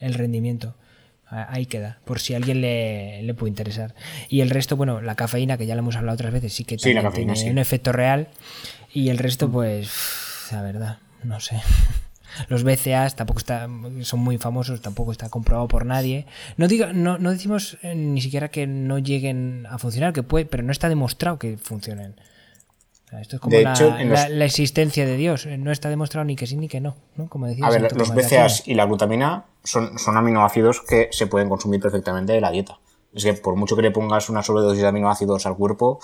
el 0.00 0.14
rendimiento. 0.14 0.74
Ahí 1.30 1.66
queda, 1.66 2.00
por 2.04 2.18
si 2.18 2.34
a 2.34 2.38
alguien 2.38 2.60
le, 2.60 3.22
le 3.22 3.34
puede 3.34 3.50
interesar. 3.50 3.94
Y 4.28 4.40
el 4.40 4.50
resto, 4.50 4.76
bueno, 4.76 5.00
la 5.00 5.14
cafeína, 5.14 5.56
que 5.56 5.66
ya 5.66 5.76
la 5.76 5.82
hemos 5.82 5.94
hablado 5.94 6.14
otras 6.14 6.32
veces, 6.32 6.52
sí 6.52 6.64
que 6.64 6.78
Sí, 6.80 6.92
la 6.94 7.02
también 7.02 7.10
cafeína, 7.12 7.34
tiene 7.34 7.48
sí. 7.50 7.52
un 7.52 7.58
efecto 7.58 7.92
real. 7.92 8.26
Y 8.92 9.10
el 9.10 9.18
resto, 9.18 9.48
pues, 9.48 10.48
la 10.50 10.62
verdad, 10.62 10.98
no 11.22 11.38
sé. 11.38 11.60
Los 12.48 12.62
BCAs 12.64 13.16
tampoco 13.16 13.38
está, 13.38 13.68
son 14.02 14.20
muy 14.20 14.38
famosos, 14.38 14.80
tampoco 14.80 15.12
está 15.12 15.28
comprobado 15.28 15.68
por 15.68 15.86
nadie. 15.86 16.26
No 16.56 16.68
digo, 16.68 16.86
no, 16.92 17.18
no 17.18 17.30
decimos 17.30 17.78
eh, 17.82 17.94
ni 17.94 18.20
siquiera 18.20 18.48
que 18.50 18.66
no 18.66 18.98
lleguen 18.98 19.66
a 19.70 19.78
funcionar, 19.78 20.12
que 20.12 20.22
puede, 20.22 20.44
pero 20.46 20.62
no 20.62 20.72
está 20.72 20.88
demostrado 20.88 21.38
que 21.38 21.56
funcionen. 21.58 22.16
O 23.06 23.10
sea, 23.10 23.20
esto 23.22 23.36
es 23.36 23.40
como 23.40 23.58
la, 23.58 23.72
hecho, 23.72 23.96
en 23.96 24.10
los- 24.10 24.18
la- 24.20 24.28
la 24.28 24.44
existencia 24.44 25.06
de 25.06 25.16
Dios. 25.16 25.46
eh, 25.46 25.56
No 25.56 25.72
está 25.72 25.88
demostrado 25.88 26.24
ni 26.26 26.36
que 26.36 26.46
sí 26.46 26.56
ni 26.56 26.68
que 26.68 26.80
no, 26.80 26.96
¿no? 27.16 27.28
Como 27.28 27.46
decía 27.46 27.66
A 27.66 27.70
ver, 27.70 27.82
los 27.96 28.10
Aquino. 28.10 28.62
y 28.66 28.74
la 28.74 28.84
glutamina 28.84 29.44
son, 29.64 29.98
son 29.98 30.16
aminoácidos 30.18 30.82
que 30.82 31.08
se 31.12 31.26
pueden 31.26 31.48
consumir 31.48 31.80
perfectamente 31.80 32.34
de 32.34 32.40
la 32.42 32.50
dieta. 32.50 32.78
Es 33.14 33.24
que 33.24 33.32
por 33.32 33.56
mucho 33.56 33.74
que 33.76 33.80
le 33.82 33.90
pongas 33.90 34.28
una 34.28 34.42
sobredosis 34.42 34.82
de 34.82 34.88
aminoácidos 34.88 35.46
al 35.46 35.56
cuerpo, 35.56 35.98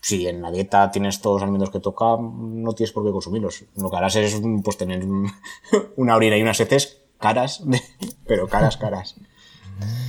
si 0.00 0.26
en 0.28 0.42
la 0.42 0.50
dieta 0.50 0.90
tienes 0.90 1.20
todos 1.20 1.36
los 1.36 1.42
alimentos 1.42 1.70
que 1.70 1.80
toca, 1.80 2.16
no 2.20 2.72
tienes 2.72 2.92
por 2.92 3.04
qué 3.04 3.10
consumirlos. 3.12 3.64
Lo 3.76 3.90
que 3.90 3.96
harás 3.96 4.16
es 4.16 4.40
pues, 4.62 4.76
tener 4.76 5.04
una 5.96 6.16
orina 6.16 6.36
y 6.36 6.42
unas 6.42 6.60
heces 6.60 7.02
caras, 7.18 7.62
pero 8.26 8.46
caras, 8.48 8.76
caras. 8.76 9.16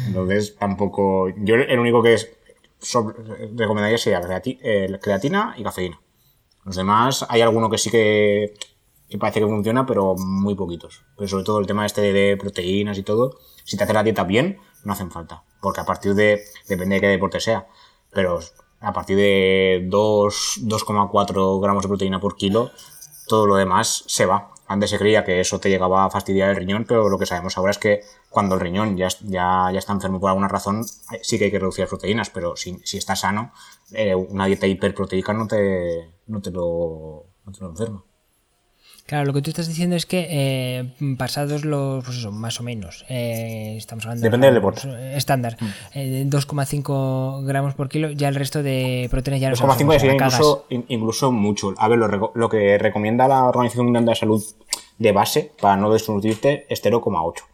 Entonces 0.07 0.55
tampoco... 0.57 1.29
Yo 1.37 1.55
el 1.55 1.79
único 1.79 2.01
que 2.01 2.13
es, 2.15 2.31
so- 2.79 3.13
recomendaría 3.55 3.97
sería 3.97 4.21
creati- 4.21 4.99
creatina 5.01 5.53
y 5.57 5.63
cafeína. 5.63 5.99
Los 6.65 6.75
demás, 6.75 7.25
hay 7.29 7.41
alguno 7.41 7.69
que 7.69 7.77
sí 7.77 7.89
que, 7.89 8.53
que 9.09 9.17
parece 9.17 9.39
que 9.39 9.45
funciona, 9.47 9.85
pero 9.85 10.15
muy 10.15 10.55
poquitos. 10.55 11.03
Pero 11.17 11.27
sobre 11.27 11.43
todo 11.43 11.59
el 11.59 11.67
tema 11.67 11.85
este 11.85 12.01
de 12.13 12.37
proteínas 12.37 12.97
y 12.97 13.03
todo, 13.03 13.37
si 13.63 13.77
te 13.77 13.83
haces 13.83 13.93
la 13.93 14.03
dieta 14.03 14.23
bien, 14.23 14.59
no 14.83 14.93
hacen 14.93 15.11
falta. 15.11 15.43
Porque 15.61 15.81
a 15.81 15.85
partir 15.85 16.13
de, 16.15 16.43
depende 16.67 16.95
de 16.95 17.01
qué 17.01 17.07
deporte 17.07 17.39
sea, 17.39 17.67
pero 18.11 18.39
a 18.81 18.93
partir 18.93 19.17
de 19.17 19.85
2, 19.89 20.59
2,4 20.63 21.61
gramos 21.61 21.83
de 21.83 21.89
proteína 21.89 22.19
por 22.19 22.35
kilo, 22.35 22.71
todo 23.27 23.45
lo 23.45 23.55
demás 23.55 24.03
se 24.07 24.25
va. 24.25 24.51
Antes 24.67 24.91
se 24.91 24.99
creía 24.99 25.23
que 25.23 25.39
eso 25.39 25.59
te 25.59 25.69
llegaba 25.69 26.05
a 26.05 26.09
fastidiar 26.11 26.51
el 26.51 26.55
riñón, 26.55 26.85
pero 26.87 27.09
lo 27.09 27.17
que 27.17 27.25
sabemos 27.25 27.57
ahora 27.57 27.71
es 27.71 27.79
que 27.79 28.01
cuando 28.29 28.55
el 28.55 28.61
riñón 28.61 28.97
ya, 28.97 29.07
ya, 29.21 29.71
ya 29.71 29.79
está 29.79 29.93
enfermo 29.93 30.19
por 30.19 30.29
alguna 30.29 30.47
razón, 30.47 30.85
eh, 31.11 31.19
sí 31.23 31.39
que 31.39 31.45
hay 31.45 31.51
que 31.51 31.59
reducir 31.59 31.83
las 31.83 31.89
proteínas, 31.89 32.29
pero 32.29 32.55
si, 32.55 32.79
si 32.83 32.97
está 32.97 33.15
sano, 33.15 33.51
eh, 33.93 34.13
una 34.13 34.45
dieta 34.45 34.67
hiperproteica 34.67 35.33
no 35.33 35.47
te, 35.47 36.11
no 36.27 36.41
te 36.41 36.51
lo, 36.51 37.25
no 37.45 37.51
te 37.51 37.61
lo 37.61 37.69
enferma. 37.69 38.03
Claro, 39.09 39.25
lo 39.25 39.33
que 39.33 39.41
tú 39.41 39.49
estás 39.49 39.67
diciendo 39.67 39.95
es 39.95 40.05
que 40.05 40.27
eh, 40.29 41.15
pasados 41.17 41.65
los, 41.65 42.03
pues 42.05 42.17
eso, 42.17 42.31
más 42.31 42.59
o 42.59 42.63
menos, 42.63 43.05
eh, 43.09 43.73
estamos 43.75 44.05
hablando 44.05 44.23
Depende 44.23 44.45
de 44.45 44.53
del 44.53 44.61
deporte. 44.61 44.87
Mm. 44.87 45.17
estándar, 45.17 45.57
eh, 45.95 46.23
2,5 46.27 47.43
gramos 47.43 47.73
por 47.73 47.89
kilo, 47.89 48.11
ya 48.11 48.27
el 48.29 48.35
resto 48.35 48.61
de 48.61 49.07
proteínas 49.09 49.41
ya 49.41 49.49
no 49.49 49.55
se 49.55 49.63
2,5 49.63 49.93
ya 49.93 49.99
sería 49.99 50.13
incluso, 50.13 50.65
in- 50.69 50.85
incluso 50.89 51.31
mucho. 51.31 51.73
A 51.79 51.87
ver, 51.87 51.97
lo, 51.97 52.49
que 52.49 52.77
recomienda 52.77 53.27
la 53.27 53.45
Organización 53.45 53.87
Mundial 53.87 54.05
de 54.05 54.11
la 54.11 54.15
Salud 54.15 54.43
de 54.99 55.11
base 55.11 55.51
para 55.59 55.75
no 55.75 55.91
desnutrirte 55.91 56.67
es 56.69 56.83
0,8. 56.83 57.45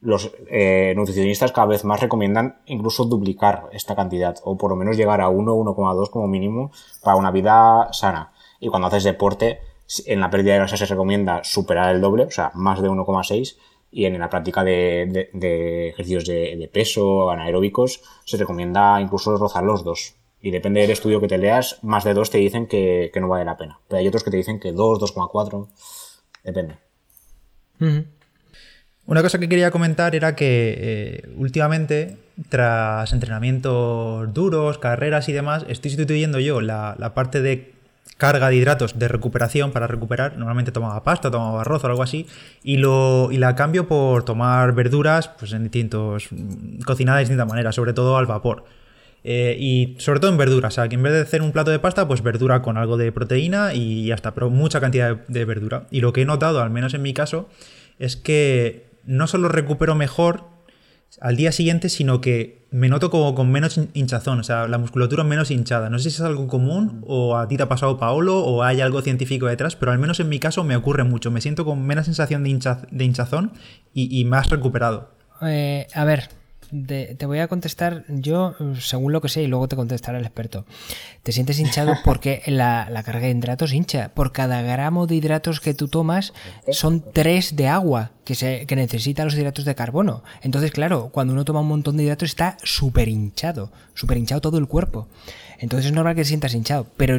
los 0.00 0.32
eh, 0.50 0.94
nutricionistas 0.96 1.52
cada 1.52 1.68
vez 1.68 1.84
más 1.84 2.00
recomiendan 2.00 2.56
incluso 2.66 3.04
duplicar 3.04 3.64
esta 3.72 3.94
cantidad 3.94 4.34
o 4.42 4.56
por 4.56 4.70
lo 4.70 4.76
menos 4.76 4.96
llegar 4.96 5.20
a 5.20 5.28
1 5.28 5.54
1,2 5.54 6.10
como 6.10 6.26
mínimo 6.26 6.72
para 7.04 7.16
una 7.16 7.30
vida 7.30 7.88
sana. 7.92 8.32
Y 8.60 8.68
cuando 8.68 8.88
haces 8.88 9.04
deporte, 9.04 9.60
en 10.06 10.20
la 10.20 10.30
pérdida 10.30 10.52
de 10.52 10.58
grasa 10.58 10.76
se 10.76 10.86
recomienda 10.86 11.42
superar 11.44 11.94
el 11.94 12.00
doble, 12.00 12.24
o 12.24 12.30
sea, 12.30 12.50
más 12.54 12.82
de 12.82 12.88
1,6 12.88 13.56
y 13.90 14.04
en 14.04 14.18
la 14.18 14.28
práctica 14.28 14.64
de, 14.64 15.30
ejercicios 15.92 16.26
de, 16.26 16.70
peso 16.72 17.30
anaeróbicos 17.30 18.02
se 18.24 18.36
recomienda 18.36 19.00
incluso 19.00 19.36
rozar 19.36 19.64
los 19.64 19.84
dos. 19.84 20.14
Y 20.40 20.50
depende 20.50 20.82
del 20.82 20.90
estudio 20.90 21.20
que 21.20 21.26
te 21.26 21.38
leas, 21.38 21.78
más 21.82 22.04
de 22.04 22.14
dos 22.14 22.30
te 22.30 22.38
dicen 22.38 22.66
que, 22.66 23.10
no 23.20 23.28
vale 23.28 23.44
la 23.44 23.56
pena. 23.56 23.80
Pero 23.88 23.98
hay 23.98 24.06
otros 24.06 24.22
que 24.22 24.30
te 24.30 24.36
dicen 24.36 24.60
que 24.60 24.72
2, 24.72 25.00
2,4, 25.00 25.68
depende. 26.44 26.76
Una 29.06 29.22
cosa 29.22 29.38
que 29.38 29.48
quería 29.48 29.70
comentar 29.70 30.14
era 30.14 30.36
que 30.36 30.74
eh, 30.78 31.28
últimamente, 31.36 32.18
tras 32.50 33.12
entrenamientos 33.12 34.32
duros, 34.32 34.78
carreras 34.78 35.28
y 35.28 35.32
demás, 35.32 35.64
estoy 35.68 35.90
sustituyendo 35.90 36.38
yo 36.38 36.60
la, 36.60 37.12
parte 37.14 37.40
de 37.40 37.72
carga 38.18 38.50
de 38.50 38.56
hidratos 38.56 38.98
de 38.98 39.08
recuperación 39.08 39.70
para 39.70 39.86
recuperar. 39.86 40.36
Normalmente 40.36 40.72
tomaba 40.72 41.02
pasta, 41.02 41.30
tomaba 41.30 41.62
arroz 41.62 41.82
o 41.84 41.86
algo 41.86 42.02
así. 42.02 42.26
Y, 42.62 42.76
lo, 42.76 43.30
y 43.32 43.38
la 43.38 43.54
cambio 43.54 43.88
por 43.88 44.24
tomar 44.24 44.74
verduras 44.74 45.28
pues 45.28 45.52
en 45.52 45.62
distintos. 45.62 46.28
Mm, 46.30 46.80
cocinadas 46.80 47.20
de 47.20 47.22
distintas 47.22 47.48
maneras, 47.48 47.74
sobre 47.74 47.94
todo 47.94 48.18
al 48.18 48.26
vapor. 48.26 48.64
Eh, 49.24 49.56
y 49.58 49.96
sobre 49.98 50.20
todo 50.20 50.30
en 50.30 50.36
verduras, 50.36 50.74
o 50.74 50.76
sea, 50.76 50.88
que 50.88 50.94
en 50.94 51.02
vez 51.02 51.12
de 51.12 51.20
hacer 51.20 51.42
un 51.42 51.52
plato 51.52 51.70
de 51.70 51.78
pasta, 51.78 52.06
pues 52.06 52.22
verdura 52.22 52.62
con 52.62 52.76
algo 52.76 52.96
de 52.96 53.10
proteína 53.12 53.74
y 53.74 54.06
ya 54.06 54.14
está, 54.14 54.32
pero 54.32 54.48
mucha 54.50 54.80
cantidad 54.80 55.26
de 55.26 55.44
verdura. 55.44 55.86
Y 55.90 56.00
lo 56.00 56.12
que 56.12 56.22
he 56.22 56.24
notado, 56.24 56.60
al 56.60 56.70
menos 56.70 56.94
en 56.94 57.02
mi 57.02 57.14
caso, 57.14 57.48
es 57.98 58.16
que 58.16 58.86
no 59.04 59.26
solo 59.26 59.48
recupero 59.48 59.94
mejor 59.94 60.44
al 61.20 61.36
día 61.36 61.52
siguiente, 61.52 61.88
sino 61.88 62.20
que 62.20 62.66
me 62.70 62.88
noto 62.88 63.10
como 63.10 63.34
con 63.34 63.50
menos 63.50 63.80
hinchazón, 63.94 64.40
o 64.40 64.44
sea, 64.44 64.68
la 64.68 64.78
musculatura 64.78 65.24
menos 65.24 65.50
hinchada. 65.50 65.88
No 65.88 65.98
sé 65.98 66.10
si 66.10 66.16
es 66.16 66.20
algo 66.20 66.46
común 66.48 67.02
o 67.06 67.36
a 67.36 67.48
ti 67.48 67.56
te 67.56 67.62
ha 67.62 67.68
pasado 67.68 67.98
Paolo 67.98 68.38
o 68.38 68.62
hay 68.62 68.80
algo 68.80 69.00
científico 69.00 69.46
detrás, 69.46 69.74
pero 69.74 69.92
al 69.92 69.98
menos 69.98 70.20
en 70.20 70.28
mi 70.28 70.38
caso 70.38 70.64
me 70.64 70.76
ocurre 70.76 71.04
mucho. 71.04 71.30
Me 71.30 71.40
siento 71.40 71.64
con 71.64 71.84
menos 71.86 72.04
sensación 72.04 72.44
de, 72.44 72.50
hinchazón 73.04 73.52
y, 73.94 74.24
más 74.26 74.50
recuperado. 74.50 75.10
Eh, 75.42 75.86
a 75.94 76.04
ver, 76.04 76.28
te 76.86 77.26
voy 77.26 77.38
a 77.38 77.48
contestar 77.48 78.04
yo 78.08 78.54
según 78.78 79.12
lo 79.12 79.20
que 79.20 79.28
sé 79.28 79.42
y 79.42 79.46
luego 79.46 79.68
te 79.68 79.76
contestará 79.76 80.18
el 80.18 80.24
experto. 80.24 80.66
Te 81.22 81.32
sientes 81.32 81.58
hinchado 81.58 81.94
porque 82.04 82.42
la, 82.46 82.88
carga 83.04 83.26
de 83.26 83.30
hidratos 83.30 83.72
hincha. 83.72 84.10
Por 84.14 84.32
cada 84.32 84.62
gramo 84.62 85.06
de 85.06 85.16
hidratos 85.16 85.60
que 85.60 85.74
tú 85.74 85.88
tomas 85.88 86.32
son 86.70 87.02
tres 87.12 87.56
de 87.56 87.68
agua 87.68 88.10
que, 88.24 88.34
se, 88.34 88.66
que 88.66 88.76
necesita 88.76 89.24
los 89.24 89.34
hidratos 89.34 89.64
de 89.64 89.74
carbono. 89.74 90.22
Entonces, 90.42 90.70
claro, 90.70 91.08
cuando 91.10 91.32
uno 91.32 91.44
toma 91.44 91.60
un 91.60 91.68
montón 91.68 91.96
de 91.96 92.04
hidratos 92.04 92.28
está 92.28 92.56
súper 92.62 93.08
hinchado, 93.08 93.72
súper 93.94 94.18
hinchado 94.18 94.40
todo 94.40 94.58
el 94.58 94.68
cuerpo. 94.68 95.08
Entonces 95.58 95.86
es 95.86 95.92
normal 95.92 96.14
que 96.14 96.22
te 96.22 96.28
sientas 96.28 96.54
hinchado, 96.54 96.86
pero, 96.96 97.18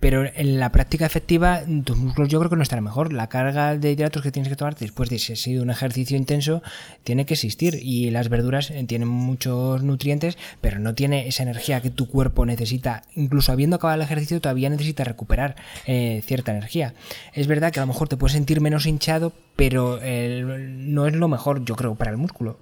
pero 0.00 0.24
en 0.34 0.58
la 0.58 0.72
práctica 0.72 1.06
efectiva 1.06 1.62
tus 1.84 1.96
músculos 1.96 2.28
yo 2.28 2.38
creo 2.40 2.50
que 2.50 2.56
no 2.56 2.62
estarán 2.62 2.84
mejor. 2.84 3.12
La 3.12 3.28
carga 3.28 3.76
de 3.76 3.92
hidratos 3.92 4.22
que 4.22 4.32
tienes 4.32 4.48
que 4.48 4.56
tomar 4.56 4.74
después 4.74 5.08
de 5.08 5.18
si 5.18 5.32
ha 5.32 5.36
sido 5.36 5.62
un 5.62 5.70
ejercicio 5.70 6.16
intenso 6.16 6.62
tiene 7.04 7.26
que 7.26 7.34
existir 7.34 7.78
y 7.80 8.10
las 8.10 8.28
verduras 8.28 8.70
eh, 8.70 8.84
tienen 8.88 9.08
muchos 9.08 9.84
nutrientes, 9.84 10.36
pero 10.60 10.80
no 10.80 10.94
tiene 10.94 11.28
esa 11.28 11.44
energía 11.44 11.80
que 11.80 11.90
tu 11.90 12.08
cuerpo 12.08 12.44
necesita. 12.44 13.02
Incluso 13.14 13.52
habiendo 13.52 13.76
acabado 13.76 13.96
el 13.96 14.02
ejercicio 14.02 14.40
todavía 14.40 14.68
necesita 14.68 15.04
recuperar 15.04 15.54
eh, 15.86 16.22
cierta 16.26 16.50
energía. 16.50 16.94
Es 17.32 17.46
verdad 17.46 17.72
que 17.72 17.78
a 17.78 17.84
lo 17.84 17.86
mejor 17.86 18.08
te 18.08 18.16
puedes 18.16 18.32
sentir 18.32 18.60
menos 18.60 18.86
hinchado, 18.86 19.32
pero 19.54 20.00
no 20.00 21.06
es 21.06 21.14
lo 21.14 21.28
mejor 21.28 21.64
yo 21.64 21.76
creo 21.76 21.94
para 21.94 22.10
el 22.10 22.16
músculo. 22.16 22.58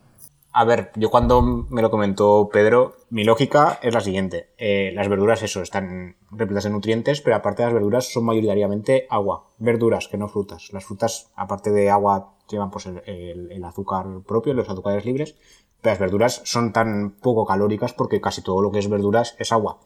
A 0.59 0.65
ver, 0.65 0.91
yo 0.97 1.09
cuando 1.09 1.41
me 1.41 1.83
lo 1.83 1.89
comentó 1.89 2.49
Pedro, 2.53 2.97
mi 3.11 3.23
lógica 3.23 3.79
es 3.81 3.95
la 3.95 4.01
siguiente. 4.01 4.49
Eh, 4.59 4.91
las 4.93 5.09
verduras, 5.09 5.41
eso, 5.45 5.63
están 5.63 6.17
repletas 6.33 6.65
de 6.65 6.71
nutrientes, 6.71 7.21
pero 7.21 7.37
aparte 7.37 7.63
de 7.63 7.69
las 7.69 7.75
verduras 7.75 8.13
son 8.13 8.25
mayoritariamente 8.25 9.07
agua. 9.09 9.45
Verduras, 9.59 10.09
que 10.09 10.17
no 10.19 10.27
frutas. 10.27 10.73
Las 10.73 10.85
frutas, 10.85 11.31
aparte 11.37 11.71
de 11.71 11.91
agua, 11.91 12.33
llevan 12.51 12.73
pues 12.73 12.87
el, 12.87 13.65
azúcar 13.65 14.07
propio, 14.27 14.53
los 14.53 14.69
azúcares 14.69 15.05
libres. 15.05 15.37
Pero 15.81 15.93
las 15.93 16.01
verduras 16.01 16.43
son 16.45 16.73
tan 16.73 17.13
poco 17.13 17.47
calóricas 17.47 17.93
porque 17.93 18.21
casi 18.21 18.43
todo 18.43 18.61
lo 18.61 18.73
que 18.73 18.81
es 18.81 18.91
verduras 18.91 19.37
es 19.39 19.53
agua. 19.53 19.79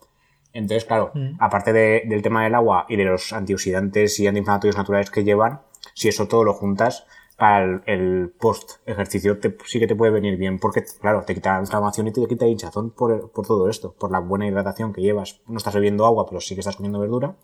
Entonces, 0.55 0.87
claro, 0.87 1.11
mm. 1.13 1.37
aparte 1.39 1.75
del 1.75 2.23
tema 2.23 2.45
del 2.45 2.55
agua 2.55 2.87
y 2.89 2.97
de 2.97 3.05
los 3.05 3.35
antioxidantes 3.35 4.19
y 4.21 4.27
antiinflamatorios 4.27 4.79
naturales 4.79 5.11
que 5.11 5.23
llevan, 5.23 5.61
si 5.93 6.09
eso 6.09 6.29
todo 6.29 6.45
lo 6.45 6.55
juntas, 6.55 7.05
para 7.37 7.83
el, 7.87 8.33
post 8.39 8.73
ejercicio 8.87 9.39
sí 9.67 9.79
que 9.79 9.87
te 9.87 9.97
puede 9.97 10.13
venir 10.13 10.37
bien, 10.37 10.59
porque 10.59 10.85
claro, 11.01 11.23
te 11.25 11.35
quita 11.35 11.55
la 11.55 11.61
inflamación 11.61 12.09
y 12.09 12.13
te 12.13 12.27
quita 12.27 12.45
el 12.45 12.53
hinchazón 12.53 12.91
por, 12.91 13.31
todo 13.31 13.69
esto, 13.69 13.95
por 13.95 14.11
la 14.11 14.21
buena 14.21 14.47
hidratación 14.47 14.93
que 14.93 15.01
llevas. 15.01 15.41
No 15.47 15.59
estás 15.59 15.75
bebiendo 15.75 16.07
agua, 16.07 16.27
pero 16.27 16.41
sí 16.41 16.55
que 16.55 16.61
estás 16.61 16.77
comiendo 16.77 17.01
verdura, 17.01 17.37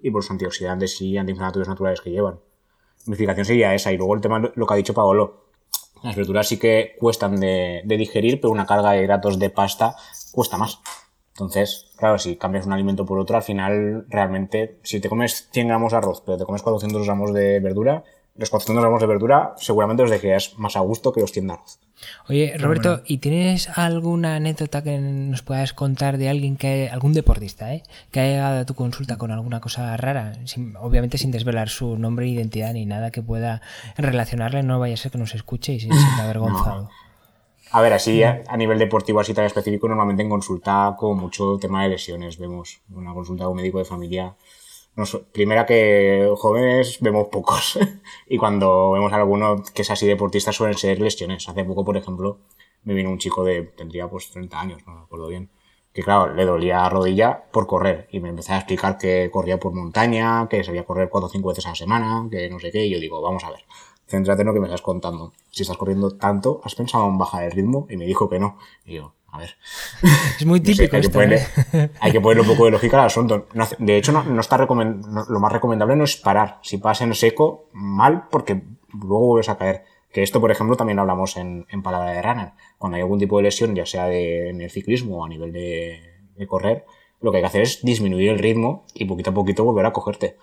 y 0.00 0.10
por 0.10 0.22
los 0.22 0.30
antioxidantes 0.30 1.00
y 1.00 1.16
antiinflamatorios 1.18 1.68
naturales 1.68 2.00
que 2.00 2.10
llevan. 2.10 2.40
Mi 3.06 3.12
explicación 3.12 3.44
sería 3.44 3.74
esa, 3.74 3.92
y 3.92 3.96
luego 3.96 4.14
el 4.14 4.20
tema, 4.20 4.38
lo 4.54 4.66
que 4.66 4.74
ha 4.74 4.76
dicho 4.76 4.94
Paolo, 4.94 5.48
las 6.02 6.16
verduras 6.16 6.48
sí 6.48 6.58
que 6.58 6.96
cuestan 6.98 7.38
de, 7.38 7.82
de 7.84 7.96
digerir, 7.96 8.40
pero 8.40 8.52
una 8.52 8.66
carga 8.66 8.92
de 8.92 9.02
hidratos 9.02 9.38
de 9.38 9.50
pasta 9.50 9.96
cuesta 10.32 10.58
más. 10.58 10.80
Entonces, 11.32 11.90
claro, 11.96 12.18
si 12.18 12.36
cambias 12.36 12.66
un 12.66 12.72
alimento 12.72 13.06
por 13.06 13.18
otro, 13.18 13.36
al 13.36 13.42
final 13.42 14.06
realmente, 14.08 14.78
si 14.82 15.00
te 15.00 15.08
comes 15.08 15.48
100 15.50 15.68
gramos 15.68 15.92
de 15.92 15.98
arroz, 15.98 16.22
pero 16.24 16.38
te 16.38 16.44
comes 16.44 16.62
400 16.62 17.04
gramos 17.06 17.32
de 17.32 17.60
verdura, 17.60 18.04
los 18.36 18.50
400 18.50 18.82
gramos 18.82 19.00
de 19.00 19.06
verdura 19.06 19.54
seguramente 19.58 20.02
los 20.02 20.10
dejarías 20.10 20.58
más 20.58 20.76
a 20.76 20.80
gusto 20.80 21.12
que 21.12 21.20
los 21.20 21.32
100 21.32 21.52
Oye, 22.28 22.56
Roberto, 22.58 23.02
¿y 23.06 23.18
tienes 23.18 23.68
alguna 23.78 24.36
anécdota 24.36 24.82
que 24.82 24.98
nos 24.98 25.42
puedas 25.42 25.72
contar 25.72 26.18
de 26.18 26.28
alguien 26.28 26.56
que, 26.56 26.88
algún 26.90 27.12
deportista, 27.12 27.72
eh, 27.74 27.82
que 28.10 28.20
haya 28.20 28.32
llegado 28.32 28.60
a 28.60 28.64
tu 28.64 28.74
consulta 28.74 29.18
con 29.18 29.30
alguna 29.30 29.60
cosa 29.60 29.96
rara? 29.96 30.32
obviamente 30.80 31.18
sin 31.18 31.30
desvelar 31.30 31.68
su 31.68 31.96
nombre 31.98 32.26
e 32.26 32.30
identidad 32.30 32.72
ni 32.72 32.86
nada 32.86 33.10
que 33.10 33.22
pueda 33.22 33.62
relacionarle, 33.96 34.62
no 34.62 34.80
vaya 34.80 34.94
a 34.94 34.96
ser 34.96 35.12
que 35.12 35.18
nos 35.18 35.34
escuche 35.34 35.74
y 35.74 35.80
se 35.80 35.88
sienta 35.88 36.22
avergonzado. 36.24 36.90
A 37.70 37.80
ver, 37.80 37.92
así 37.94 38.22
a, 38.22 38.42
nivel 38.56 38.78
deportivo, 38.78 39.20
así 39.20 39.32
tan 39.32 39.46
específico, 39.46 39.88
normalmente 39.88 40.22
en 40.22 40.28
consulta 40.28 40.94
con 40.98 41.16
mucho 41.16 41.58
tema 41.58 41.82
de 41.82 41.90
lesiones, 41.90 42.36
vemos 42.36 42.82
una 42.90 43.14
consulta 43.14 43.44
con 43.44 43.52
un 43.52 43.56
médico 43.58 43.78
de 43.78 43.86
familia 43.86 44.34
primera 45.32 45.66
que 45.66 46.30
jóvenes 46.36 46.98
vemos 47.00 47.28
pocos. 47.28 47.78
y 48.28 48.38
cuando 48.38 48.92
vemos 48.92 49.12
alguno 49.12 49.62
que 49.74 49.82
es 49.82 49.90
así 49.90 50.06
deportista 50.06 50.52
suelen 50.52 50.76
ser 50.76 51.00
lesiones. 51.00 51.48
Hace 51.48 51.64
poco, 51.64 51.84
por 51.84 51.96
ejemplo, 51.96 52.38
me 52.84 52.94
vino 52.94 53.10
un 53.10 53.18
chico 53.18 53.44
de, 53.44 53.62
tendría 53.62 54.08
pues 54.08 54.30
30 54.30 54.60
años, 54.60 54.86
no 54.86 54.94
me 54.94 55.00
acuerdo 55.02 55.28
bien. 55.28 55.50
Que 55.92 56.02
claro, 56.02 56.34
le 56.34 56.44
dolía 56.46 56.78
la 56.78 56.88
rodilla 56.88 57.44
por 57.52 57.66
correr. 57.66 58.08
Y 58.10 58.20
me 58.20 58.30
empezó 58.30 58.54
a 58.54 58.56
explicar 58.58 58.96
que 58.98 59.30
corría 59.30 59.58
por 59.58 59.74
montaña, 59.74 60.48
que 60.48 60.64
sabía 60.64 60.84
correr 60.84 61.08
4 61.10 61.26
o 61.26 61.30
5 61.30 61.48
veces 61.48 61.66
a 61.66 61.70
la 61.70 61.74
semana, 61.74 62.28
que 62.30 62.48
no 62.48 62.58
sé 62.58 62.70
qué. 62.70 62.86
Y 62.86 62.90
yo 62.90 62.98
digo, 62.98 63.20
vamos 63.20 63.44
a 63.44 63.50
ver, 63.50 63.64
céntrate 64.06 64.42
en 64.42 64.48
lo 64.48 64.54
que 64.54 64.60
me 64.60 64.66
estás 64.66 64.82
contando. 64.82 65.32
Si 65.50 65.62
estás 65.62 65.76
corriendo 65.76 66.10
tanto, 66.16 66.60
¿has 66.64 66.74
pensado 66.74 67.06
en 67.08 67.18
bajar 67.18 67.44
el 67.44 67.52
ritmo? 67.52 67.86
Y 67.90 67.96
me 67.96 68.06
dijo 68.06 68.28
que 68.28 68.38
no. 68.38 68.58
Y 68.86 68.94
yo, 68.94 69.14
a 69.32 69.38
ver. 69.38 69.56
Es 70.38 70.44
muy 70.44 70.60
típico. 70.60 70.94
hay, 70.94 71.02
que 71.02 71.08
ponerle, 71.08 71.36
¿eh? 71.72 71.90
hay, 72.00 72.12
que 72.12 72.20
ponerle, 72.20 72.42
un 72.42 72.48
poco 72.48 72.66
de 72.66 72.70
lógica 72.72 73.00
al 73.00 73.06
asunto. 73.06 73.48
de 73.78 73.96
hecho, 73.96 74.12
no, 74.12 74.40
está 74.40 74.58
lo 74.58 75.40
más 75.40 75.52
recomendable 75.52 75.96
no 75.96 76.04
es 76.04 76.16
parar. 76.16 76.58
Si 76.62 76.76
pasas 76.76 77.06
en 77.06 77.14
seco, 77.14 77.68
mal, 77.72 78.28
porque 78.30 78.62
luego 78.92 79.26
vuelves 79.26 79.48
a 79.48 79.56
caer. 79.56 79.84
Que 80.12 80.22
esto, 80.22 80.38
por 80.40 80.50
ejemplo, 80.50 80.76
también 80.76 80.98
hablamos 80.98 81.38
en, 81.38 81.66
en 81.70 81.82
palabra 81.82 82.10
de 82.10 82.20
runner. 82.20 82.52
Cuando 82.76 82.96
hay 82.96 83.02
algún 83.02 83.18
tipo 83.18 83.38
de 83.38 83.44
lesión, 83.44 83.74
ya 83.74 83.86
sea 83.86 84.04
de, 84.04 84.50
en 84.50 84.60
el 84.60 84.70
ciclismo 84.70 85.22
o 85.22 85.24
a 85.24 85.28
nivel 85.30 85.50
de, 85.50 86.02
de 86.36 86.46
correr, 86.46 86.84
lo 87.22 87.30
que 87.30 87.38
hay 87.38 87.42
que 87.42 87.46
hacer 87.46 87.62
es 87.62 87.82
disminuir 87.82 88.28
el 88.28 88.38
ritmo 88.38 88.84
y 88.92 89.06
poquito 89.06 89.30
a 89.30 89.34
poquito 89.34 89.64
volver 89.64 89.86
a 89.86 89.92
cogerte 89.94 90.36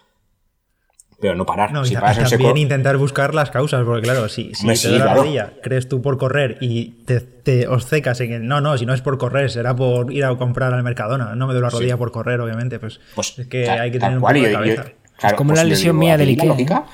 pero 1.19 1.35
no 1.35 1.45
parar. 1.45 1.71
No, 1.71 1.85
si 1.85 1.95
también 1.95 2.57
intentar 2.57 2.97
buscar 2.97 3.35
las 3.35 3.51
causas, 3.51 3.83
porque 3.85 4.03
claro, 4.03 4.29
si, 4.29 4.53
si 4.53 4.67
te 4.67 4.99
la 4.99 5.13
rodilla, 5.13 5.53
crees 5.61 5.89
tú 5.89 6.01
por 6.01 6.17
correr 6.17 6.57
y 6.61 6.91
te, 7.05 7.19
te 7.19 7.67
secas 7.79 8.21
en 8.21 8.29
que 8.29 8.39
no, 8.39 8.61
no, 8.61 8.77
si 8.77 8.85
no 8.85 8.93
es 8.93 9.01
por 9.01 9.17
correr, 9.17 9.51
será 9.51 9.75
por 9.75 10.13
ir 10.13 10.23
a 10.25 10.35
comprar 10.35 10.73
al 10.73 10.83
Mercadona. 10.83 11.35
No 11.35 11.47
me 11.47 11.53
doy 11.53 11.61
la 11.61 11.69
rodilla 11.69 11.97
por 11.97 12.11
correr, 12.11 12.39
obviamente. 12.39 12.79
Pues, 12.79 12.99
pues 13.15 13.37
es 13.37 13.47
que 13.47 13.69
hay 13.69 13.91
que 13.91 13.99
tener 13.99 14.17
un 14.17 14.21
poco 14.21 14.33
de 14.33 14.51
cabeza. 14.51 14.85
es 15.23 15.33
como 15.33 15.53
la 15.53 15.61
pues 15.61 15.69
lesión 15.69 15.97
mía 15.97 16.17
del 16.17 16.29
Ikea. 16.29 16.55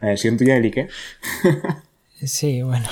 la 0.00 0.08
lesión 0.08 0.36
tuya 0.36 0.54
del 0.54 0.64
Ikea. 0.64 0.88
sí, 2.24 2.62
bueno. 2.62 2.88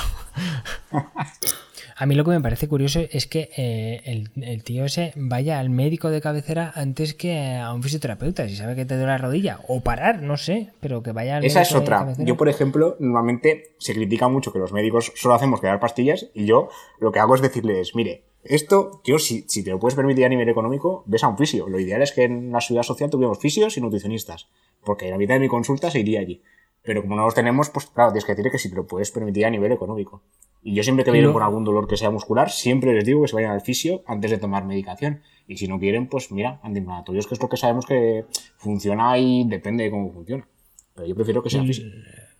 A 1.98 2.04
mí 2.04 2.14
lo 2.14 2.24
que 2.24 2.30
me 2.30 2.40
parece 2.42 2.68
curioso 2.68 3.00
es 3.10 3.26
que 3.26 3.48
eh, 3.56 4.02
el, 4.36 4.62
tío 4.64 4.84
ese 4.84 5.14
vaya 5.16 5.58
al 5.58 5.70
médico 5.70 6.10
de 6.10 6.20
cabecera 6.20 6.70
antes 6.74 7.14
que 7.14 7.56
a 7.56 7.72
un 7.72 7.82
fisioterapeuta, 7.82 8.46
si 8.48 8.54
sabe 8.54 8.76
que 8.76 8.84
te 8.84 8.96
duele 8.96 9.12
la 9.12 9.18
rodilla, 9.18 9.60
o 9.66 9.80
parar, 9.80 10.20
no 10.20 10.36
sé, 10.36 10.72
pero 10.80 11.02
que 11.02 11.12
vaya 11.12 11.38
al 11.38 11.44
Esa 11.46 11.62
es 11.62 11.74
otra. 11.74 12.12
Yo, 12.18 12.36
por 12.36 12.50
ejemplo, 12.50 12.96
normalmente 13.00 13.76
se 13.78 13.94
critica 13.94 14.28
mucho 14.28 14.52
que 14.52 14.58
los 14.58 14.72
médicos 14.72 15.10
solo 15.16 15.34
hacemos 15.34 15.58
que 15.62 15.68
dar 15.68 15.80
pastillas, 15.80 16.28
y 16.34 16.44
yo 16.44 16.68
lo 17.00 17.12
que 17.12 17.18
hago 17.18 17.34
es 17.34 17.40
decirles, 17.40 17.94
mire, 17.94 18.24
esto, 18.44 19.00
yo, 19.02 19.18
si, 19.18 19.46
si 19.48 19.64
te 19.64 19.70
lo 19.70 19.80
puedes 19.80 19.96
permitir 19.96 20.26
a 20.26 20.28
nivel 20.28 20.50
económico, 20.50 21.02
ves 21.06 21.24
a 21.24 21.28
un 21.28 21.38
fisio. 21.38 21.66
Lo 21.66 21.80
ideal 21.80 22.02
es 22.02 22.12
que 22.12 22.24
en 22.24 22.52
la 22.52 22.60
ciudad 22.60 22.82
social 22.82 23.08
tuviéramos 23.08 23.38
fisios 23.38 23.78
y 23.78 23.80
nutricionistas, 23.80 24.48
porque 24.84 25.10
la 25.10 25.16
mitad 25.16 25.34
de 25.34 25.40
mi 25.40 25.48
consulta 25.48 25.90
se 25.90 26.00
iría 26.00 26.20
allí. 26.20 26.42
Pero 26.86 27.02
como 27.02 27.16
no 27.16 27.24
los 27.24 27.34
tenemos, 27.34 27.68
pues 27.68 27.86
claro, 27.86 28.12
tienes 28.12 28.24
que 28.24 28.34
decir 28.34 28.50
que 28.50 28.58
si 28.58 28.70
te 28.70 28.76
lo 28.76 28.86
puedes 28.86 29.10
permitir 29.10 29.44
a 29.44 29.50
nivel 29.50 29.72
económico. 29.72 30.22
Y 30.62 30.74
yo 30.74 30.82
siempre 30.82 31.04
que 31.04 31.10
vienen 31.10 31.32
con 31.32 31.42
algún 31.42 31.64
dolor 31.64 31.86
que 31.86 31.96
sea 31.96 32.10
muscular, 32.10 32.50
siempre 32.50 32.94
les 32.94 33.04
digo 33.04 33.22
que 33.22 33.28
se 33.28 33.34
vayan 33.34 33.50
al 33.50 33.60
fisio 33.60 34.02
antes 34.06 34.30
de 34.30 34.38
tomar 34.38 34.64
medicación. 34.64 35.20
Y 35.48 35.56
si 35.56 35.68
no 35.68 35.78
quieren, 35.78 36.08
pues 36.08 36.30
mira, 36.32 36.60
antiinflamatorios, 36.62 37.26
que 37.26 37.34
es 37.34 37.42
lo 37.42 37.48
que 37.48 37.56
sabemos 37.56 37.86
que 37.86 38.24
funciona 38.56 39.18
y 39.18 39.44
depende 39.48 39.84
de 39.84 39.90
cómo 39.90 40.12
funciona. 40.12 40.48
Pero 40.94 41.08
yo 41.08 41.14
prefiero 41.14 41.42
que 41.42 41.50
sea 41.50 41.62
y, 41.62 41.66
fisio. 41.66 41.86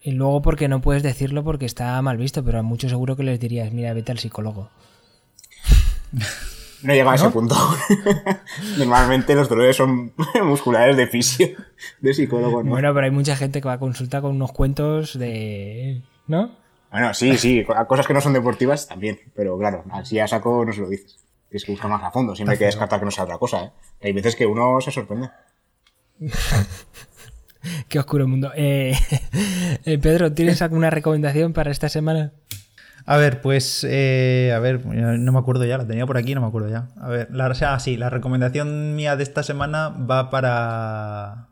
Y 0.01 0.13
luego 0.13 0.43
porque 0.43 0.69
no 0.69 0.81
puedes 0.81 1.03
decirlo 1.03 1.45
porque 1.45 1.67
está 1.67 2.01
mal 2.03 2.17
visto, 2.17 2.45
pero 2.45 2.61
a 2.61 2.63
muchos 2.63 2.91
seguro 2.91 3.17
que 3.17 3.25
les 3.25 3.41
dirías, 3.41 3.73
mira, 3.73 3.93
vete 3.93 4.13
al 4.13 4.19
psicólogo. 4.19 4.71
No 6.83 6.95
llega 6.95 7.13
a 7.13 7.15
ese 7.15 7.31
punto. 7.31 7.55
Normalmente 8.79 9.35
los 9.35 9.49
dolores 9.49 9.77
son 9.77 10.13
musculares 10.45 10.97
de 10.97 11.07
fisio, 11.07 11.49
de 12.01 12.15
psicólogo, 12.15 12.63
¿no? 12.63 12.71
Bueno, 12.71 12.93
pero 12.95 13.07
hay 13.07 13.11
mucha 13.11 13.37
gente 13.37 13.61
que 13.61 13.69
va 13.69 13.75
a 13.75 13.79
consulta 13.79 14.21
con 14.21 14.33
unos 14.37 14.53
cuentos 14.53 15.19
de... 15.19 16.03
¿No? 16.27 16.57
Bueno, 16.91 17.15
sí, 17.15 17.37
sí, 17.37 17.65
cosas 17.89 18.07
que 18.07 18.15
no 18.15 18.21
son 18.21 18.33
deportivas 18.33 18.87
también, 18.89 19.19
pero 19.35 19.59
claro, 19.59 19.85
así 19.91 20.19
a 20.19 20.27
saco 20.27 20.65
no 20.65 20.73
se 20.73 20.81
lo 20.81 20.89
dices. 20.89 21.19
Tienes 21.49 21.65
que 21.65 21.73
buscar 21.73 21.91
más 21.91 22.03
a 22.03 22.11
fondo, 22.11 22.35
siempre 22.35 22.55
hay 22.55 22.59
que 22.59 22.65
descartar 22.67 22.99
que 22.99 23.05
no 23.05 23.11
sea 23.11 23.25
otra 23.25 23.39
cosa, 23.39 23.65
¿eh? 23.65 23.73
Hay 24.03 24.13
veces 24.13 24.35
que 24.35 24.47
uno 24.47 24.81
se 24.81 24.91
sorprende. 24.91 25.31
Qué 27.89 27.99
oscuro 27.99 28.29
mundo. 28.29 28.53
Eh, 28.55 28.97
eh, 29.85 29.99
Pedro, 29.99 30.33
¿tienes 30.33 30.63
alguna 30.63 30.91
recomendación 30.91 31.53
para 31.53 31.71
esta 31.71 31.89
semana? 31.89 32.33
A 33.09 33.17
ver, 33.17 33.41
pues, 33.41 33.87
eh, 33.89 34.53
a 34.55 34.59
ver, 34.59 34.85
no 34.85 35.33
me 35.33 35.39
acuerdo 35.39 35.65
ya, 35.65 35.79
la 35.79 35.87
tenía 35.87 36.07
por 36.07 36.17
aquí, 36.17 36.35
no 36.35 36.41
me 36.41 36.49
acuerdo 36.49 36.69
ya. 36.69 36.89
A 37.01 37.09
ver, 37.09 37.29
la, 37.31 37.47
o 37.47 37.55
sea, 37.55 37.79
sí, 37.79 37.97
la 37.97 38.11
recomendación 38.11 38.97
mía 38.97 39.15
de 39.15 39.23
esta 39.23 39.45
semana 39.45 39.91
va 39.91 40.29
para... 40.29 41.47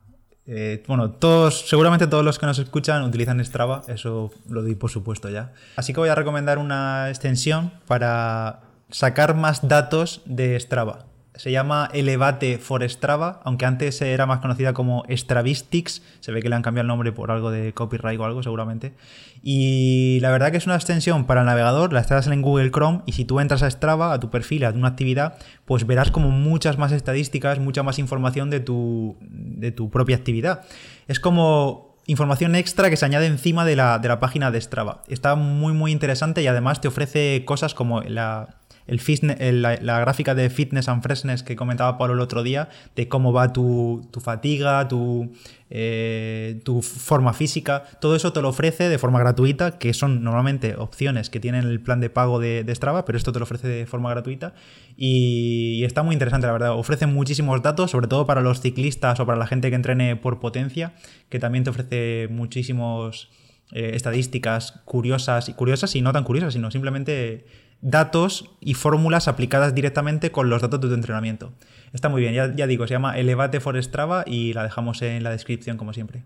eh, 0.46 0.82
bueno, 0.88 1.12
todos, 1.12 1.68
seguramente 1.68 2.08
todos 2.08 2.24
los 2.24 2.40
que 2.40 2.46
nos 2.46 2.58
escuchan 2.58 3.04
utilizan 3.04 3.42
Strava, 3.44 3.82
eso 3.86 4.32
lo 4.48 4.62
doy 4.62 4.74
por 4.74 4.90
supuesto 4.90 5.30
ya. 5.30 5.52
Así 5.76 5.92
que 5.92 6.00
voy 6.00 6.08
a 6.08 6.16
recomendar 6.16 6.58
una 6.58 7.08
extensión 7.08 7.72
para 7.86 8.60
sacar 8.90 9.36
más 9.36 9.66
datos 9.66 10.22
de 10.24 10.58
Strava. 10.58 11.06
Se 11.34 11.50
llama 11.50 11.90
Elevate 11.92 12.58
for 12.58 12.88
Strava, 12.88 13.40
aunque 13.44 13.66
antes 13.66 14.00
era 14.00 14.24
más 14.24 14.38
conocida 14.38 14.72
como 14.72 15.04
Stravistics. 15.08 16.00
Se 16.20 16.30
ve 16.30 16.40
que 16.40 16.48
le 16.48 16.54
han 16.54 16.62
cambiado 16.62 16.82
el 16.82 16.88
nombre 16.88 17.10
por 17.10 17.32
algo 17.32 17.50
de 17.50 17.72
copyright 17.72 18.20
o 18.20 18.24
algo, 18.24 18.42
seguramente. 18.42 18.94
Y 19.42 20.20
la 20.20 20.30
verdad 20.30 20.52
que 20.52 20.58
es 20.58 20.66
una 20.66 20.76
extensión 20.76 21.24
para 21.24 21.40
el 21.40 21.46
navegador, 21.46 21.92
la 21.92 22.00
instalas 22.00 22.28
en 22.28 22.40
Google 22.40 22.70
Chrome 22.70 23.02
y 23.04 23.12
si 23.12 23.24
tú 23.24 23.40
entras 23.40 23.62
a 23.62 23.70
Strava, 23.70 24.12
a 24.12 24.20
tu 24.20 24.30
perfil, 24.30 24.64
a 24.64 24.70
una 24.70 24.88
actividad, 24.88 25.36
pues 25.64 25.86
verás 25.86 26.12
como 26.12 26.30
muchas 26.30 26.78
más 26.78 26.92
estadísticas, 26.92 27.58
mucha 27.58 27.82
más 27.82 27.98
información 27.98 28.48
de 28.48 28.60
tu, 28.60 29.16
de 29.20 29.72
tu 29.72 29.90
propia 29.90 30.16
actividad. 30.16 30.62
Es 31.08 31.18
como 31.18 31.96
información 32.06 32.54
extra 32.54 32.90
que 32.90 32.96
se 32.96 33.06
añade 33.06 33.26
encima 33.26 33.64
de 33.64 33.76
la, 33.76 33.98
de 33.98 34.08
la 34.08 34.20
página 34.20 34.50
de 34.50 34.60
Strava. 34.60 35.02
Está 35.08 35.34
muy 35.34 35.72
muy 35.72 35.90
interesante 35.90 36.42
y 36.42 36.46
además 36.46 36.80
te 36.80 36.88
ofrece 36.88 37.44
cosas 37.44 37.74
como 37.74 38.02
la 38.02 38.60
el 38.86 39.00
fitness, 39.00 39.38
la, 39.40 40.00
gráfica 40.00 40.34
de 40.34 40.50
fitness 40.50 40.88
and 40.88 41.02
freshness 41.02 41.42
que 41.42 41.56
comentaba 41.56 41.96
Pablo 41.96 42.14
el 42.14 42.20
otro 42.20 42.42
día, 42.42 42.68
de 42.94 43.08
cómo 43.08 43.32
va 43.32 43.52
tu, 43.52 44.06
tu 44.10 44.20
fatiga, 44.20 44.86
tu, 44.88 45.32
eh, 45.70 46.60
tu, 46.64 46.82
forma 46.82 47.32
física, 47.32 47.84
todo 48.00 48.14
eso 48.14 48.32
te 48.32 48.42
lo 48.42 48.50
ofrece 48.50 48.88
de 48.88 48.98
forma 48.98 49.18
gratuita, 49.18 49.78
que 49.78 49.94
son 49.94 50.22
normalmente 50.22 50.76
opciones 50.76 51.30
que 51.30 51.40
tienen 51.40 51.64
el 51.64 51.80
plan 51.80 52.00
de 52.00 52.10
pago 52.10 52.38
de, 52.38 52.64
Strava, 52.74 53.04
pero 53.04 53.16
esto 53.16 53.32
te 53.32 53.38
lo 53.38 53.44
ofrece 53.44 53.68
de 53.68 53.86
forma 53.86 54.10
gratuita 54.10 54.54
y, 54.96 55.82
está 55.84 56.02
muy 56.02 56.12
interesante, 56.12 56.46
la 56.46 56.52
verdad. 56.52 56.78
Ofrece 56.78 57.06
muchísimos 57.06 57.62
datos, 57.62 57.90
sobre 57.90 58.08
todo 58.08 58.26
para 58.26 58.40
los 58.42 58.60
ciclistas 58.60 59.18
o 59.20 59.26
para 59.26 59.38
la 59.38 59.46
gente 59.46 59.70
que 59.70 59.76
entrene 59.76 60.16
por 60.16 60.40
potencia, 60.40 60.94
que 61.28 61.38
también 61.38 61.64
te 61.64 61.70
ofrece 61.70 62.28
muchísimos... 62.30 63.30
Eh, 63.72 63.96
estadísticas 63.96 64.82
curiosas 64.84 65.48
y 65.48 65.54
curiosas 65.54 65.96
y 65.96 66.02
no 66.02 66.12
tan 66.12 66.22
curiosas, 66.22 66.52
sino 66.52 66.70
simplemente 66.70 67.46
datos 67.84 68.50
y 68.60 68.74
fórmulas 68.74 69.28
aplicadas 69.28 69.74
directamente 69.74 70.32
con 70.32 70.48
los 70.48 70.62
datos 70.62 70.80
de 70.80 70.88
tu 70.88 70.94
entrenamiento. 70.94 71.52
Está 71.92 72.08
muy 72.08 72.22
bien, 72.22 72.34
ya, 72.34 72.66
digo, 72.66 72.86
se 72.86 72.94
llama 72.94 73.16
Elevate 73.18 73.60
for 73.60 73.80
Strava 73.80 74.24
y 74.26 74.54
la 74.54 74.64
dejamos 74.64 75.02
en 75.02 75.22
la 75.22 75.30
descripción 75.30 75.76
como 75.76 75.92
siempre. 75.92 76.24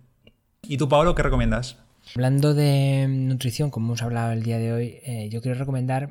¿Y 0.63 0.79
tú, 0.79 0.89
Pablo, 0.89 1.15
qué 1.15 1.23
recomiendas? 1.23 1.77
Hablando 2.15 2.55
de 2.55 3.07
nutrición, 3.09 3.71
como 3.71 3.89
hemos 3.89 4.03
hablado 4.03 4.33
el 4.33 4.43
día 4.43 4.59
de 4.59 4.73
hoy, 4.73 4.97
eh, 5.05 5.29
yo 5.31 5.43
quiero 5.43 5.59
recomendar 5.59 6.11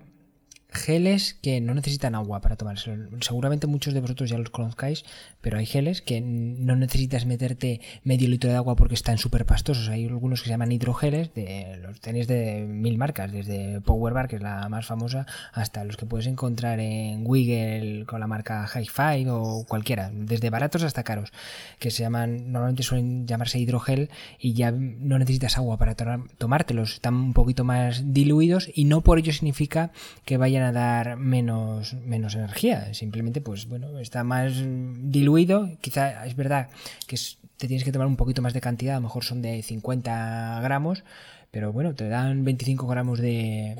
geles 0.69 1.33
que 1.41 1.61
no 1.61 1.73
necesitan 1.73 2.15
agua 2.15 2.41
para 2.41 2.55
tomarse. 2.55 2.97
Seguramente 3.21 3.67
muchos 3.67 3.93
de 3.93 4.01
vosotros 4.01 4.29
ya 4.29 4.37
los 4.37 4.49
conozcáis, 4.49 5.05
pero 5.41 5.57
hay 5.57 5.65
geles 5.65 6.01
que 6.01 6.21
no 6.21 6.75
necesitas 6.75 7.25
meterte 7.25 7.81
medio 8.03 8.27
litro 8.27 8.49
de 8.49 8.57
agua 8.57 8.75
porque 8.75 8.95
están 8.95 9.17
súper 9.17 9.45
pastosos. 9.45 9.89
Hay 9.89 10.05
algunos 10.05 10.41
que 10.41 10.45
se 10.45 10.51
llaman 10.51 10.71
hidrogeles, 10.71 11.33
de, 11.33 11.79
los 11.81 11.99
tenéis 11.99 12.27
de 12.27 12.65
mil 12.67 12.97
marcas, 12.97 13.31
desde 13.31 13.81
Power 13.81 14.13
Bar, 14.13 14.27
que 14.27 14.35
es 14.35 14.41
la 14.41 14.67
más 14.69 14.85
famosa, 14.85 15.25
hasta 15.53 15.83
los 15.83 15.97
que 15.97 16.05
puedes 16.05 16.27
encontrar 16.27 16.79
en 16.79 17.23
Wiggle 17.25 18.05
con 18.05 18.19
la 18.19 18.27
marca 18.27 18.67
Hi-Fi 18.67 19.27
o 19.29 19.65
cualquiera, 19.67 20.11
desde 20.13 20.49
baratos 20.49 20.83
hasta 20.83 21.03
caros, 21.03 21.31
que 21.79 21.91
se 21.91 22.03
llaman, 22.03 22.51
normalmente 22.51 22.83
suelen 22.83 23.25
llamarse 23.25 23.59
hidrogel 23.59 24.09
y 24.39 24.53
ya 24.53 24.71
no 24.71 25.17
necesitas 25.17 25.57
agua 25.57 25.77
para 25.77 25.95
tomártelos, 26.37 26.95
están 26.95 27.15
un 27.15 27.33
poquito 27.33 27.63
más 27.63 28.13
diluidos 28.13 28.69
y 28.73 28.85
no 28.85 29.01
por 29.01 29.19
ello 29.19 29.31
significa 29.31 29.91
que 30.25 30.37
a 30.63 30.71
dar 30.71 31.17
menos, 31.17 31.93
menos 31.93 32.35
energía. 32.35 32.93
Simplemente, 32.93 33.41
pues 33.41 33.67
bueno, 33.67 33.99
está 33.99 34.23
más 34.23 34.53
diluido. 34.55 35.69
Quizá 35.81 36.25
es 36.25 36.35
verdad 36.35 36.69
que 37.07 37.17
te 37.57 37.67
tienes 37.67 37.83
que 37.83 37.91
tomar 37.91 38.07
un 38.07 38.15
poquito 38.15 38.41
más 38.41 38.53
de 38.53 38.61
cantidad, 38.61 38.95
a 38.95 38.99
lo 38.99 39.07
mejor 39.07 39.23
son 39.23 39.41
de 39.41 39.61
50 39.63 40.61
gramos, 40.61 41.03
pero 41.51 41.73
bueno, 41.73 41.95
te 41.95 42.07
dan 42.07 42.45
25 42.45 42.87
gramos 42.87 43.19
de, 43.19 43.75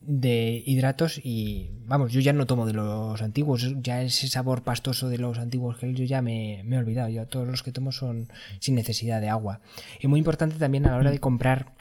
de 0.00 0.62
hidratos 0.66 1.20
y 1.24 1.70
vamos, 1.86 2.12
yo 2.12 2.20
ya 2.20 2.32
no 2.32 2.46
tomo 2.46 2.66
de 2.66 2.74
los 2.74 3.22
antiguos, 3.22 3.74
ya 3.82 4.02
ese 4.02 4.28
sabor 4.28 4.62
pastoso 4.62 5.08
de 5.08 5.18
los 5.18 5.38
antiguos 5.38 5.76
gel 5.76 5.94
yo 5.94 6.04
ya 6.04 6.20
me, 6.20 6.62
me 6.64 6.76
he 6.76 6.78
olvidado, 6.78 7.08
yo 7.08 7.26
todos 7.26 7.48
los 7.48 7.62
que 7.62 7.72
tomo 7.72 7.92
son 7.92 8.28
sin 8.60 8.74
necesidad 8.74 9.20
de 9.20 9.30
agua. 9.30 9.60
Y 10.00 10.06
muy 10.06 10.18
importante 10.18 10.56
también 10.56 10.86
a 10.86 10.90
la 10.90 10.96
hora 10.98 11.10
de 11.10 11.20
comprar 11.20 11.72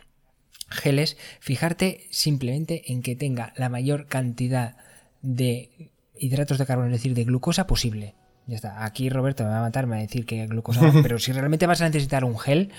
geles, 0.74 1.18
fijarte 1.40 2.08
simplemente 2.10 2.92
en 2.92 3.02
que 3.02 3.16
tenga 3.16 3.54
la 3.56 3.70
mayor 3.70 4.08
cantidad 4.08 4.78
de 5.22 5.92
hidratos 6.16 6.58
de 6.58 6.66
carbono, 6.66 6.88
es 6.88 6.94
decir, 6.94 7.14
de 7.14 7.24
glucosa 7.24 7.68
posible. 7.68 8.16
Ya 8.46 8.56
está. 8.56 8.84
Aquí 8.84 9.10
Roberto 9.10 9.44
me 9.44 9.50
va 9.50 9.60
a 9.60 9.62
matar, 9.62 9.86
me 9.86 9.92
va 9.92 10.00
a 10.00 10.02
decir 10.02 10.26
que 10.26 10.46
glucosa, 10.48 10.92
pero 11.04 11.18
si 11.20 11.32
realmente 11.32 11.66
vas 11.66 11.82
a 11.82 11.86
necesitar 11.86 12.26
un 12.26 12.38
gel 12.38 12.72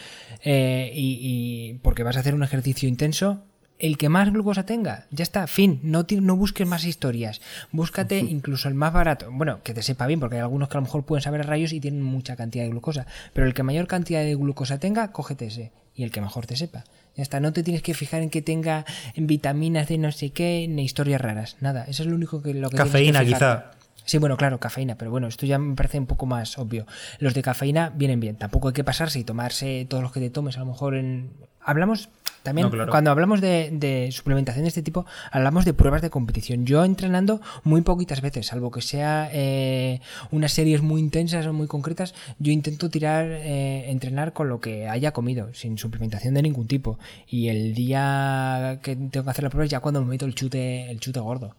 eh, 0.42 0.92
y, 0.94 1.18
y, 1.20 1.74
porque 1.78 2.02
vas 2.02 2.16
a 2.16 2.20
hacer 2.20 2.34
un 2.34 2.42
ejercicio 2.42 2.88
intenso, 2.88 3.44
el 3.78 3.98
que 3.98 4.08
más 4.08 4.32
glucosa 4.32 4.64
tenga, 4.64 5.06
ya 5.10 5.22
está, 5.22 5.46
fin, 5.46 5.80
no, 5.82 6.06
no 6.08 6.36
busques 6.36 6.66
más 6.66 6.84
historias, 6.84 7.40
búscate 7.72 8.18
incluso 8.18 8.68
el 8.68 8.74
más 8.74 8.92
barato, 8.92 9.30
bueno, 9.32 9.62
que 9.62 9.74
te 9.74 9.82
sepa 9.82 10.06
bien, 10.06 10.20
porque 10.20 10.36
hay 10.36 10.42
algunos 10.42 10.68
que 10.68 10.76
a 10.76 10.80
lo 10.80 10.86
mejor 10.86 11.04
pueden 11.04 11.22
saber 11.22 11.40
a 11.40 11.44
rayos 11.44 11.72
y 11.72 11.80
tienen 11.80 12.02
mucha 12.02 12.36
cantidad 12.36 12.64
de 12.64 12.70
glucosa, 12.70 13.06
pero 13.32 13.46
el 13.46 13.54
que 13.54 13.62
mayor 13.62 13.86
cantidad 13.86 14.22
de 14.22 14.34
glucosa 14.36 14.78
tenga, 14.78 15.10
cógete 15.12 15.46
ese, 15.46 15.72
y 15.94 16.04
el 16.04 16.10
que 16.10 16.20
mejor 16.20 16.46
te 16.46 16.56
sepa. 16.56 16.84
Ya 17.16 17.22
está, 17.22 17.40
no 17.40 17.52
te 17.52 17.62
tienes 17.62 17.82
que 17.82 17.94
fijar 17.94 18.22
en 18.22 18.30
que 18.30 18.42
tenga 18.42 18.84
en 19.14 19.26
vitaminas 19.26 19.88
de 19.88 19.98
no 19.98 20.10
sé 20.10 20.30
qué, 20.30 20.66
ni 20.68 20.84
historias 20.84 21.20
raras, 21.20 21.56
nada, 21.60 21.84
eso 21.84 22.02
es 22.02 22.08
lo 22.08 22.16
único 22.16 22.42
que 22.42 22.54
lo 22.54 22.70
que 22.70 22.76
Cafeína, 22.76 23.20
que 23.20 23.26
quizá. 23.26 23.70
Sí, 24.04 24.18
bueno, 24.18 24.36
claro, 24.36 24.60
cafeína, 24.60 24.96
pero 24.96 25.10
bueno, 25.10 25.28
esto 25.28 25.46
ya 25.46 25.58
me 25.58 25.74
parece 25.74 25.98
un 25.98 26.06
poco 26.06 26.26
más 26.26 26.58
obvio. 26.58 26.86
Los 27.20 27.32
de 27.32 27.42
cafeína 27.42 27.90
vienen 27.94 28.20
bien, 28.20 28.36
tampoco 28.36 28.68
hay 28.68 28.74
que 28.74 28.84
pasarse 28.84 29.18
y 29.18 29.24
tomarse 29.24 29.86
todos 29.88 30.02
los 30.02 30.12
que 30.12 30.20
te 30.20 30.28
tomes, 30.28 30.56
a 30.56 30.60
lo 30.60 30.66
mejor 30.66 30.94
en... 30.94 31.30
Hablamos 31.64 32.08
también, 32.44 32.66
No, 32.66 32.70
claro. 32.70 32.90
cuando 32.90 33.10
hablamos 33.10 33.40
de, 33.40 33.70
de 33.72 34.12
suplementación 34.12 34.64
de 34.64 34.68
este 34.68 34.82
tipo, 34.82 35.06
hablamos 35.32 35.64
de 35.64 35.72
pruebas 35.72 36.02
de 36.02 36.10
competición. 36.10 36.66
Yo 36.66 36.84
entrenando 36.84 37.40
muy 37.62 37.80
poquitas 37.80 38.20
veces, 38.20 38.48
salvo 38.48 38.70
que 38.70 38.82
sea 38.82 39.30
eh, 39.32 40.00
unas 40.30 40.52
series 40.52 40.82
muy 40.82 41.00
intensas 41.00 41.46
o 41.46 41.54
muy 41.54 41.66
concretas, 41.66 42.14
yo 42.38 42.52
intento 42.52 42.90
tirar, 42.90 43.26
eh, 43.30 43.90
entrenar 43.90 44.34
con 44.34 44.50
lo 44.50 44.60
que 44.60 44.88
haya 44.88 45.12
comido, 45.12 45.54
sin 45.54 45.78
suplementación 45.78 46.34
de 46.34 46.42
ningún 46.42 46.66
tipo. 46.66 46.98
Y 47.26 47.48
el 47.48 47.74
día 47.74 48.78
que 48.82 48.94
tengo 48.94 49.24
que 49.24 49.30
hacer 49.30 49.44
la 49.44 49.50
prueba 49.50 49.64
es 49.64 49.70
ya 49.70 49.80
cuando 49.80 50.02
me 50.02 50.08
meto 50.08 50.26
el 50.26 50.34
chute, 50.34 50.90
el 50.90 51.00
chute 51.00 51.20
gordo. 51.20 51.56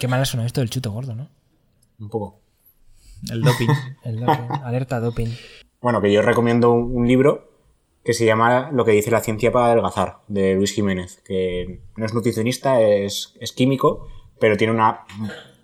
Qué 0.00 0.08
mal 0.08 0.26
suena 0.26 0.44
esto 0.44 0.60
del 0.60 0.70
chute 0.70 0.88
gordo, 0.88 1.14
¿no? 1.14 1.28
Un 2.00 2.08
poco. 2.08 2.40
El 3.30 3.42
doping. 3.42 3.68
El 4.04 4.20
doping, 4.20 4.48
alerta 4.64 5.00
doping. 5.00 5.28
Bueno, 5.80 6.00
que 6.00 6.12
yo 6.12 6.22
recomiendo 6.22 6.72
un, 6.72 7.06
libro 7.06 7.53
que 8.04 8.12
se 8.12 8.26
llama 8.26 8.70
Lo 8.72 8.84
que 8.84 8.92
dice 8.92 9.10
la 9.10 9.20
ciencia 9.20 9.50
para 9.50 9.66
adelgazar, 9.66 10.18
de 10.28 10.54
Luis 10.54 10.72
Jiménez, 10.72 11.22
que 11.24 11.80
no 11.96 12.04
es 12.04 12.12
nutricionista, 12.12 12.80
es, 12.80 13.34
es 13.40 13.52
químico, 13.52 14.08
pero 14.38 14.56
tiene 14.56 14.74
una 14.74 15.04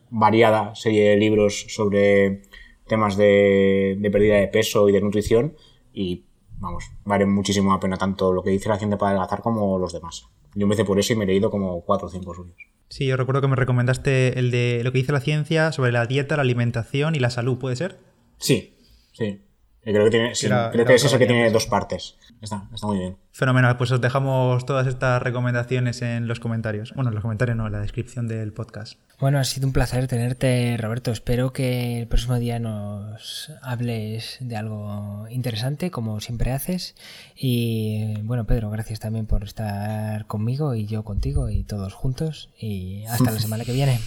variada 0.08 0.74
serie 0.74 1.10
de 1.10 1.16
libros 1.16 1.66
sobre 1.68 2.42
temas 2.86 3.16
de, 3.16 3.96
de, 3.98 4.10
pérdida 4.10 4.36
de 4.36 4.48
peso 4.48 4.88
y 4.88 4.92
de 4.92 5.00
nutrición 5.00 5.54
y, 5.92 6.24
vamos, 6.58 6.90
vale 7.04 7.26
muchísimo 7.26 7.72
la 7.72 7.78
pena 7.78 7.98
tanto 7.98 8.32
lo 8.32 8.42
que 8.42 8.50
dice 8.50 8.68
la 8.68 8.78
ciencia 8.78 8.98
para 8.98 9.10
adelgazar 9.10 9.42
como 9.42 9.78
los 9.78 9.92
demás. 9.92 10.26
Yo 10.54 10.64
empecé 10.64 10.84
por 10.84 10.98
eso 10.98 11.12
y 11.12 11.16
me 11.16 11.24
he 11.24 11.28
leído 11.28 11.50
como 11.50 11.82
cuatro 11.84 12.08
o 12.08 12.10
cinco 12.10 12.34
suyos. 12.34 12.56
Sí, 12.88 13.06
yo 13.06 13.16
recuerdo 13.16 13.40
que 13.40 13.48
me 13.48 13.54
recomendaste 13.54 14.38
el 14.38 14.50
de 14.50 14.80
lo 14.82 14.90
que 14.90 14.98
dice 14.98 15.12
la 15.12 15.20
ciencia 15.20 15.70
sobre 15.70 15.92
la 15.92 16.06
dieta, 16.06 16.36
la 16.36 16.42
alimentación 16.42 17.14
y 17.14 17.20
la 17.20 17.30
salud, 17.30 17.58
¿puede 17.58 17.76
ser? 17.76 17.98
Sí, 18.38 18.74
sí. 19.12 19.42
Creo 19.82 20.04
que, 20.04 20.10
tiene, 20.10 20.34
sí, 20.34 20.46
Era- 20.46 20.70
creo 20.70 20.82
era 20.82 20.88
que 20.90 20.94
es 20.96 21.04
ese 21.04 21.18
que 21.18 21.26
tiene 21.26 21.50
dos 21.50 21.66
partes. 21.66 22.16
Está, 22.42 22.68
está 22.74 22.86
muy 22.86 22.98
bien. 22.98 23.16
Fenomenal, 23.32 23.78
pues 23.78 23.90
os 23.92 24.00
dejamos 24.00 24.66
todas 24.66 24.86
estas 24.86 25.22
recomendaciones 25.22 26.02
en 26.02 26.28
los 26.28 26.38
comentarios. 26.38 26.92
Bueno, 26.94 27.08
en 27.08 27.14
los 27.14 27.22
comentarios 27.22 27.56
no, 27.56 27.66
en 27.66 27.72
la 27.72 27.80
descripción 27.80 28.28
del 28.28 28.52
podcast. 28.52 28.98
Bueno, 29.20 29.38
ha 29.38 29.44
sido 29.44 29.66
un 29.66 29.72
placer 29.72 30.06
tenerte, 30.06 30.76
Roberto. 30.78 31.10
Espero 31.12 31.52
que 31.54 31.98
el 32.00 32.06
próximo 32.08 32.38
día 32.38 32.58
nos 32.58 33.50
hables 33.62 34.36
de 34.40 34.56
algo 34.56 35.26
interesante, 35.30 35.90
como 35.90 36.20
siempre 36.20 36.52
haces. 36.52 36.94
Y 37.34 38.20
bueno, 38.22 38.44
Pedro, 38.46 38.68
gracias 38.70 39.00
también 39.00 39.24
por 39.26 39.44
estar 39.44 40.26
conmigo 40.26 40.74
y 40.74 40.86
yo 40.86 41.04
contigo 41.04 41.48
y 41.48 41.64
todos 41.64 41.94
juntos. 41.94 42.50
Y 42.58 43.04
hasta 43.06 43.30
la 43.30 43.38
semana 43.40 43.64
que 43.64 43.72
viene. 43.72 43.98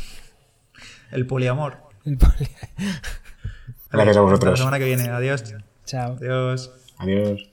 El 1.12 1.26
poliamor. 1.26 1.78
Gracias 3.94 4.18
a 4.18 4.22
vosotros. 4.22 4.48
Hasta 4.48 4.52
La 4.52 4.58
semana 4.58 4.80
que 4.80 4.86
viene. 4.86 5.10
Adiós. 5.10 5.44
Chao. 5.86 6.16
Adiós. 6.20 6.72
Adiós. 6.98 7.53